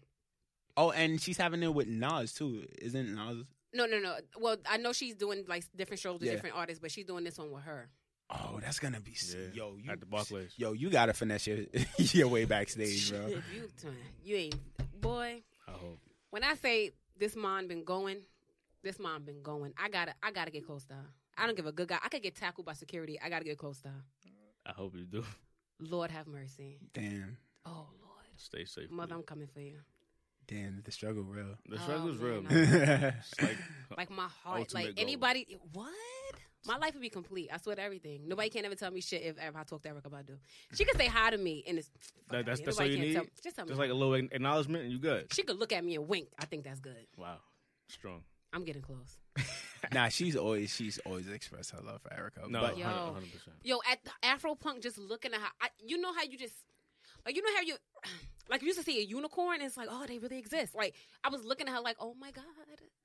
[0.76, 2.66] Oh, and she's having it with Nas too.
[2.80, 3.44] Isn't Nas?
[3.74, 4.16] No, no, no.
[4.38, 6.32] Well, I know she's doing like different shows with Yeah.
[6.32, 7.88] different artists, but she's doing this one with her.
[8.32, 9.76] Oh, that's gonna be s Yeah, yo.
[9.76, 10.52] You, at the Barclays.
[10.56, 11.58] Yo, you gotta finesse your
[11.98, 13.26] your way backstage, bro.
[13.26, 13.42] You,
[14.24, 14.54] you ain't,
[15.00, 15.42] boy.
[15.66, 15.98] I hope.
[16.30, 18.18] When I say this mom been going,
[18.84, 19.72] this mom been going.
[19.76, 21.06] I gotta, I gotta get close to her.
[21.36, 21.98] I don't give a good guy.
[22.04, 23.18] I could get tackled by security.
[23.20, 24.04] I gotta get close to her.
[24.64, 25.24] I hope you do.
[25.80, 26.78] Lord have mercy.
[26.92, 28.90] Damn, Oh Lord, Stay safe.
[28.90, 29.78] mother, I'm coming for you.
[30.46, 31.56] damn, the struggle real.
[31.68, 32.80] The Oh, struggle's real, man, man.
[32.90, 33.56] yeah, It's like,
[33.96, 35.02] Like my heart, Ultimate like goal.
[35.04, 35.58] anybody.
[35.72, 35.90] What?
[36.66, 37.48] My life would be complete.
[37.52, 38.28] I swear to everything.
[38.28, 40.36] Nobody can ever tell me shit if ever I talk to Erykah Badu.
[40.74, 41.90] She could say hi to me and it's
[42.28, 43.14] That- that's- that's all you need?
[43.14, 43.70] Tell, just tell me.
[43.70, 43.84] just hi.
[43.84, 45.32] like a little acknowledgement, and you good.
[45.32, 46.28] she could look at me and wink.
[46.38, 47.06] I think that's good.
[47.16, 47.40] Wow,
[47.88, 48.24] strong.
[48.52, 49.18] I'm getting close.
[49.92, 52.50] nah, she's always she's always expressed her love for Erykah.
[52.50, 52.84] No, but Yo.
[52.86, 53.56] 100 percent.
[53.62, 56.54] Yo, at the Afropunk, just looking at how I, you know how you just
[57.24, 57.76] like you know how you
[58.50, 59.56] like you used to see a unicorn.
[59.56, 60.74] And it's like oh they really exist.
[60.74, 60.94] Like
[61.24, 62.44] I was looking at her like oh my god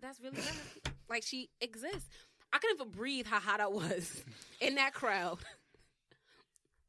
[0.01, 0.91] that's really her.
[1.10, 2.10] like she exists.
[2.56, 4.24] I couldn't even breathe how hot I was
[4.62, 5.39] in that crowd.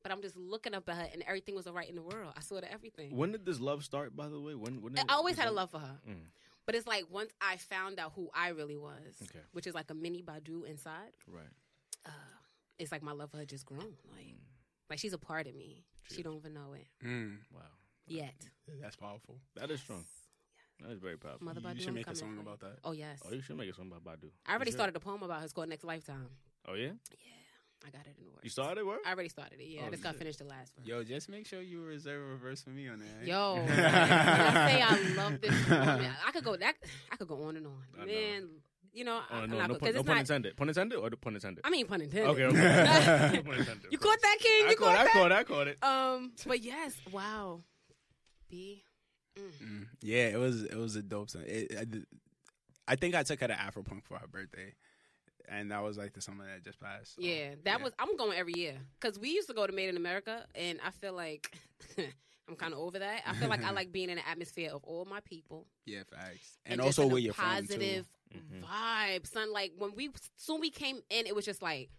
[0.03, 2.33] But I'm just looking up at her, and everything was alright in the world.
[2.37, 3.17] I saw to everything.
[3.17, 4.15] When did this love start?
[4.15, 4.81] By the way, when?
[4.81, 5.99] when did I always this had a love for her.
[6.09, 6.27] Mm.
[6.65, 9.41] But it's like once I found out who I really was, Okay.
[9.51, 11.51] which is like a mini Badu inside, Right.
[12.05, 12.11] uh,
[12.79, 13.97] it's like my love for her just grown.
[14.15, 14.37] Like,
[14.89, 15.83] like she's a part of me.
[16.09, 17.63] She don't even know it mm, Wow.
[18.07, 18.37] yet.
[18.81, 19.41] that's powerful.
[19.57, 20.05] That is strong.
[20.83, 21.45] That is very powerful.
[21.45, 22.41] Mother Badu, you should I'm make a song for you.
[22.43, 22.79] about that.
[22.85, 24.29] Oh yes, Oh, you should make a song about Badu.
[24.47, 25.45] I already You started a poem about her.
[25.45, 26.29] It's called Next Lifetime.
[26.69, 26.87] Oh yeah.
[27.11, 28.45] Yeah, I got it in the works.
[28.45, 29.01] You started work?
[29.07, 29.67] I already started it.
[29.69, 30.19] Yeah, I Oh, just got shit.
[30.19, 30.87] finished the last one.
[30.87, 33.27] Yo, just make sure you reserve a verse for me on that.
[33.27, 36.75] Yo, when I say I love this woman, I could go that
[37.11, 37.83] I could go on and on.
[37.97, 38.07] I know.
[38.13, 38.49] Man,
[38.93, 40.21] you know, I, Oh, I'm no, not no, pun, no pun not.
[40.21, 40.57] intended.
[40.57, 41.63] Pun intended or the pun intended?
[41.65, 42.29] I mean, pun intended.
[42.31, 42.45] okay.
[42.45, 43.41] okay.
[43.45, 43.91] Pun intended.
[43.93, 44.67] you caught that, King?
[44.67, 45.13] I You caught, caught I that?
[45.13, 45.33] caught.
[45.33, 45.83] I caught it.
[45.83, 47.61] Um, but yes, wow.
[48.49, 48.83] B.
[49.39, 51.43] Mm, yeah, it was it was a dope song.
[51.47, 54.75] It, I, I think I took her to Afropunk for her birthday,
[55.49, 57.17] and that was like the summer that just passed.
[57.17, 57.85] so, Yeah, that yeah.
[57.85, 57.93] was.
[57.99, 60.91] I'm going every year because we used to go to Made in America, and I
[60.91, 61.57] feel like
[62.49, 63.23] I'm kind of over that.
[63.27, 66.59] I feel like I like being in an atmosphere of all my people yeah facts,
[66.65, 68.65] and, and, also in a with your family, positive Mhm.
[68.65, 69.53] vibe, son.
[69.53, 71.91] Like when we soon we came in, it was just like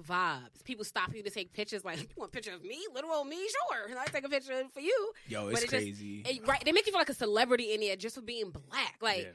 [0.00, 0.64] vibes.
[0.64, 1.84] People stop you to take pictures.
[1.84, 3.36] Like, you want a picture of me, little old me?
[3.70, 5.12] Sure, and I take a picture for you.
[5.28, 6.40] Yo, but it's it just- crazy.
[6.46, 8.96] Right, they make you feel like a celebrity in there just for being black.
[9.00, 9.22] Like.
[9.22, 9.30] yeah,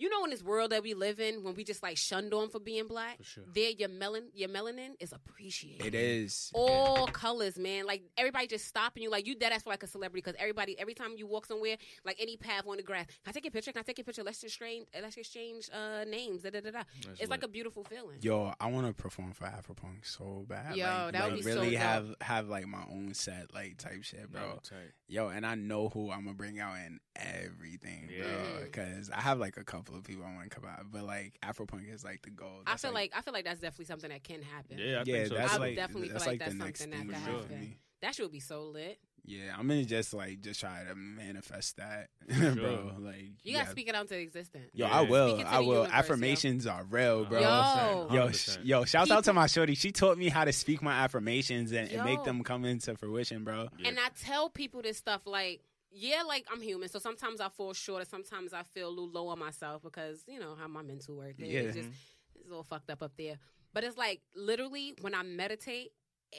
[0.00, 2.48] You know, in this world that we live in, when we just like shunned on
[2.48, 3.44] for being black, for sure.
[3.52, 5.84] there your melan your melanin is appreciated.
[5.84, 6.50] it is.
[6.54, 7.84] All colors, man.
[7.84, 9.10] Like everybody just stopping you.
[9.10, 11.76] Like you dead ass for like a celebrity because everybody every time you walk somewhere,
[12.06, 13.72] like any path on the grass, can I take a picture?
[13.72, 14.22] Can I take a picture?
[14.22, 16.44] Let's exchange let's exchange uh, names.
[16.44, 16.82] Da, da, da, da.
[17.04, 18.16] That's It's like a beautiful feeling.
[18.22, 20.76] Yo, I want to perform for Afropunk so bad.
[20.76, 21.80] Yo, like, that would like, be so really dope.
[21.80, 24.40] have have like my own set like type shit, bro.
[24.40, 24.60] No.
[25.08, 28.64] Yo, and I know who I'm gonna bring out in everything, bro.
[28.64, 31.38] Because I have like a couple of people I want to come out, but like
[31.44, 32.62] Afropunk is like the goal.
[32.66, 34.78] I feel like, I feel like that's definitely something that can happen.
[34.78, 35.34] Yeah, I yeah, so.
[35.34, 37.30] that's I would like definitely feel that's like like, that's something that thing could for
[37.30, 37.60] happen.
[37.60, 37.76] me.
[38.02, 38.98] That should be so lit.
[39.22, 42.54] Yeah, I'm gonna just like just try to manifest that, Sure.
[42.54, 42.92] bro.
[42.98, 44.70] Like You gotta speak it out into existence.
[44.72, 44.92] Yo, Yeah.
[44.98, 45.28] I will.
[45.34, 45.66] Speak it to I will.
[45.68, 45.98] universe, yo.
[45.98, 47.40] Affirmations are real, bro.
[47.40, 48.08] Yo.
[48.10, 48.34] Yo, 100%.
[48.34, 49.74] sh- yo, shout out to my shorty.
[49.74, 53.44] She taught me how to speak my affirmations and, and make them come into fruition,
[53.44, 53.68] bro.
[53.78, 53.88] Yeah.
[53.88, 55.60] And I tell people this stuff like
[55.92, 59.08] yeah, like I'm human, so sometimes I fall short, or sometimes I feel a little
[59.10, 61.34] low on myself because you know how my mental work.
[61.38, 61.48] is.
[61.48, 61.60] Yeah.
[61.60, 61.88] It's just
[62.36, 63.38] it's a little fucked up up there.
[63.72, 65.92] But it's like literally when I meditate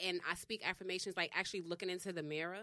[0.04, 2.62] and I speak affirmations, like actually looking into the mirror.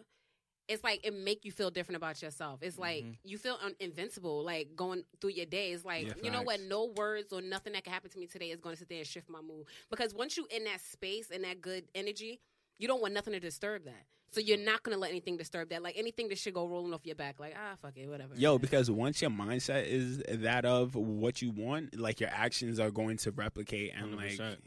[0.68, 2.60] It's like it make you feel different about yourself.
[2.62, 3.18] It's like Mhm.
[3.24, 5.72] you feel un- invincible, like going through your day.
[5.72, 6.60] It's like Yeah, you know what?
[6.62, 9.00] No words or nothing that can happen to me today is going to sit there
[9.00, 9.66] and shift my mood.
[9.90, 12.40] Because once you in that space and that good energy,
[12.80, 14.06] you don't want nothing to disturb that.
[14.32, 15.84] So you're not gonna let anything disturb that.
[15.84, 17.40] Like anything that should go rolling off your back.
[17.40, 18.34] Like ah, fuck it, whatever.
[18.36, 22.92] Yo, because once your mindset is that of what you want, like your actions are
[22.92, 24.58] going to replicate and like 100%.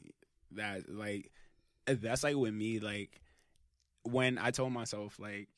[0.52, 1.30] that like
[1.86, 3.20] that's like with me like
[4.02, 5.48] when I told myself like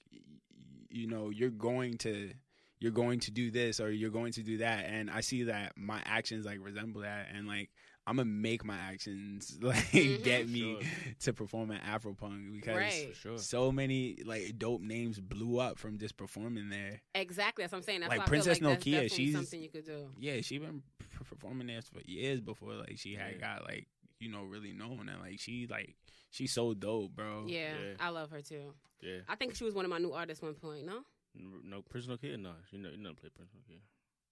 [0.91, 2.31] you know, you're going to
[2.79, 5.73] you're going to do this or you're going to do that and I see that
[5.77, 7.71] my actions like resemble that and like
[8.07, 10.23] I'm gonna make my actions like Mhm.
[10.23, 10.91] get me Sure.
[11.21, 13.17] to perform at Afropunk because Right.
[13.17, 13.39] Sure.
[13.39, 17.01] so many like dope names blew up from just performing there.
[17.15, 17.63] exactly.
[17.65, 18.01] That's what I'm saying.
[18.01, 20.11] That's Like Princess like Nokia, definitely she's- something you could do.
[20.19, 20.83] Yeah, she been
[21.25, 23.39] performing there for years before like she had Yeah.
[23.39, 23.89] got like
[24.21, 25.97] you know really known and like she like
[26.31, 27.47] she's so dope, bro.
[27.49, 27.95] Yeah, Yeah.
[28.01, 28.75] I love her too.
[29.01, 29.21] Yeah.
[29.29, 30.85] I think she was one of my new artists one point.
[30.85, 31.05] No,
[31.37, 32.39] No, Prisoner Kid?
[32.41, 33.81] No, you know, you never play Prisoner Kid.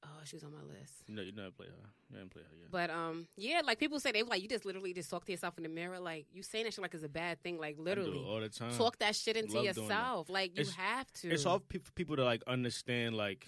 [0.04, 1.08] Oh, she was on my list.
[1.08, 1.72] Know, you never play her.
[2.10, 2.70] You haven't played her yet.
[2.70, 5.32] But um, yeah, like people say they were like you just literally just talk to
[5.32, 5.98] yourself in the mirror.
[6.00, 7.58] Like you saying that shit like it's a bad thing.
[7.58, 8.72] Like literally it all the time.
[8.76, 10.28] talk that shit into Love yourself.
[10.28, 11.30] Like you It's- have to.
[11.30, 13.46] It's pe- for people to like understand like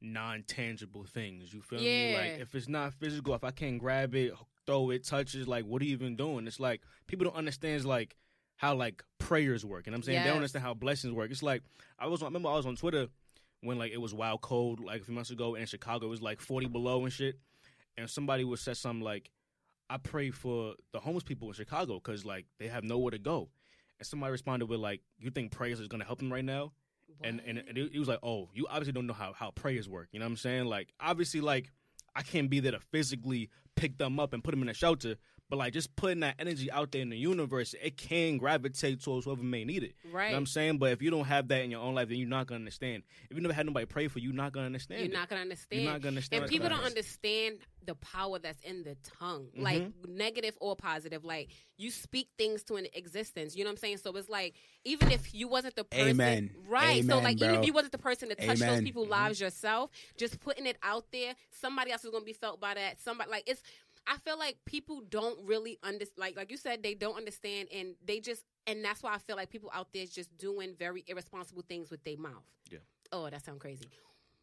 [0.00, 1.52] non-tangible things.
[1.52, 2.16] You feel me?
[2.16, 4.32] Like if it's not physical, if I can't grab it,
[4.66, 6.46] throw it, touches, like what are you even doing?
[6.46, 8.16] It's like people don't understand like
[8.56, 9.86] how like prayers work.
[9.86, 11.30] And I'm saying they don't understand how blessings work.
[11.30, 11.62] It's like
[11.98, 13.08] I was I remember I was on Twitter
[13.62, 16.06] when like it was wild cold like a few months ago in Chicago.
[16.06, 17.38] It was like 40 below and shit.
[17.96, 19.30] And somebody would say something like,
[19.88, 23.50] "I pray for the homeless people in Chicago because like they have nowhere to go."
[23.98, 26.72] And somebody responded with like, "You think prayers is gonna help them right now?"
[27.22, 29.88] and and, and it, it was like, oh, you obviously don't know how how prayers
[29.88, 30.08] work.
[30.12, 30.64] You know what I'm saying?
[30.66, 31.70] Like, obviously, like
[32.14, 35.16] I can't be there to physically pick them up and put them in a shelter,
[35.50, 39.26] but like just putting that energy out there in the universe, it can gravitate towards
[39.26, 39.94] whoever may need it.
[40.04, 40.28] You right.
[40.28, 40.78] know what I'm saying?
[40.78, 43.02] But if you don't have that in your own life, then you're not gonna understand.
[43.28, 45.00] If you never had nobody pray for you, you're not gonna understand.
[45.00, 45.12] You're it.
[45.12, 45.82] not gonna understand.
[45.82, 46.42] You're not gonna understand.
[46.44, 50.16] and people don't understand the power that's in the tongue like Mm-hmm.
[50.16, 51.48] negative or positive like
[51.78, 54.54] you speak things to an existence you know what i'm saying so it's like
[54.84, 56.50] even if you wasn't the person Amen.
[56.68, 58.84] right so Amen, like even if you wasn't the person to touch those Amen.
[58.84, 62.60] people's lives yourself just putting it out there somebody else is going to be felt
[62.60, 63.62] by that somebody like it's
[64.06, 67.94] i feel like people don't really understand like like you said they don't understand and
[68.04, 71.04] they just and that's why i feel like people out there is just doing very
[71.06, 72.78] irresponsible things with their mouth Yeah.
[73.12, 73.84] oh that sounds crazy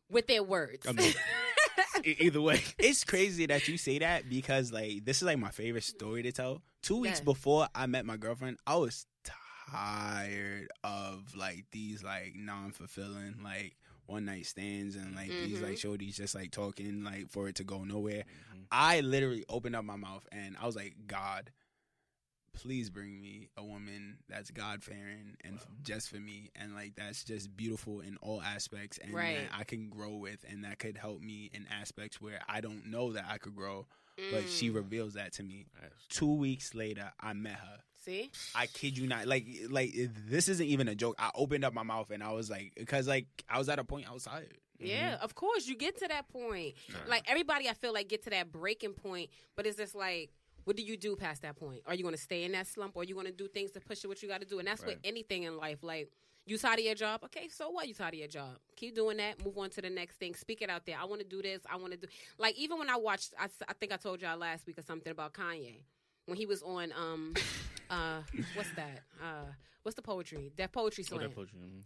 [0.10, 1.14] with their words I mean,
[2.04, 5.84] either way, It's crazy that you say that because like this is like my favorite
[5.84, 6.62] story to tell.
[6.82, 7.26] Two weeks Yeah.
[7.26, 9.06] before I met my girlfriend, I was
[9.70, 13.76] tired of like these like non fulfilling like
[14.08, 15.64] one night stands and like these Mhm.
[15.64, 18.24] like shorties just like talking like for it to go nowhere.
[18.54, 18.66] Mhm.
[18.72, 21.52] I literally opened up my mouth and I was like, God,
[22.54, 26.96] please bring me a woman that's God fearing and f- just for me and like
[26.96, 29.36] that's just beautiful in all aspects and Right.
[29.50, 32.88] that I can grow with and that could help me in aspects where I don't
[32.88, 33.88] know that I could grow,
[34.32, 34.76] but she Mm.
[34.76, 35.68] reveals that to me.
[36.10, 37.84] Two weeks later, I met her.
[38.08, 39.28] See I kid you not.
[39.28, 39.94] Like, like
[40.28, 41.16] this isn't even a joke.
[41.20, 43.84] I opened up my mouth and I was like, because like I was at a
[43.84, 44.58] point I was tired.
[44.80, 46.76] Yeah, of course you get to that point.
[47.08, 50.30] Like everybody, I feel like get to that breaking point, but it's just like,
[50.66, 51.82] what do you do past that point?
[51.88, 53.72] Are you going to stay in that slump, or are you going to do things
[53.72, 54.60] to push you what you got to do?
[54.60, 55.82] And that's with anything in life.
[55.82, 56.12] Like
[56.46, 57.88] you tired of your job, okay, so what?
[57.88, 58.58] You tired of your job?
[58.76, 59.44] Keep doing that.
[59.44, 60.36] Move on to the next thing.
[60.36, 60.98] Speak it out there.
[61.02, 61.62] I want to do this.
[61.72, 62.08] I want to do.
[62.38, 65.12] Like even when I watched, I, I think I told y'all last week or something
[65.12, 65.82] about Kanye
[66.28, 67.34] when he was on um
[67.90, 68.22] uh
[68.56, 69.46] what's that uh
[69.84, 71.82] what's the poetry That Poetry Oh, Slam that put you- mhm.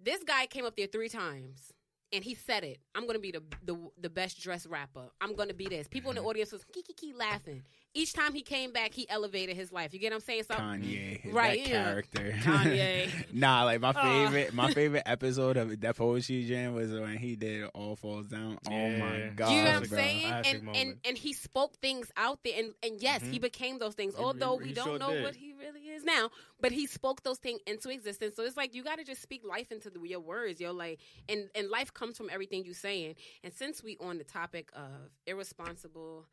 [0.00, 1.72] this guy came up there three times
[2.12, 2.78] and he said it.
[2.94, 5.10] I'm gonna be the the, the best dressed rapper.
[5.20, 5.86] I'm gonna be this.
[5.86, 7.62] People in the audience was kiki laughing.
[7.92, 9.92] Each time he came back, he elevated his life.
[9.92, 10.44] You get what I'm saying?
[10.44, 11.84] So Kanye, Right, that yeah.
[11.84, 12.32] character.
[12.42, 13.32] Kanye.
[13.32, 17.64] nah, like my favorite, my favorite episode of that poetry jam was when he did
[17.74, 19.98] "All Falls Down." Oh my god, you know what I'm bro.
[19.98, 20.20] saying?
[20.28, 20.98] Classic And, and moment.
[21.04, 23.42] and he spoke things out there, and and yes, he Mhm.
[23.42, 24.14] became those things.
[24.14, 25.24] He- although he- we he don't sure know did.
[25.24, 26.30] what he really is now,
[26.60, 28.36] but he spoke those things into existence.
[28.36, 30.72] So it's like you got to just speak life into the, your words, yo.
[30.72, 33.16] Like, and and life comes from everything you saying.
[33.42, 36.28] And since we on the topic of irresponsible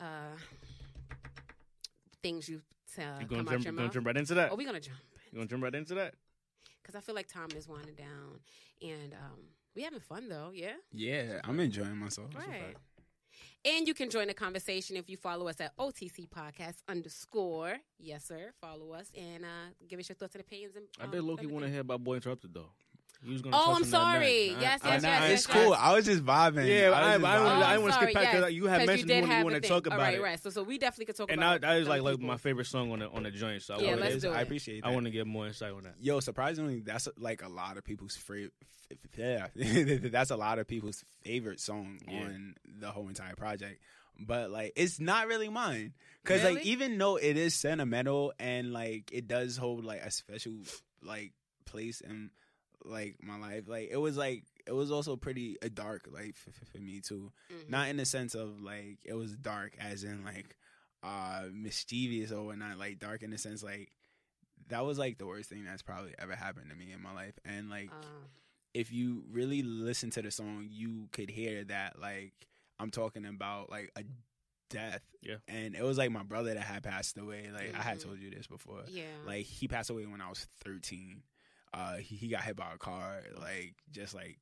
[0.00, 0.36] uh
[2.22, 2.60] things you
[2.94, 3.20] tell.
[3.20, 4.50] You come gonna out jump, your gonna mouth, jump right into that?
[4.52, 4.98] oh, we gonna jump
[5.30, 6.14] You gonna jump right into that?
[6.82, 8.40] because I feel like time is winding down,
[8.82, 9.38] and um,
[9.76, 10.50] we having fun though.
[10.52, 10.72] Yeah.
[10.92, 12.30] Yeah, I'm enjoying myself.
[12.34, 12.74] Right.
[13.64, 17.76] And you can join the conversation if you follow us at OTC Podcast underscore.
[18.00, 18.50] Yes, sir.
[18.60, 20.74] Follow us and uh, give us your thoughts and opinions.
[20.74, 21.72] And, I um, did low key want to everything.
[21.74, 22.70] hear about Boy Interrupted though.
[23.24, 24.48] You was gonna Oh, touch I'm on sorry.
[24.50, 24.62] next.
[24.62, 25.74] Yes, I- yes, I- yes, I- yes, it's cool.
[25.74, 26.66] I was just vibing.
[26.66, 27.62] Yeah, was I- just I- I Oh, wanna- vibing.
[27.62, 28.52] I oh, I'm wanna skip sorry, past 'cause yes.
[28.52, 30.22] you had 'Cause mentioned did you wanna- you wanna talk about right, it.
[30.22, 30.42] right.
[30.42, 31.60] So, so we definitely could talk And about.
[31.60, 33.62] that, that is like like my favorite song on the on the joint.
[33.62, 34.22] So I Yeah, wanna- let's It is.
[34.24, 34.42] do I it.
[34.42, 34.88] appreciate that.
[34.88, 35.94] I want to get more insight on that.
[36.00, 38.52] Yo, surprisingly, that's like a lot of people's favorite.
[39.16, 42.24] Yeah, that's a lot of people's favorite song Yeah.
[42.24, 43.80] on the whole entire project.
[44.18, 49.10] But like, it's not really mine because like, even though it is sentimental and like
[49.12, 50.52] it does hold like a special
[51.02, 51.32] like
[51.64, 52.30] place in
[52.84, 56.50] like my life, like it was like it was also pretty uh, dark like for,
[56.66, 57.32] for me too.
[57.52, 57.68] Mhm.
[57.70, 60.56] Not in the sense of like it was dark as in like
[61.02, 63.90] uh mischievous or whatnot, like dark in the sense like
[64.68, 67.34] that was like the worst thing that's probably ever happened to me in my life.
[67.44, 68.26] And like Uh,
[68.74, 72.32] if you really listen to the song, you could hear that like
[72.78, 74.04] I'm talking about like a
[74.70, 75.02] death.
[75.20, 75.36] Yeah.
[75.46, 77.50] And it was like my brother that had passed away.
[77.52, 78.02] Like I had Mhm.
[78.04, 78.84] told you this before.
[78.88, 79.04] yeah.
[79.26, 81.22] Like he passed away when I was 13.
[81.74, 84.38] Uh, he, he got hit by a car, like just like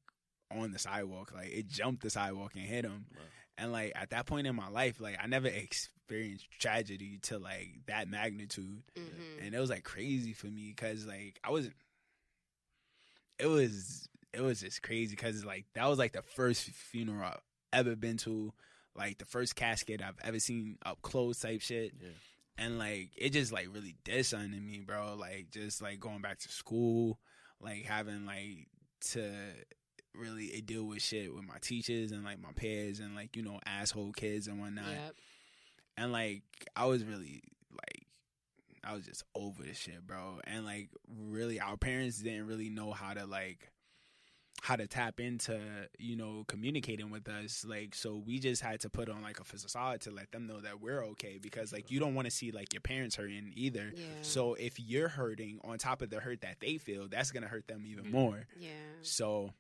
[0.50, 1.32] on the sidewalk.
[1.34, 3.06] Like it jumped the sidewalk and hit him.
[3.14, 3.20] Wow.
[3.58, 7.68] And like at that point in my life, like I never experienced tragedy to like
[7.86, 9.44] that magnitude, Mhm.
[9.46, 11.74] and it was like crazy for me because like I wasn't.
[13.38, 17.40] It was it was just crazy because like that was like the first funeral I've
[17.72, 18.52] ever been to,
[18.94, 22.08] like the first casket I've ever seen up close type shit Yeah.
[22.60, 25.16] And like it just like really did something to me, bro.
[25.18, 27.18] Like just like going back to school,
[27.60, 28.68] like having like
[29.12, 29.32] to
[30.14, 33.58] really deal with shit with my teachers and like my peers and like you know
[33.64, 34.84] asshole kids and whatnot.
[34.90, 35.14] Yep.
[35.96, 36.42] And like
[36.76, 37.42] I was really
[37.72, 38.06] like
[38.84, 40.40] I was just over the shit, bro.
[40.44, 43.72] And like really our parents didn't really know how to like
[44.62, 45.58] how to tap into,
[45.98, 47.64] you know, communicating with us.
[47.66, 50.60] Like so we just had to put on like a facade to let them know
[50.60, 53.92] that we're okay because like you don't want to see like your parents hurting either.
[53.94, 54.04] Yeah.
[54.22, 57.68] So if you're hurting on top of the hurt that they feel, that's gonna hurt
[57.68, 58.12] them even mm-hmm.
[58.12, 58.46] more.
[58.58, 58.70] Yeah.
[59.02, 59.50] So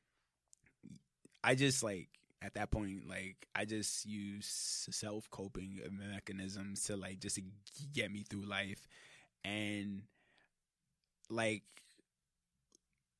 [1.42, 2.08] I just like
[2.42, 7.38] at that point, like I just use self coping mechanisms to like just
[7.92, 8.86] get me through life,
[9.44, 10.02] and
[11.28, 11.62] like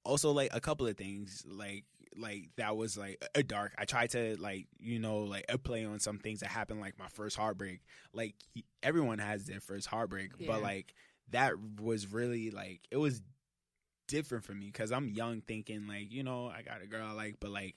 [0.05, 1.85] also like a couple of things like
[2.17, 3.73] like that was like a dark.
[3.79, 6.99] I tried to like you know like a play on some things that happened like
[6.99, 7.81] my first heartbreak.
[8.13, 8.35] Like
[8.83, 10.49] everyone has their first heartbreak, Yeah.
[10.49, 10.95] but like
[11.31, 13.23] that was really like it was
[14.09, 17.13] different for me because I'm young, thinking like you know I got a girl I
[17.13, 17.77] like, but like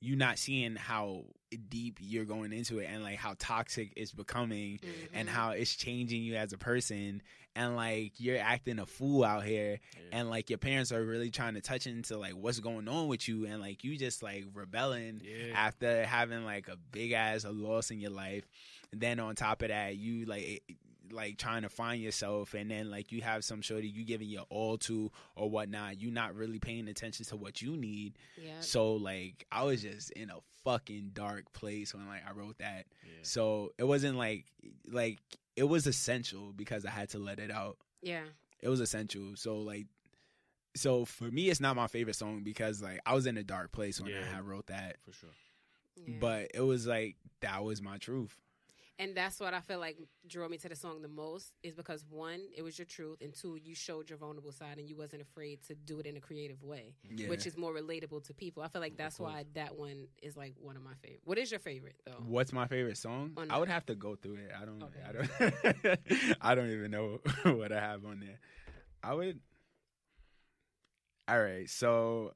[0.00, 1.24] you not seeing how
[1.68, 4.78] deep you're going into it and like how toxic it's becoming
[5.12, 5.32] and Mhm.
[5.32, 7.22] how it's changing you as a person
[7.56, 10.02] and like you're acting a fool out here Yeah.
[10.20, 13.26] and like your parents are really trying to touch into like what's going on with
[13.28, 15.52] you and like you just like rebelling Yeah.
[15.54, 18.44] after having like a big ass loss in your life
[18.92, 20.76] and then on top of that you like it-
[21.12, 24.44] like trying to find yourself and then like you have some shorty you giving your
[24.50, 28.62] all to or whatnot you not really paying attention to what you need Yep.
[28.62, 32.86] so like i was just in a fucking dark place when like i wrote that
[33.04, 33.12] Yeah.
[33.22, 34.44] so it wasn't like
[34.90, 35.18] like
[35.56, 38.22] it was essential because i had to let it out yeah.
[38.60, 39.32] it was essential.
[39.36, 39.86] So like,
[40.76, 43.72] so for me, it's not my favorite song because like I was in a dark
[43.72, 44.22] place when Yeah.
[44.36, 44.96] I wrote that.
[45.04, 45.30] for sure.
[46.06, 46.14] Yeah.
[46.20, 48.36] But it was like that was my truth.
[49.00, 49.96] And that's what I feel like
[50.28, 53.32] drew me to the song the most is because one, it was your truth, and
[53.34, 56.20] two, you showed your vulnerable side and you wasn't afraid to do it in a
[56.20, 57.28] creative way, Yeah.
[57.30, 58.62] which is more relatable to people.
[58.62, 61.22] I feel like that's why that one is like one of my favorite.
[61.24, 62.22] What is your favorite though?
[62.26, 63.32] What's my favorite song?
[63.38, 64.50] On I would have to go through it.
[64.60, 64.82] I don't.
[64.82, 65.02] Okay.
[65.08, 66.36] I don't.
[66.42, 67.20] I don't even know
[67.56, 68.38] what I have on there.
[69.02, 69.40] I would.
[71.26, 72.32] All right, so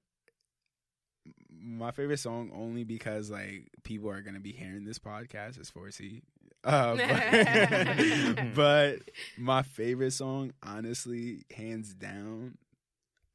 [1.50, 6.22] my favorite song only because like people are gonna be hearing this podcast is 4C.
[6.64, 6.96] Uh,
[8.36, 8.96] but, but
[9.36, 12.56] my favorite song, honestly, hands down,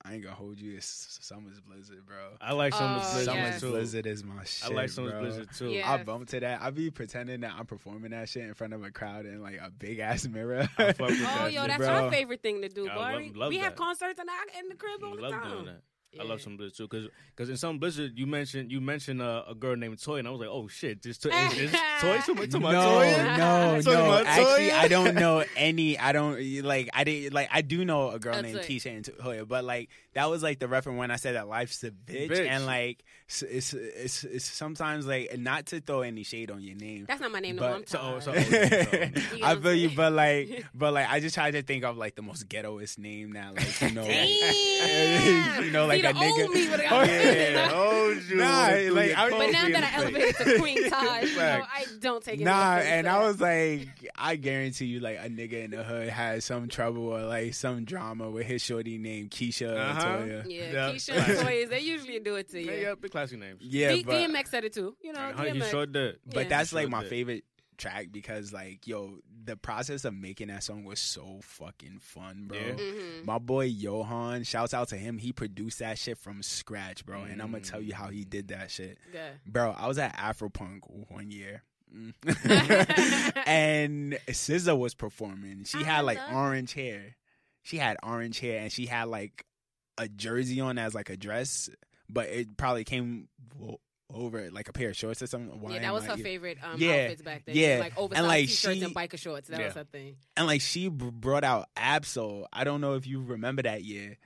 [0.04, 0.78] I ain't gonna hold you.
[0.78, 2.16] It's Summer's Blizzard, bro.
[2.42, 3.62] I like Summer's Oh, Blizzard Summer's yes.
[3.62, 3.70] too.
[3.72, 4.72] Blizzard is my shit.
[4.72, 5.22] I like Summer's bro.
[5.22, 5.70] Blizzard too.
[5.70, 5.92] Yeah.
[5.92, 6.62] I bump to that.
[6.62, 9.60] I be pretending that I'm performing that shit in front of a crowd in like
[9.62, 10.68] a big ass mirror.
[10.78, 11.88] I fuck with Oh, that yo, that's bro.
[12.06, 13.28] our favorite thing to do, I Barry.
[13.28, 15.70] love- love we have concerts in, the, in the crib all I the love time.
[16.12, 16.26] Doing that.
[16.26, 19.44] I love some Blizzard too, because cause in some Blizzard you mentioned you mentioned uh,
[19.48, 22.20] a girl named Toy, and I was like, oh shit, this Toy is, is Toy
[22.26, 23.12] to, to my no, Toy?
[23.38, 24.24] no, Talking no.
[24.26, 25.98] Actually, I don't know any.
[25.98, 26.90] I don't like.
[26.94, 27.50] I didn't like.
[27.52, 28.66] I do know a girl That's named it.
[28.66, 31.84] Keisha and Toya, but like that was like the reference when I said that life's
[31.84, 32.48] a bitch, Bitch.
[32.48, 36.76] and like it's, it's it's it's sometimes like not to throw any shade on your
[36.76, 37.06] name.
[37.08, 37.76] That's not my name, But- more.
[37.78, 38.24] I'm So- tired.
[38.24, 41.84] so- You know I feel you, but like, but like, I just tried to think
[41.84, 46.16] of like the most ghettoest name that, like, you know, like, you know, like like
[46.16, 46.54] a old nigga.
[46.54, 47.70] me would've got Oh, yeah.
[47.72, 51.36] Oh, you Nah, would've like, I- But now that I elevated to Queen Taj, you
[51.38, 51.42] know,
[51.74, 52.44] I don't take it.
[52.44, 56.46] Nah, and I was like, I guarantee you, like a nigga in the hood has
[56.46, 60.02] some trouble or like some drama with his shorty named Keisha Uh-huh.
[60.06, 60.46] Toya.
[60.48, 60.92] yeah, Yeah.
[60.92, 62.72] Keisha and Toys, they usually do it to you.
[62.72, 63.60] Yeah, yeah, big classy names.
[63.62, 64.96] Yeah, D- but DMX said it too.
[65.02, 65.70] You know, he DMX.
[65.70, 66.18] sure did.
[66.26, 66.50] but Yeah.
[66.50, 67.44] that's like my favorite
[67.80, 72.58] track because like yo, the process of making that song was so fucking fun, bro.
[72.60, 72.74] Yeah.
[72.74, 73.26] Mhm.
[73.26, 75.18] My boy Johan, shouts out to him.
[75.18, 77.24] He produced that shit from scratch, bro.
[77.24, 79.00] And I'm gonna tell you how he did that shit.
[79.12, 79.30] Yeah.
[79.48, 81.64] Bro, I was at Afropunk one year.
[81.92, 82.14] Mm.
[83.48, 85.64] and SZA was performing.
[85.64, 87.16] She I had like love- orange hair.
[87.64, 89.46] She had orange hair and she had like
[89.98, 91.70] a jersey on as like a dress,
[92.10, 93.28] but it probably came
[93.58, 93.80] wo-
[94.14, 95.60] over it like a pair of shorts or something.
[95.62, 97.56] Why Yeah, that am was I- her favorite um, Yeah, outfits back then.
[97.56, 97.78] yeah.
[97.80, 99.48] like And, oversized like, t-shirts she- and biker shorts.
[99.50, 100.16] That was her thing.
[100.36, 102.48] And like she br- brought out Ab-Soul.
[102.52, 104.18] I don't know if you remember that year.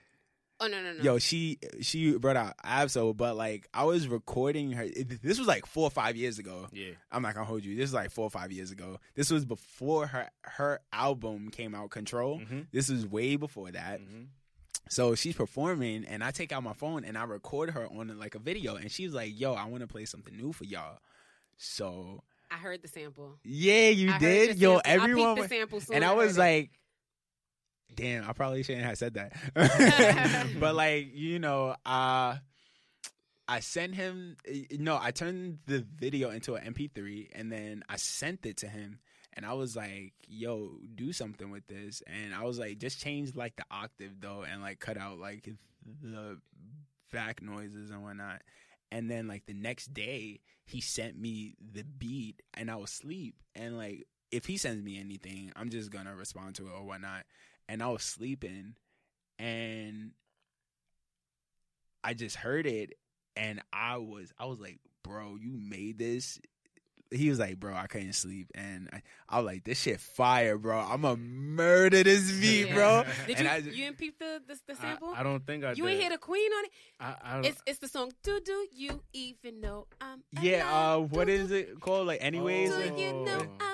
[0.59, 1.03] Oh no no no.
[1.03, 4.83] Yo, she she brought out Ab-Soul, but like I was recording her.
[4.83, 6.69] it- this was like four or five years ago.
[6.71, 6.91] Yeah.
[7.11, 7.75] I'm not gonna hold you.
[7.75, 8.99] This is like four or five years ago.
[9.15, 12.39] This was before her her album came out, Control.
[12.39, 12.67] Mhm.
[12.71, 13.99] This was way before that.
[13.99, 14.27] Mhm.
[14.89, 18.35] So she's performing, and I take out my phone and I record her on like
[18.35, 20.99] a video, and she's like, "Yo, I want to play something new for y'all."
[21.57, 23.39] So I heard the sample.
[23.43, 24.81] yeah, you I did, yo.
[24.83, 24.91] sample.
[24.91, 26.39] Everyone, I sample and as I was it.
[26.39, 26.71] like,
[27.95, 29.33] "Damn, I probably shouldn't have said that."
[30.59, 32.37] but like, you know, uh
[33.47, 34.37] I sent him.
[34.71, 38.99] No, I turned the video into an MP3, and then I sent it to him.
[39.35, 43.35] And I was like, "Yo, do something with this." And I was like, "Just change
[43.35, 45.49] like the octave though, and like cut out like
[46.01, 46.39] the
[47.11, 48.41] back noises and whatnot."
[48.91, 53.35] And then like the next day, he sent me the beat, and I was asleep.
[53.55, 57.25] And like, if he sends me anything, I'm just gonna respond to it or whatnot.
[57.67, 58.75] And I was sleeping,
[59.39, 60.11] and
[62.03, 62.93] I just heard it,
[63.35, 66.39] and I was I was like, "Bro, you made this."
[67.13, 70.57] He was like, "Bro, I couldn't sleep," and I, I was like, "This shit fire,
[70.57, 70.77] bro!
[70.79, 72.73] I'm a murder this beat, Yeah.
[72.73, 75.09] bro." Did and you I, you didn't peep the the, the sample?
[75.15, 75.91] I, I don't think I you did.
[75.91, 76.71] ain't hear the Queen on it.
[76.99, 78.11] I, I don't, It's it's the song.
[78.23, 81.11] Do do you even know I'm yeah, uh, alive?
[81.11, 82.07] what Do, is it called?
[82.07, 83.47] Like, anyways, Do you know Oh.
[83.59, 83.72] I'm alive?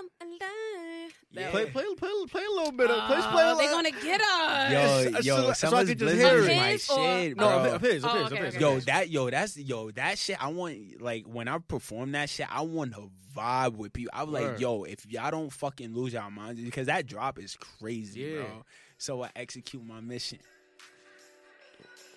[1.32, 1.44] Yeah.
[1.44, 1.72] That play, one.
[1.74, 3.06] play, play, play a little bit of.
[3.08, 4.72] Play, play a they little- gonna get us.
[4.72, 6.56] yo, so- yo, so I Summer's could just hear it.
[6.58, 7.48] my shit, bro.
[7.48, 8.56] of of his, of his, of his.
[8.56, 10.44] Yo, that yo, that's yo, that shit.
[10.44, 14.10] I want like when I perform that shit, I want to vibe with people.
[14.14, 18.22] I'm like, yo, if y'all don't fucking lose y'all minds, because that drop is crazy,
[18.22, 18.36] Yeah.
[18.38, 18.66] bro.
[18.98, 20.40] So I execute my mission.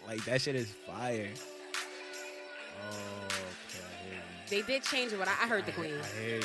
[0.06, 1.28] Like that shit is fire.
[2.80, 4.20] Oh, okay, I hear you.
[4.48, 5.94] They did change it, but I, I heard the Queen.
[5.94, 6.42] I hear you.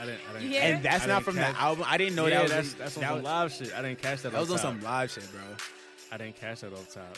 [0.00, 0.20] I didn't.
[0.28, 0.42] I didn't.
[0.42, 1.84] You hear And that's I not from catch- the album.
[1.88, 3.74] I didn't know yeah, that was that's that's on that some was, live shit.
[3.74, 4.32] I didn't catch that.
[4.32, 4.64] that was on top.
[4.66, 5.40] some live shit, bro.
[6.12, 7.16] I didn't catch that off top.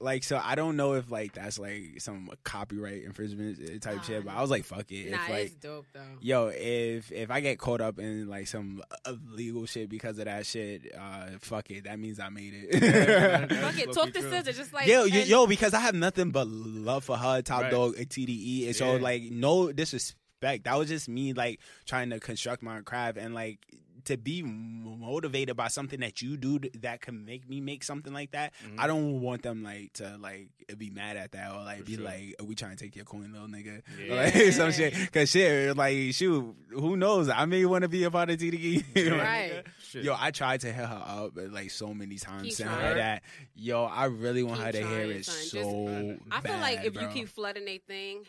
[0.00, 4.34] Like so, I don't know if like that's like some copyright infringement type shit, but
[4.34, 5.10] I was like, fuck it.
[5.10, 6.00] Nah, if like it's dope though.
[6.22, 10.46] Yo, if if I get caught up in like some illegal shit because of that
[10.46, 11.84] shit, uh, fuck it.
[11.84, 12.80] That means I made it.
[13.60, 16.46] Fuck it, talk to SZA, just like yo, yo, yo, because I have nothing but
[16.48, 17.70] love for her, Top Right.
[17.70, 19.02] Dog, uh, TDE, and so Yeah.
[19.02, 20.64] like no disrespect.
[20.64, 23.58] That was just me like trying to construct my craft and like
[24.06, 28.32] to be motivated by something that you do that can make me make something like
[28.32, 28.52] that.
[28.64, 28.78] Mhm.
[28.80, 30.48] I don't want them like to like
[30.78, 32.04] be mad at that or like For be sure.
[32.04, 34.14] like, "Are we trying to take your coin, little nigga?" Yeah.
[34.14, 34.94] Like some shit.
[35.12, 37.28] Cause shit, like shoot, who knows?
[37.28, 38.84] I may want to be a part of TDE.
[39.24, 39.62] Right.
[39.82, 40.04] Shit.
[40.04, 43.22] Yo, I tried to hit her up like so many times, Keep saying her that.
[43.54, 45.34] Yo, I really want Keep her to hear it son.
[45.42, 46.16] Just- so.
[46.30, 48.24] I feel like bad, if you keep flooding a thing,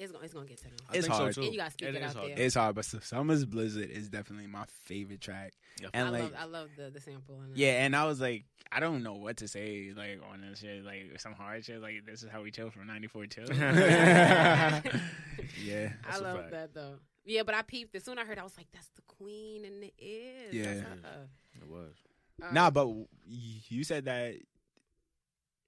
[0.00, 0.72] it's gonna it's gonna get to them.
[0.88, 1.34] I It's hard.
[1.34, 1.44] So too.
[1.46, 2.30] And you gotta speak it is out hard.
[2.30, 2.44] there.
[2.46, 5.52] it's hard, but Summer's Blizzard is definitely my favorite track.
[5.80, 5.88] Yeah.
[5.94, 7.36] And I like, love I love the the sample.
[7.36, 7.58] on that.
[7.58, 10.84] yeah, and I was like, I don't know what to say like on this shit,
[10.84, 13.44] like some hard shit, like this is how we chill from '94 chill.
[13.54, 14.80] yeah,
[15.62, 16.50] I That's a love fact.
[16.52, 16.94] that though.
[17.24, 17.94] Yeah, but I peeped.
[17.94, 20.54] As soon as I heard, I was like, "That's the queen," and it is.
[20.54, 20.64] Yeah.
[20.64, 21.28] That's her.
[21.60, 21.92] It was.
[22.42, 22.88] Uh, nah, but
[23.26, 24.36] you said that.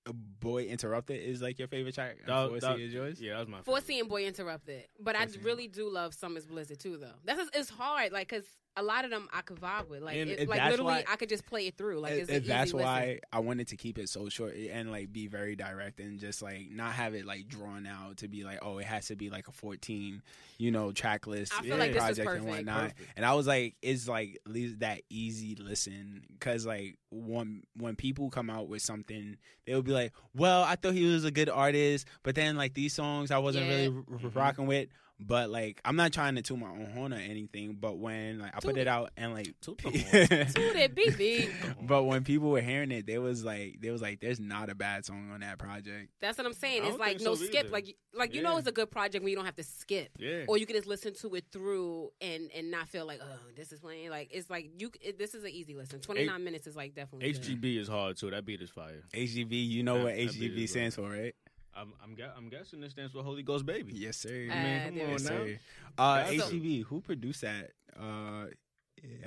[0.07, 2.17] A boy interrupted is like your favorite track.
[2.21, 3.21] and That- 4C that- is yours.
[3.21, 3.63] Yeah, that was my.
[3.63, 3.87] Four favorite.
[3.87, 5.45] C and Boy Interrupted, but I 4C.
[5.45, 7.15] really do love Summer's Blizzard too, though.
[7.25, 8.45] That's just, it's hard, like because
[8.77, 11.05] a lot of them I could vibe with, like And it, if like literally why-
[11.07, 12.87] I could just play it through, like it's And- an and that's easy listen.
[12.91, 16.41] why I wanted to keep it so short and like be very direct and just
[16.41, 19.29] like not have it like drawn out to be like oh it has to be
[19.29, 20.23] like a 14
[20.59, 23.11] you know track list I feel like this is project and whatnot Perfect.
[23.17, 28.31] and I was like it's like at that easy listen because like when when people
[28.31, 29.37] come out with something
[29.67, 32.95] they'll be like well I thought he was a good artist but then like these
[32.95, 33.73] songs I wasn't Yeah.
[33.73, 34.39] really r- r- mm-hmm.
[34.39, 34.89] rocking with
[35.27, 37.77] But like, I'm not trying to toot my own horn or anything.
[37.81, 40.47] But when like I put Toot it out and like, Toot the horn.
[40.53, 41.87] Toot it, BB.
[41.87, 44.75] but when people were hearing it, they was like, they was like, "There's not a
[44.75, 46.85] bad song on that project." That's what I'm saying.
[46.85, 47.65] It's like no so skip.
[47.67, 47.69] either.
[47.71, 50.11] Like like you know it's a good project when you don't have to skip.
[50.19, 50.45] Yeah.
[50.49, 53.73] Or you can just listen to it through and and not feel like oh this
[53.73, 56.01] is playing like it's like you it, this is an easy listen.
[56.01, 57.43] Twenty nine minutes is like definitely good.
[57.43, 58.31] HGB is hard too.
[58.31, 59.03] That beat is fire.
[59.15, 61.35] HGB, you know That- what HGB stands for, right?
[61.77, 63.93] I'm I'm, gu- I'm guessing this stands for Holy Ghost Baby.
[63.95, 64.49] Yes, sir.
[64.51, 65.29] Uh, I mean, come there on yes, now.
[65.31, 65.59] sir.
[65.99, 67.71] Uh, Gotta- HGB, who produced that?
[67.99, 68.47] Uh,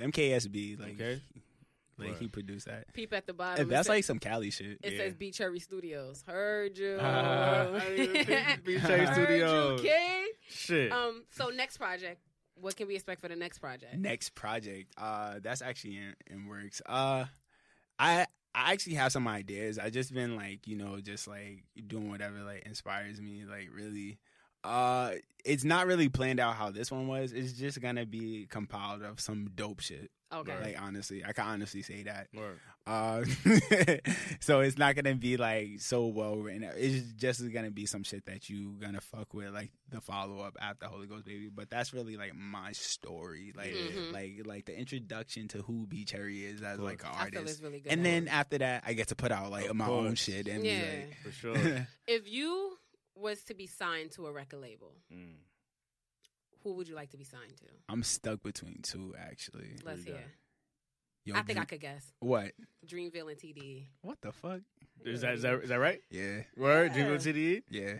[0.00, 1.20] MKSB, like, Okay.
[1.98, 2.16] like Word.
[2.18, 2.92] he produced that.
[2.92, 3.62] Peep at the bottom.
[3.62, 4.78] And It that's says- like some Cali shit.
[4.82, 4.98] It Yeah.
[4.98, 6.22] says Beach Cherry Studios.
[6.26, 6.98] Heard you.
[7.00, 9.82] I didn't even Beach Cherry Heard Studios.
[9.82, 10.26] you, kid.
[10.48, 10.92] Shit.
[10.92, 11.24] Um.
[11.30, 12.20] So next project.
[12.58, 13.94] What can we expect for the next project?
[13.96, 17.26] next project uh that's actually in, in works uh
[17.98, 19.78] i i actually have some ideas.
[19.78, 24.18] I just been like you know just like doing whatever like inspires me like really
[24.64, 25.12] uh
[25.44, 27.32] it's not really planned out how this one was.
[27.32, 30.60] It's just gonna be compiled of some dope shit Okay.
[30.60, 32.58] like honestly i can honestly say that Word.
[32.86, 33.22] uh
[34.40, 38.24] so it's not gonna be like so well written it's just gonna be some shit
[38.26, 42.16] that you gonna fuck with like the follow-up after holy ghost baby but that's really
[42.16, 44.12] like my story like Mhm.
[44.12, 47.54] like like the introduction to who b cherry is as like an I feel artist
[47.54, 47.92] it's really good.
[47.92, 50.64] and then after that i get to put out like Of my own shit and
[50.64, 50.82] Yeah.
[51.22, 51.86] For sure.
[52.08, 52.76] if you
[53.14, 55.36] was to be signed to a record label, Mm.
[56.66, 57.66] Who would you like to be signed to?
[57.88, 60.18] i'm stuck between two actually Let's hear.
[61.24, 62.04] Yo, I think I could guess.
[62.20, 62.52] what
[62.86, 63.86] Dreamville and TDE.
[64.02, 64.60] what the fuck
[65.04, 66.00] Is that is that is that right?
[66.10, 66.92] yeah Word.
[66.94, 67.04] Yeah.
[67.04, 67.62] Dreamville TDE.
[67.70, 67.92] yeah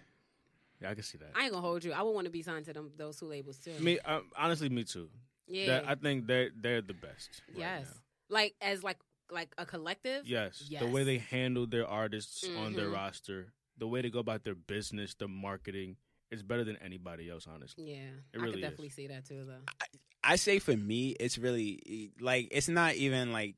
[0.81, 1.31] Yeah, I can see that.
[1.37, 1.93] I ain't gonna hold you.
[1.93, 3.73] I would want to be signed to them those two labels too.
[3.81, 5.09] Me, um, honestly, me too.
[5.47, 5.67] yeah.
[5.67, 7.43] That, I think they're they're the best.
[7.51, 7.85] right yes.
[7.87, 7.93] now.
[8.31, 8.99] Like as like
[9.31, 10.27] like a collective.
[10.27, 10.65] Yes.
[10.69, 10.83] Yes.
[10.83, 12.95] The way they handle their artists on their Mhm.
[12.95, 15.97] roster, the way they go about their business, the marketing,
[16.31, 17.47] it's better than anybody else.
[17.53, 17.91] Honestly.
[17.93, 17.97] Yeah.
[18.33, 18.63] It I really could is.
[18.63, 19.63] definitely see that too though.
[20.25, 23.55] I say for me, it's really like it's not even like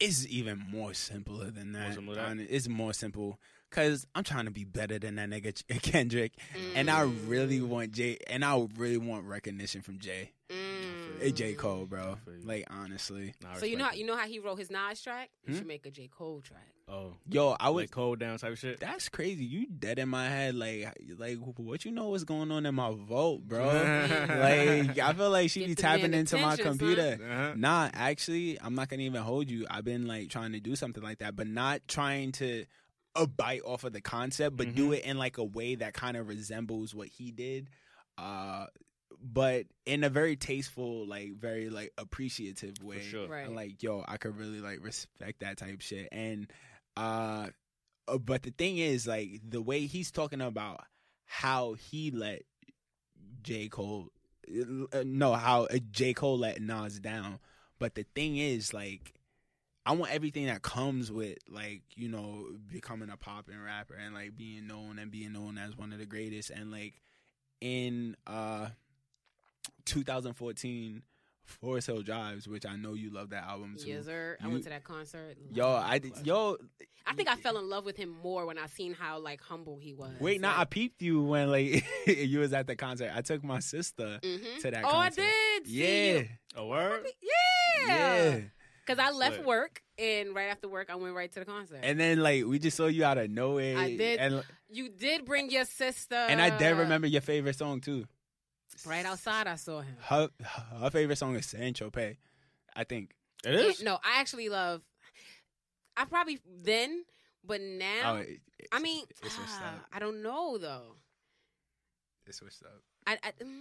[0.00, 1.94] it's even more simpler than that.
[1.94, 2.48] simpler than that?
[2.50, 3.38] It's more simple
[3.70, 6.32] because I'm trying to be better than that nigga Ch- Kendrick,
[6.74, 7.28] and I Mm.
[7.28, 10.71] really want Jay, and I really want recognition from Jay, Mm.
[11.22, 12.12] Hey, J Cole, bro.
[12.12, 12.46] I feel you.
[12.46, 15.30] Like honestly, Nah, So you know how you know how he wrote his Nas track?
[15.44, 15.58] You Hmm?
[15.58, 16.68] should make a J Cole track.
[16.88, 17.82] Oh, yo, I would.
[17.82, 18.80] like cold down type of shit.
[18.80, 19.44] That's crazy.
[19.44, 20.54] You dead in my head.
[20.56, 23.84] Like, like what you know what's going on in my vault, bro?
[24.28, 26.78] like, I feel like she Get be the man tapping into my attention, son.
[26.78, 27.18] computer.
[27.24, 27.52] Uh-huh.
[27.56, 29.66] Nah, actually, I'm not gonna even hold you.
[29.70, 32.64] I've been like trying to do something like that, but not trying to
[33.14, 34.96] a bite off of the concept, but do Mhm.
[34.98, 37.68] it in like a way that kind of resembles what he did.
[38.18, 38.66] Uh
[39.22, 42.98] but in a very tasteful, like very like appreciative way.
[42.98, 43.28] For sure.
[43.28, 43.46] Right.
[43.46, 46.08] And like, yo, I could really like respect that type shit.
[46.12, 46.50] And
[46.96, 47.48] uh
[48.08, 50.84] uh, but the thing is, like, the way he's talking about
[51.24, 52.42] how he let
[53.42, 53.68] J.
[53.68, 54.08] Cole
[54.92, 56.14] uh, no, how uh, J.
[56.14, 57.38] Cole let Nas down.
[57.78, 59.14] But the thing is, like,
[59.84, 64.36] I want everything that comes with, like, you know, becoming a popping rapper and like
[64.36, 66.50] being known and being known as one of the greatest.
[66.50, 67.00] And like
[67.60, 68.68] in uh
[69.84, 71.02] 2014,
[71.44, 73.88] Forest Hills Drive, which I know you love that album too.
[73.90, 74.36] Yes, sir.
[74.42, 75.36] I went to that concert.
[75.52, 76.56] Yo, I did, yo.
[77.06, 79.76] I think I fell in love with him more when I seen how like humble
[79.76, 80.12] he was.
[80.20, 83.10] Wait, now I peeped you when like you was at the concert.
[83.14, 84.60] I took my sister mhm.
[84.60, 85.22] to that Oh, concert.
[85.24, 85.68] I did.
[85.68, 86.22] Yeah.
[86.56, 87.06] A word.
[87.20, 87.86] Yeah.
[87.86, 88.40] yeah.
[88.86, 89.46] Because I left Slick.
[89.46, 91.80] work and right after work I went right to the concert.
[91.82, 93.78] And then like we just saw you out of nowhere.
[93.78, 94.18] I did.
[94.20, 96.14] and you did bring your sister.
[96.16, 98.06] and I did remember your favorite song too.
[98.86, 99.96] Right outside, I saw him.
[100.00, 100.28] Her
[100.80, 102.16] her favorite song is San Tropez,
[102.74, 103.14] I think.
[103.44, 103.82] It is.
[103.82, 104.82] No, I actually love.
[105.96, 107.04] I probably then,
[107.44, 108.14] but now.
[108.14, 109.74] Oh, it, it's, I mean, it's switched ah.
[109.92, 110.96] I don't know though.
[112.26, 112.80] It's switched up.
[113.06, 113.56] I, I mm,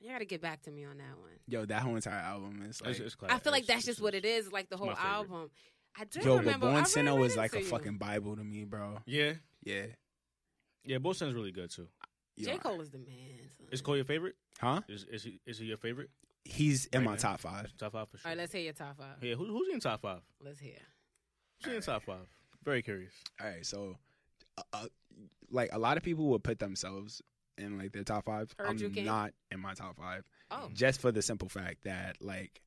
[0.00, 1.30] you got to get back to me on that one.
[1.46, 2.92] Yo, that whole entire album is like.
[2.98, 4.50] It's, it's I feel like that's just what it is.
[4.52, 5.50] Like the whole album.
[5.98, 6.66] I do yo, but remember.
[6.66, 7.64] I Born really Sinner ran was like a you.
[7.64, 8.98] fucking bible to me, bro.
[9.06, 9.32] Yeah,
[9.64, 9.86] Yeah.
[10.84, 10.98] yeah.
[10.98, 11.88] Both sounds really good too.
[12.38, 13.06] J Yo, Cole is the man.
[13.56, 13.66] son.
[13.72, 14.34] Is Cole your favorite?
[14.60, 14.80] Huh?
[14.88, 16.10] Is is he is he your favorite?
[16.44, 17.16] He's in Right my now.
[17.18, 17.72] top five.
[17.78, 18.28] Top five for sure.
[18.30, 19.16] right, let's hear your top five.
[19.22, 20.20] yeah, who, who's in top five?
[20.44, 20.78] Let's hear.
[21.64, 22.28] Who's in top five?
[22.64, 23.12] Very curious.
[23.40, 23.96] All right, so
[24.58, 24.86] uh, uh,
[25.50, 27.20] like a lot of people would put themselves
[27.58, 28.54] in like their top five.
[28.58, 29.06] Heard I'm you, King.
[29.06, 32.60] not in my top five, Oh, just for the simple fact that like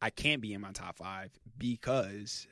[0.00, 2.46] I can't be in my top five because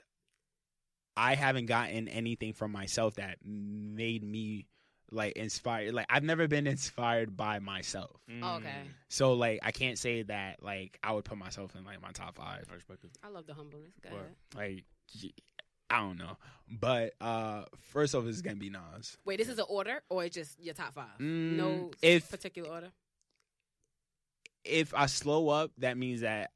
[1.17, 4.67] I haven't gotten anything from myself that made me
[5.13, 5.93] like inspired.
[5.95, 8.21] Like I've never been inspired by myself.
[8.43, 8.83] Oh, okay.
[9.09, 12.37] So like I can't say that like I would put myself in like my top
[12.37, 12.67] five.
[12.71, 13.11] I respect it.
[13.23, 13.93] I love the humbleness.
[14.03, 14.21] Go Word.
[14.57, 14.75] ahead.
[14.75, 14.85] Like
[15.23, 15.31] y-
[15.91, 16.37] I don't know.
[16.71, 19.17] But uh first off, it's gonna be Nas.
[19.25, 21.19] Wait, this is an order or it's just your top five?
[21.19, 22.89] Mm, no if- particular order.
[24.65, 26.51] If I slow up, that means that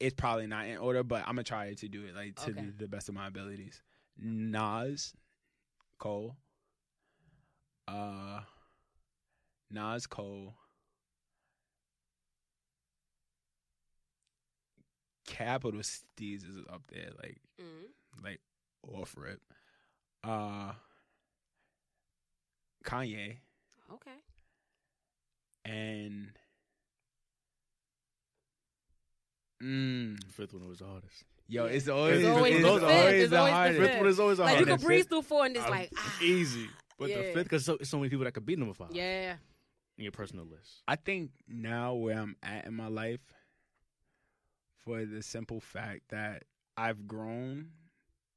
[0.00, 1.02] it's probably not in order.
[1.02, 2.60] But I'm gonna try to do it like to Okay.
[2.60, 3.82] the, the best of my abilities.
[4.18, 5.12] Nas,
[5.98, 6.34] Cole,
[7.88, 8.40] uh,
[9.70, 10.54] Nas, Cole,
[15.26, 17.88] Capital Steez is up there, like Mm.
[18.22, 18.40] like
[18.94, 19.40] off rip.
[20.22, 20.72] Uh,
[22.84, 23.38] Kanye
[23.92, 24.10] Okay.
[25.64, 26.38] and
[29.62, 31.24] mm, Fifth one was the hardest.
[31.48, 33.22] yo, it's always It's always it's the always, fifth.
[33.22, 33.80] It's the always the hardest.
[33.80, 33.90] fifth.
[33.90, 35.90] Fifth one is always the Like you can breeze through four and it's I'm like
[35.96, 36.68] ah, easy.
[36.98, 37.18] But Yeah.
[37.18, 39.36] the fifth, because so, so many people that could be number five Yeah.
[39.98, 40.82] in your personal list.
[40.88, 43.20] I think now where I'm at in my life,
[44.84, 46.44] for the simple fact that
[46.76, 47.72] I've grown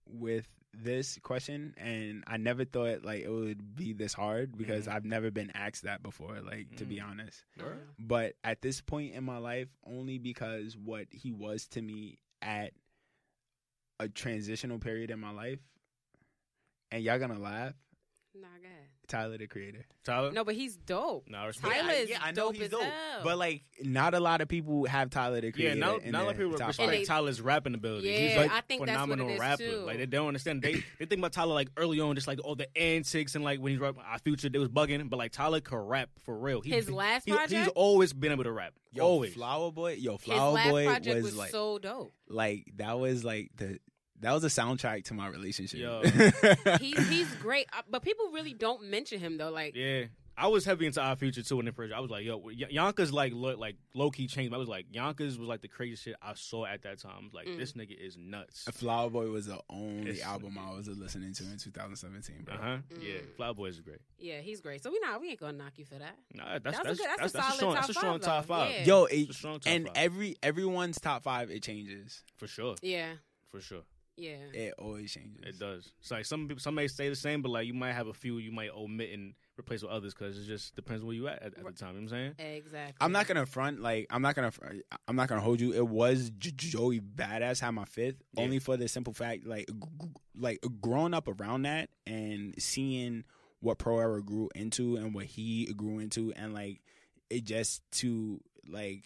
[0.05, 4.91] with this question, and I never thought like it would be this hard because Mhm.
[4.93, 6.41] I've never been asked that before.
[6.41, 7.05] Like to be Mm.
[7.05, 7.87] honest, Word.
[7.97, 12.73] but at this point in my life, only because what he was to me at
[13.99, 15.59] a transitional period in my life,
[16.91, 17.75] and y'all gonna laugh,
[18.35, 18.75] Nah, go ahead.
[19.07, 19.85] Tyler the Creator.
[20.05, 20.31] Tyler?
[20.31, 21.27] No, but he's dope.
[21.27, 23.21] Nah, I respect Tyler I- is yeah, I know dope he's as dope, hell.
[23.23, 25.75] But like, not a lot of people have Tyler the Yeah, Creator.
[25.77, 28.11] now, in now a lot of their people top respect And they- Tyler's rapping ability.
[28.15, 29.63] He's Yeah, like I think that's what phenomenal it is, rapper.
[29.63, 29.77] too.
[29.77, 30.61] Like they don't understand.
[30.61, 33.59] They they think about Tyler like early on, just like all the antics and like
[33.59, 35.09] when he's rapping Odd Future, they was bugging.
[35.09, 36.61] But like Tyler could rap for real.
[36.61, 37.51] He, His last he- project?
[37.51, 38.73] he's always been able to rap.
[38.91, 39.33] Yo, always.
[39.33, 42.13] Flower Boy, yo, his Flower last Boy project was, was, like, so dope.
[42.27, 43.79] like that was like the
[44.21, 45.79] that was a soundtrack to my relationship.
[45.79, 46.01] Yo.
[46.79, 49.49] He's he's great, Uh, but people really don't mention him though.
[49.51, 50.05] Like Yeah.
[50.41, 51.93] I was heavy into Odd Future too in the first.
[51.93, 54.53] I was like, yo, Y- Yonkers like lo- like low key changed.
[54.53, 57.11] I was like, Yonkers was like the craziest shit I saw at that time.
[57.19, 57.57] I was like, Mm.
[57.57, 58.63] this nigga is nuts.
[58.71, 62.55] Flower Boy was the only It's- album I was listening to in 2017, bro.
[62.55, 62.77] Uh huh.
[62.93, 63.03] Mm.
[63.05, 63.99] Yeah, Flower Boy is great.
[64.17, 64.81] yeah, he's great.
[64.81, 66.15] So we not we ain't gonna knock you for that.
[66.33, 68.19] Nah, that's That's a that's good- that's a that's, solid strong, top that's a strong
[68.19, 68.71] five, top five.
[68.71, 68.85] Yeah.
[68.85, 69.97] Yo, it, a strong top and five.
[69.97, 72.23] every everyone's top five it changes.
[72.37, 73.15] for sure, Yeah,
[73.51, 73.81] for sure,
[74.19, 74.37] yeah.
[74.53, 75.41] It always changes.
[75.45, 75.91] it does.
[75.99, 78.13] It's like some people, some may stay the same, but like you might have a
[78.13, 81.41] few you might omit and replace with others because it just depends where you at
[81.41, 81.95] at, at the time.
[81.95, 82.55] You know what I'm saying?
[82.57, 82.97] Exactly.
[83.01, 84.51] I'm not gonna front like I'm not gonna
[85.07, 85.73] I'm not gonna hold you.
[85.73, 88.43] It was J- Joey Badass had my fifth Yeah.
[88.43, 93.23] only for the simple fact like g- g- like growing up around that and seeing
[93.61, 96.79] what Pro Era grew into and what he grew into and like
[97.29, 98.39] it just to
[98.69, 99.03] like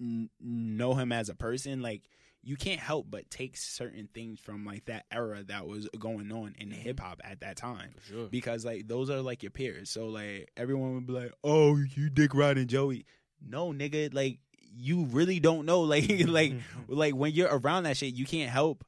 [0.00, 2.02] n- know him as a person like
[2.42, 6.54] you can't help but take certain things from like that era that was going on
[6.58, 6.80] in mm-hmm.
[6.80, 8.28] hip hop at that time For sure.
[8.28, 9.90] because like those are like your peers.
[9.90, 13.06] So like everyone would be like, "Oh, you dick riding Joey."
[13.46, 14.38] No, nigga, like
[14.76, 15.80] you really don't know.
[15.88, 16.54] Like like
[16.88, 18.84] like when you're around that shit, you can't help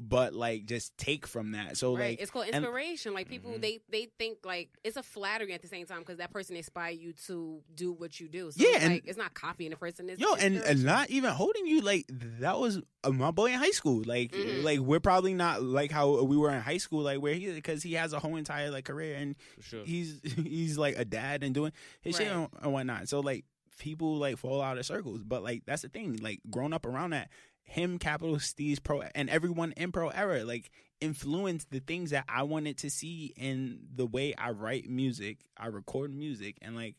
[0.00, 1.76] but like just take from that.
[1.76, 2.10] So right.
[2.10, 3.14] like it's called and- inspiration.
[3.14, 3.60] like people, Mhm.
[3.60, 6.98] they they think like it's a flattery at the same time because that person inspired
[6.98, 8.50] you to do what you do.
[8.50, 10.08] So Yeah, it's and- like, it's not copying the person.
[10.08, 12.06] It's Yo, and, and not even holding you like
[12.40, 14.02] that was uh, my boy in high school.
[14.06, 14.62] Like, Mhm.
[14.62, 17.02] like we're probably not like how we were in high school.
[17.02, 19.84] Like where he because he has a whole entire like career and sure.
[19.84, 22.36] he's he's like a dad and doing his shit Right.
[22.36, 23.08] and, and whatnot.
[23.08, 23.44] So like
[23.78, 26.16] people like fall out of circles, but like that's the thing.
[26.22, 27.30] Like growing up around that,
[27.64, 30.70] him, Capital Steez, Pro, and everyone in Pro era like
[31.00, 35.66] influenced the things that I wanted to see in the way I write music, I
[35.66, 36.96] record music, and like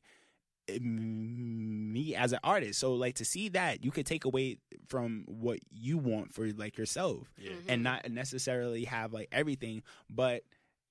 [0.94, 2.80] me as an artist.
[2.80, 4.57] So like to see that you could take away
[4.88, 7.52] from what you want for like yourself Yeah.
[7.52, 7.65] Mhm.
[7.69, 10.44] and not necessarily have like everything but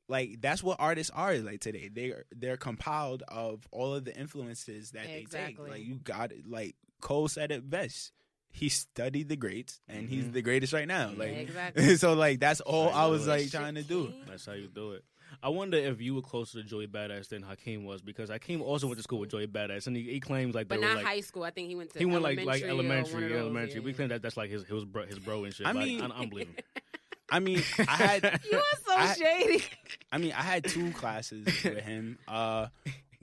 [0.09, 4.91] like that's what artists are like today they're they're compiled of all of the influences
[4.93, 8.13] that they take like you got it like cole said it best
[8.53, 10.33] he studied the greats and he's Mhm.
[10.35, 11.97] the greatest right now like exactly.
[12.03, 14.13] so like that's all i was like trying to do.
[14.29, 15.05] That's how you do it.
[15.43, 18.87] I wonder if you were closer to Joey Badass than Hakeem was because Hakeem also
[18.87, 20.97] went to school with Joey Badass and he, he claims like they But were not
[20.99, 21.43] like high school.
[21.45, 23.87] I think he went to he went like like elementary or elementary, one yeah.
[23.87, 25.67] We claim that that's like his his bro, his bro and shit.
[25.67, 26.57] I but mean- I, I, don't believe him.
[27.31, 29.65] i mean i had You are so I- shady.
[30.13, 32.19] I mean, I had two classes with him.
[32.29, 32.67] Uh,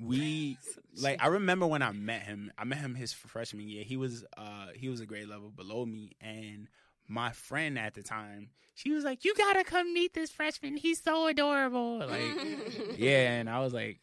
[0.01, 0.57] we
[1.01, 2.51] like I remember when I met him.
[2.57, 3.83] I met him his freshman year.
[3.83, 6.67] He was uh he was a grade level below me, and
[7.07, 10.77] my friend at the time, she was like, "You gotta come meet this freshman.
[10.77, 12.57] He's so adorable." Like,
[12.97, 13.99] yeah, and I was like,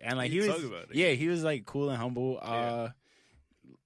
[0.00, 0.94] and like he was, about it.
[0.94, 2.38] yeah, he was like cool and humble.
[2.40, 2.90] Uh,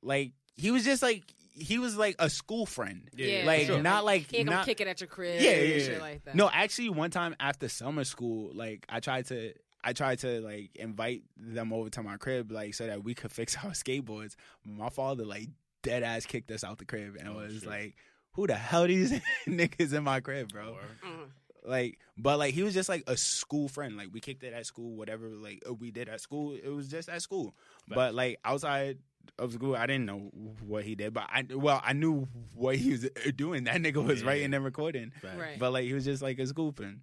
[0.03, 1.23] like he was just like
[1.55, 3.09] he was like a school friend.
[3.17, 3.83] Yeah, like sure.
[3.83, 5.41] not like He ain't not kick it at your crib.
[5.41, 6.01] Yeah, and yeah, shit yeah.
[6.01, 6.35] like that.
[6.35, 9.53] no, actually, one time after summer school, like I tried to,
[9.83, 13.31] I tried to like invite them over to my crib, like so that we could
[13.33, 14.35] fix our skateboards.
[14.65, 15.49] My father like
[15.83, 17.67] dead ass kicked us out the crib and Oh, was shit.
[17.69, 17.97] like,
[18.33, 19.13] who the hell these
[19.47, 20.77] niggas in my crib, bro?
[21.05, 21.29] Mhm.
[21.65, 23.97] Like, but like he was just like a school friend.
[23.97, 25.29] Like we kicked it at school, whatever.
[25.29, 27.55] Like uh, we did at school, it was just at school.
[27.89, 28.99] But like outside
[29.39, 30.31] of school, I didn't know
[30.67, 31.13] what he did.
[31.13, 33.65] But I well, I knew what he was doing.
[33.65, 34.29] That nigga was Yeah.
[34.29, 35.13] writing and recording.
[35.23, 35.59] Right.
[35.59, 37.03] But like he was just like a scooping.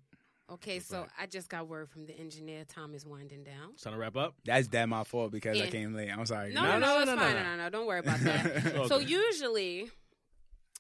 [0.51, 2.65] Okay, so I just got word from the engineer.
[2.65, 3.72] Time is winding down.
[3.73, 4.35] It's time to wrap up.
[4.45, 6.11] That's dead my fault because I came late.
[6.15, 6.53] I'm sorry.
[6.53, 7.34] No, No, no, no, no, it's no, no, fine.
[7.34, 7.43] no.
[7.43, 8.45] No, no, no, don't worry about that.
[8.76, 8.88] Okay.
[8.88, 9.89] So usually,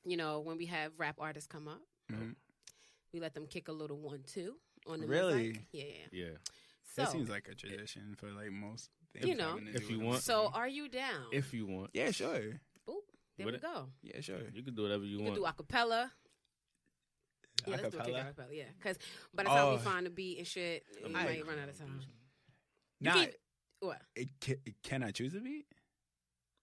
[0.05, 1.81] you know, when we have rap artists come up,
[2.11, 2.35] Mhm.
[3.11, 4.55] we let them kick a little one two
[4.85, 5.53] on the Really?
[5.53, 5.61] mic.
[5.71, 5.83] Yeah.
[6.11, 6.25] Yeah.
[6.93, 8.91] So, that seems like a tradition for like most.
[9.19, 9.57] You know.
[9.73, 10.21] If you want.
[10.21, 11.25] so are you down?
[11.31, 12.37] If you want, yeah, sure,
[12.89, 13.01] Ooh,
[13.37, 13.61] there Would we it?
[13.61, 13.87] go.
[14.03, 14.41] yeah, sure.
[14.53, 15.35] you can do whatever you You want.
[15.37, 16.11] You can do acapella.
[17.67, 18.33] Yeah, let's do a kick Acapella?
[18.35, 18.47] acapella.
[18.51, 18.97] Yeah, because
[19.33, 19.77] by the time we Oh.
[19.79, 22.01] find the beat and shit, you I- might run out of time.
[22.99, 23.33] You Nah, can-
[23.79, 24.01] what?
[24.15, 25.65] it, can, can I choose a beat?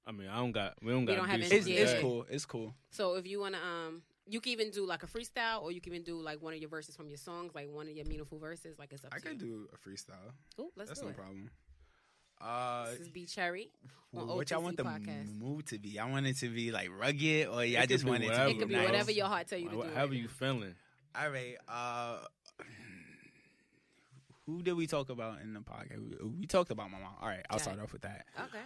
[0.05, 0.83] I mean, I don't got.
[0.83, 1.17] We don't We got.
[1.17, 1.79] don't have beats any- It's, on Yeah.
[1.81, 2.01] it's that.
[2.01, 2.27] cool.
[2.29, 2.75] It's cool.
[2.91, 5.93] So if you wanna, um, you can even do like a freestyle, or you can
[5.93, 8.39] even do like one of your verses from your songs, like one of your meaningful
[8.39, 8.79] verses.
[8.79, 9.69] Like it's up I to could you.
[9.69, 10.33] do a freestyle.
[10.61, 11.17] Ooh, let's That's do no it.
[11.17, 11.51] problem.
[12.43, 13.71] Uh, This is B Cherry
[14.17, 15.39] on what y'all want the podcast.
[15.39, 15.99] mood to be?
[15.99, 18.51] I want it to be like rugged, or y'all just be want it to whatever,
[18.51, 18.87] It could be Nice.
[18.87, 19.83] whatever your heart tell you to do.
[19.83, 20.75] However right you feeling.
[21.15, 21.57] All right.
[21.69, 22.19] Uh,
[24.47, 25.99] who did we talk about in the podcast?
[26.21, 27.15] We, we talked about my mom.
[27.21, 27.63] All right, I'll Okay.
[27.63, 28.27] start off with that.
[28.39, 28.59] Okay.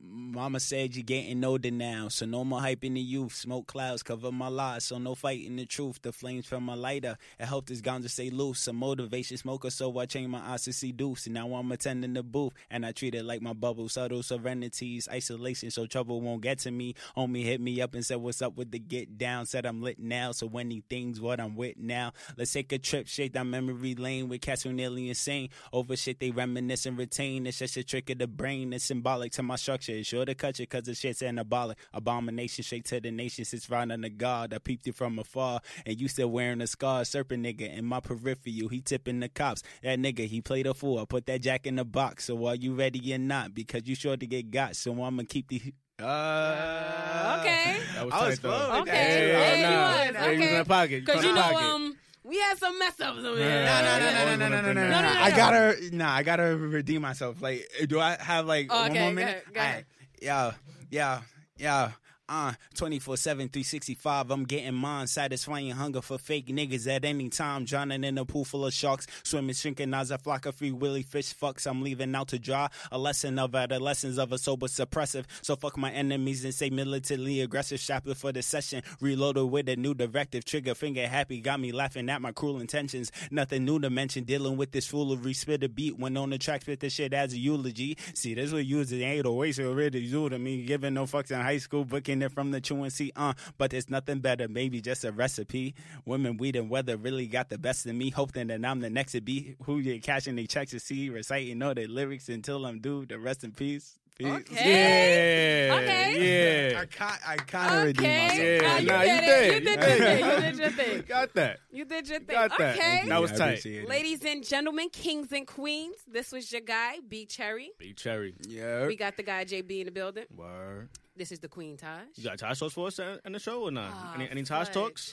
[0.00, 3.34] Mama said you're getting older now, so no more hype in the youth.
[3.34, 6.00] Smoke clouds cover my lies, so no fighting the truth.
[6.00, 8.60] The flames from my lighter, it helped this ganja stay loose.
[8.60, 11.26] Some motivation smoker, so I changed my eyes to see deuce.
[11.26, 13.88] And now I'm attending the booth, and I treat it like my bubble.
[13.88, 16.94] Subtle serenities, isolation, so trouble won't get to me.
[17.16, 19.44] Homie hit me up and said, What's up with the get down?
[19.44, 22.12] Said I'm lit now, so anything's what I'm with now.
[22.36, 25.50] Let's take a trip, shake that memory lane with cats who nearly insane.
[25.72, 27.46] Over shit they reminisce and retain.
[27.46, 28.72] It's just a trick of the brain.
[28.72, 29.81] It's symbolic to my structure.
[29.88, 31.76] It's sure to cut you cause the shit's anabolic.
[31.92, 33.44] Abomination straight to the nation.
[33.44, 34.52] Sits right on the guard.
[34.54, 35.60] I peeped you from afar.
[35.86, 37.04] And you still wearing a scar.
[37.04, 38.68] Serpent nigga in my peripheral.
[38.68, 39.62] He tipping the cops.
[39.82, 40.98] That nigga, he played a fool.
[40.98, 42.24] I put that jack in the box.
[42.26, 43.54] So are you ready or not?
[43.54, 44.76] Because you sure to get got.
[44.76, 45.60] So I'ma keep the.
[46.00, 47.78] Uh, okay.
[47.94, 48.58] That was I was tight, though.
[48.58, 49.20] flowing with that, Okay.
[49.20, 49.26] too.
[49.26, 49.70] Yeah, I you know.
[49.70, 49.96] was.
[49.96, 50.58] Yeah, you was in Okay.
[50.58, 51.04] the pocket.
[51.06, 51.56] Because you know, pocket.
[51.58, 53.64] um, we had some mess ups over there.
[53.66, 56.56] No, no, no, no, no, no, no, no, no, No, I gotta, nah, I gotta
[56.56, 57.40] redeem myself.
[57.42, 59.30] Like, do I have like Oh, one okay, more go minute?
[59.30, 59.70] ahead, go ahead.
[59.70, 59.86] Alright.
[60.20, 60.52] Yeah,
[60.90, 61.20] yeah,
[61.58, 61.90] yeah.
[62.32, 64.30] Uh, 24 7, 365.
[64.30, 65.06] I'm getting mine.
[65.06, 67.66] Satisfying hunger for fake niggas at any time.
[67.66, 69.06] Drowning in a pool full of sharks.
[69.22, 71.66] Swimming, shrinking as a flock of free willy fish fucks.
[71.66, 72.70] I'm leaving out to dry.
[72.90, 75.26] A lesson of adolescence of a sober suppressive.
[75.42, 77.82] So fuck my enemies and say militantly aggressive.
[77.82, 78.82] Chapter for the session.
[79.02, 80.46] Reloaded with a new directive.
[80.46, 81.38] Trigger finger happy.
[81.42, 83.12] Got me laughing at my cruel intentions.
[83.30, 84.24] Nothing new to mention.
[84.24, 85.34] Dealing with this foolery.
[85.34, 85.98] Spit a beat.
[85.98, 87.98] When on the track, spit the shit as a eulogy.
[88.14, 90.64] See, this what using ain't a always already do to me.
[90.64, 91.84] Giving no fucks in high school.
[91.84, 93.12] Booking from the truancy.
[93.16, 94.48] Uh, but there's nothing better.
[94.48, 95.74] Maybe just a recipe.
[96.04, 98.10] Women, weed, and weather really got the best of me.
[98.10, 101.08] Hoping that I'm the next to be who get cashing they checks to see.
[101.08, 103.06] Reciting all the lyrics until I'm due.
[103.06, 103.98] The rest in peace.
[104.24, 104.58] Peace.
[104.58, 105.68] Okay.
[105.68, 105.74] Yeah.
[105.76, 106.72] Okay.
[106.72, 106.80] Yeah.
[106.80, 108.38] I kind, I kind of redeemed myself.
[108.38, 108.56] Okay.
[108.56, 109.20] Yeah, Nah, you nah, did you it.
[109.26, 109.64] did.
[109.64, 110.24] You did You your thing.
[110.24, 111.04] You did your thing.
[111.08, 111.60] Got that.
[111.70, 112.34] You did your thing.
[112.36, 112.76] Got that.
[112.76, 113.02] Okay.
[113.08, 113.64] That was tight.
[113.88, 117.70] Ladies and gentlemen, kings and queens, this was your guy, B Cherry.
[117.78, 118.34] B cherry.
[118.48, 118.86] Yeah.
[118.86, 120.24] We got the guy JB in the building.
[120.34, 120.88] Word.
[121.16, 122.00] This is the Queen Taj.
[122.16, 123.90] You got Taj talks for us in the show or not?
[123.92, 125.12] Ah, any any Taj talks?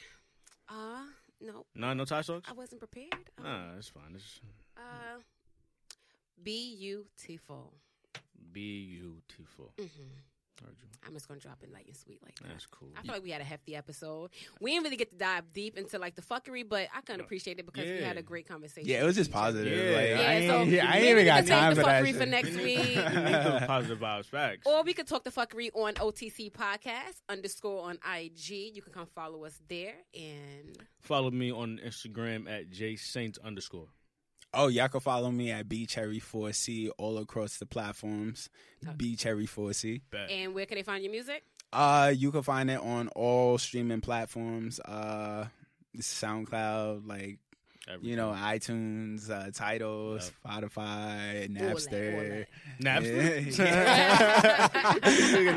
[0.69, 1.01] Uh,
[1.41, 2.49] no, No, no Taj talks.
[2.49, 3.13] I wasn't prepared.
[3.37, 4.13] Um, Nah, it's fine.
[4.15, 4.39] It's
[4.77, 5.19] Uh,
[6.41, 7.73] beautiful.
[8.51, 9.73] Beautiful.
[9.77, 9.85] hmm
[10.61, 10.89] Heard you.
[11.07, 12.49] I'm just gonna drop it light and sweet like that.
[12.49, 12.89] That's cool.
[12.97, 14.29] I feel like we had a hefty episode.
[14.59, 17.59] We didn't really get to dive deep into like the fuckery, but I couldn't appreciate
[17.59, 18.89] it because we had a great conversation.
[18.89, 19.71] Yeah, it was just positive.
[19.71, 19.95] Yeah.
[19.95, 21.85] Like, Yeah, I ain't, so I ain't even we got can save time the for
[21.87, 22.03] that.
[22.03, 22.93] fuckery for next week.
[22.93, 24.25] You need those positive vibes.
[24.25, 24.63] Facts.
[24.65, 28.49] Or we could talk the fuckery on OTC Podcast underscore on IG.
[28.75, 29.93] You can come follow us there.
[30.13, 33.87] And Follow me on Instagram at jsaints underscore.
[34.53, 38.49] Oh, y'all can follow me at bcherry4c all across the platforms.
[38.83, 40.01] bcherry4c.
[40.29, 41.43] And where can they find your music?
[41.71, 44.79] Uh, you can find it on all streaming platforms.
[44.79, 45.45] Uh,
[45.97, 47.39] SoundCloud, like
[48.01, 52.45] you know, iTunes, uh, Tidal, Spotify, Napster.
[52.81, 53.57] Napster.
[53.57, 54.67] Yeah.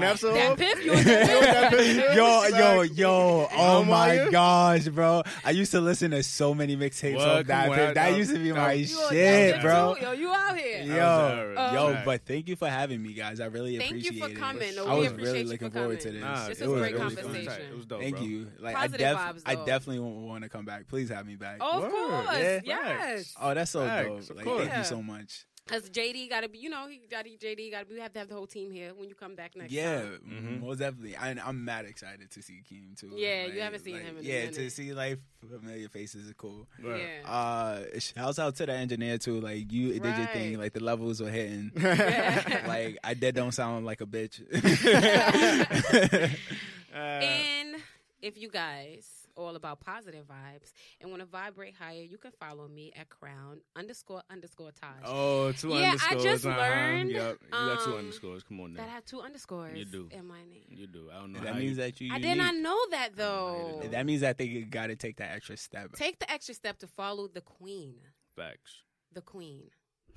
[0.02, 0.58] Napster That off?
[0.58, 2.14] piff, you DatPiff?
[2.14, 3.48] yo, yo, yo!
[3.54, 5.22] Oh my gosh, bro!
[5.44, 7.46] I used to listen to so many mixtapes What?
[7.46, 7.64] that.
[7.64, 9.96] Come on, That, that- used to be my You on that shit, bro.
[10.00, 10.82] Yo, you out here.
[10.82, 13.40] Yo, yo, but thank you for having me, guys.
[13.40, 14.36] I really Thank you appreciate for it.
[14.38, 14.74] coming.
[14.76, 16.20] No, I was really looking forward to this.
[16.20, 17.62] Nah, This it was was great conversation.
[17.70, 18.48] It was dope, Thank you.
[18.58, 20.88] Like I, vibes, I definitely want to come back.
[20.88, 21.58] Please have me back.
[21.60, 22.21] Oh, of Word.
[22.24, 22.38] Course.
[22.38, 22.60] Yeah.
[22.64, 23.34] Yes.
[23.40, 24.36] Oh, that's so Facts, dope.
[24.36, 24.64] Like, course.
[24.66, 25.46] thank you so much.
[25.68, 27.94] Cause JD got to be, you know, he got JD got to be.
[27.94, 29.70] We have to have the whole team here when you come back next.
[29.70, 30.20] Yeah, time.
[30.28, 30.60] Mhm.
[30.60, 31.16] most definitely.
[31.16, 33.12] I, I'm mad excited to see Keem too.
[33.14, 34.54] Yeah, you haven't seen him in yeah, minute.
[34.54, 36.66] to see like familiar faces is cool.
[36.82, 37.00] Right.
[37.22, 37.30] Yeah.
[37.30, 39.40] Uh, shouts out to the engineer too.
[39.40, 40.58] Like you did your thing.
[40.58, 41.70] Like the levels were hitting.
[41.80, 42.64] Yeah.
[42.66, 44.42] like I did don't sound like a bitch.
[46.92, 47.76] Uh, and
[48.20, 52.68] if you guys all about positive vibes and want to vibrate higher, you can follow
[52.68, 54.90] me at crown underscore underscore Taj.
[55.04, 56.58] oh, two Yeah, I just uh-huh.
[56.58, 58.42] learned, Yep, you got two um, underscores.
[58.42, 58.82] Come on now.
[58.82, 59.78] That have two underscores.
[59.78, 60.08] You do.
[60.10, 60.64] in my name.
[60.68, 61.08] You do.
[61.12, 61.40] I don't know.
[61.40, 62.12] that how means you, that you.
[62.12, 62.30] I unique.
[62.30, 63.76] did not know that though.
[63.78, 65.92] I didn't That means that they got to take that extra step.
[65.94, 67.96] Take the extra step to follow the queen.
[68.36, 68.82] facts.
[69.12, 69.64] The queen.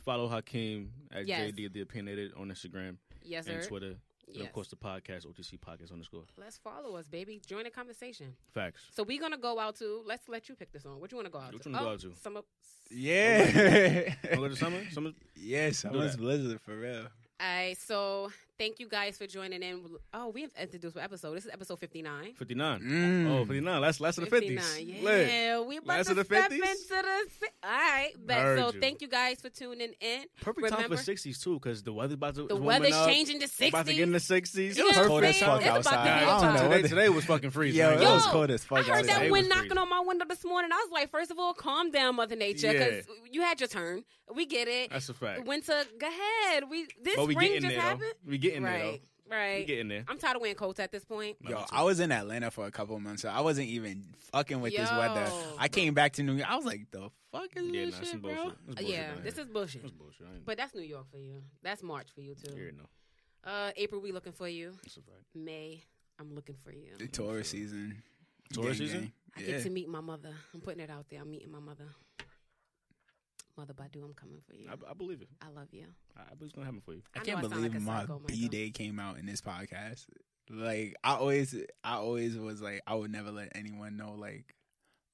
[0.06, 1.52] Follow Hakeem at Yes.
[1.52, 3.68] JD the Opinionated on Instagram Yes, and sir.
[3.70, 3.96] Twitter.
[4.28, 4.48] And Yes.
[4.48, 6.24] of course the podcast, OTC Podcast underscore.
[6.38, 7.42] Let's follow us, baby.
[7.46, 8.36] Join the conversation.
[8.54, 8.82] Facts.
[8.92, 10.02] So we're gonna go out to.
[10.06, 11.00] Let's let you pick the song.
[11.00, 11.58] What you want to go out to?
[11.58, 11.70] What to?
[11.70, 12.16] you wanna go oh, out to?
[12.22, 12.40] Summer.
[12.40, 12.46] of,
[12.90, 14.14] Yeah.
[14.26, 14.82] Oh, wanna go to summer?
[14.92, 15.12] Summer?
[15.36, 16.18] yeah, Summer's that.
[16.22, 17.08] Blizzard for real.
[17.40, 19.82] All right, so thank you guys for joining in.
[20.14, 21.36] Oh, we have introduced an episode.
[21.36, 22.34] This is episode 59.
[22.38, 22.80] 59.
[22.82, 23.32] Mm.
[23.32, 23.82] Oh, 59.
[23.82, 24.60] Last, last of the 50s.
[24.60, 25.04] 59.
[25.04, 25.28] Lit.
[25.30, 26.54] Yeah, we about Last to of the step 50s?
[26.56, 27.26] into the.
[27.40, 28.38] si- All right, bet.
[28.40, 28.80] Heard so you.
[28.80, 30.24] thank you guys for tuning in.
[30.42, 33.08] Perfect time for 60s too, because the weather's about to The weather's up.
[33.10, 33.70] changing to 60s.
[33.70, 34.56] About to get in the 60s.
[34.78, 36.04] You It was what I'm cold as fuck It's outside.
[36.04, 37.80] be I don't know Today, today was fucking freezing.
[37.82, 39.24] Yo, I it Yo, was cold as fuck I heard outside.
[39.26, 40.72] that wind knocking on my window this morning.
[40.72, 44.04] I was like, first of all, calm down, Mother Nature, because you had your turn.
[44.34, 44.90] We get it.
[44.90, 45.46] That's a fact.
[45.46, 46.64] Winter, go ahead.
[46.70, 48.14] We this but we spring getting just there, happened.
[48.46, 48.60] Though.
[48.60, 49.36] We getting there, right, though.
[49.36, 49.60] right.
[49.60, 50.04] We getting there.
[50.08, 51.38] I'm tired of wearing coats at this point.
[51.42, 51.64] Yo.
[51.72, 54.76] I was in Atlanta for a couple of months, so I wasn't even fucking with
[54.76, 55.28] this weather.
[55.58, 56.50] I came back to New York.
[56.50, 58.34] I was like, the fuck is Yeah, this nah, shit, bro?
[58.36, 58.66] bullshit.
[58.68, 59.82] Bullshit yeah, down this is bullshit.
[59.84, 60.46] It's bullshit.
[60.46, 61.42] But that's New York for you.
[61.64, 62.54] That's March for you too.
[62.56, 62.86] here, no.
[63.50, 64.74] Uh, April, we looking for you.
[64.84, 64.98] That's.
[65.36, 65.84] May,
[66.20, 66.92] I'm looking for you.
[66.98, 68.02] The tourist season.
[68.54, 69.00] Tourist season?
[69.02, 69.12] gang.
[69.38, 69.48] I Yeah.
[69.58, 70.32] get to meet my mother.
[70.54, 71.20] I'm putting it out there.
[71.22, 71.86] I'm meeting my mother.
[73.58, 74.68] Mother Badu, I'm coming for you.
[74.70, 75.30] I, I believe it.
[75.42, 75.86] I love you.
[76.18, 77.02] I, I believe it's gonna happen for you.
[77.16, 80.06] I I can't I believe like my psycho, B day came out in this podcast.
[80.50, 84.56] Like I always, I always was like, I would never let anyone know like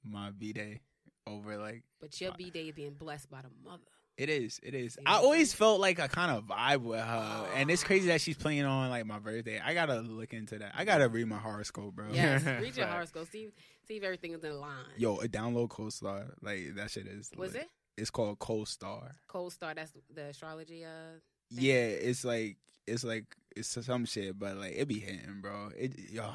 [0.03, 0.81] my B day
[1.27, 3.84] over like But your B day being blessed by the mother.
[4.18, 4.93] it is, it is.
[4.95, 8.22] See I always felt like a kind of vibe with her, and it's crazy that
[8.22, 9.61] she's playing on like my birthday.
[9.63, 10.73] I gotta look into that.
[10.76, 12.07] I gotta read my horoscope, bro.
[12.11, 13.30] Yes, read your horoscope.
[13.31, 13.49] See,
[13.88, 14.73] see if everything is in line.
[14.97, 17.30] Yo, a download CoStar, like that shit is.
[17.38, 17.63] was lit.
[17.63, 17.69] it
[18.02, 19.11] It's called Cold CoStar.
[19.28, 19.76] Cold Star?
[19.76, 20.84] That's the astrology.
[20.84, 21.19] Uh,
[21.52, 22.57] Yeah, it's like
[22.88, 23.26] it's like
[23.56, 25.69] it's some shit, but like it be hitting, bro.
[25.78, 26.34] It yo,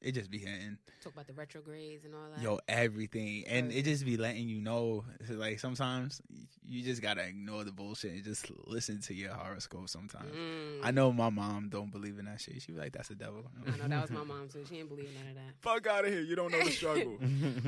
[0.00, 0.78] it just be hitting.
[1.02, 2.42] talk about the retrogrades and all that.
[2.42, 3.76] Yo, everything, and Right.
[3.78, 5.04] it just be letting you know.
[5.28, 6.20] Like sometimes
[6.64, 9.88] you just gotta ignore the bullshit and just listen to your horoscope.
[9.88, 10.80] Sometimes Mm.
[10.82, 12.60] I know my mom don't believe in that shit.
[12.62, 14.64] She be like, "That's the devil." I know that was my mom too.
[14.68, 15.54] She didn't believe none of that.
[15.60, 16.22] Fuck out of here!
[16.22, 17.16] You don't know the struggle.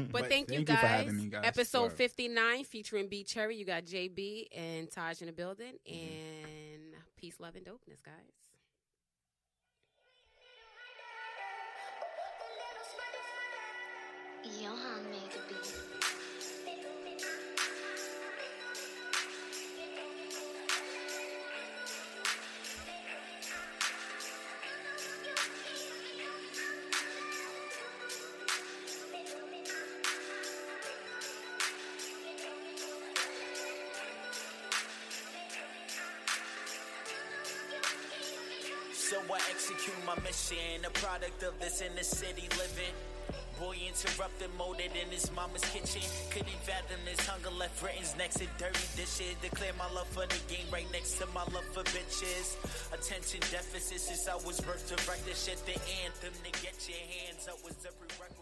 [0.09, 0.81] But, But thank, you, thank you guys.
[0.81, 1.43] for having me, guys.
[1.45, 3.57] Episode 59 featuring B Cherry.
[3.57, 5.75] You got JB and Taj in the building.
[5.89, 5.95] Mm-hmm.
[5.95, 8.15] And peace, love, and dopeness, guys.
[14.45, 15.75] Johan made the beat.
[38.93, 42.95] So I execute my mission, a product of this inner city living.
[43.59, 46.03] Boy interrupted, molded in his mama's kitchen.
[46.31, 49.35] Couldn't fathom his hunger, left Britain's next to dirty dishes.
[49.43, 52.55] Declare my love for the game right next to my love for bitches.
[52.95, 55.59] Attention deficit since I was birthed to write this shit.
[55.67, 55.75] The
[56.07, 58.38] anthem to get your hands up was a prerequisite.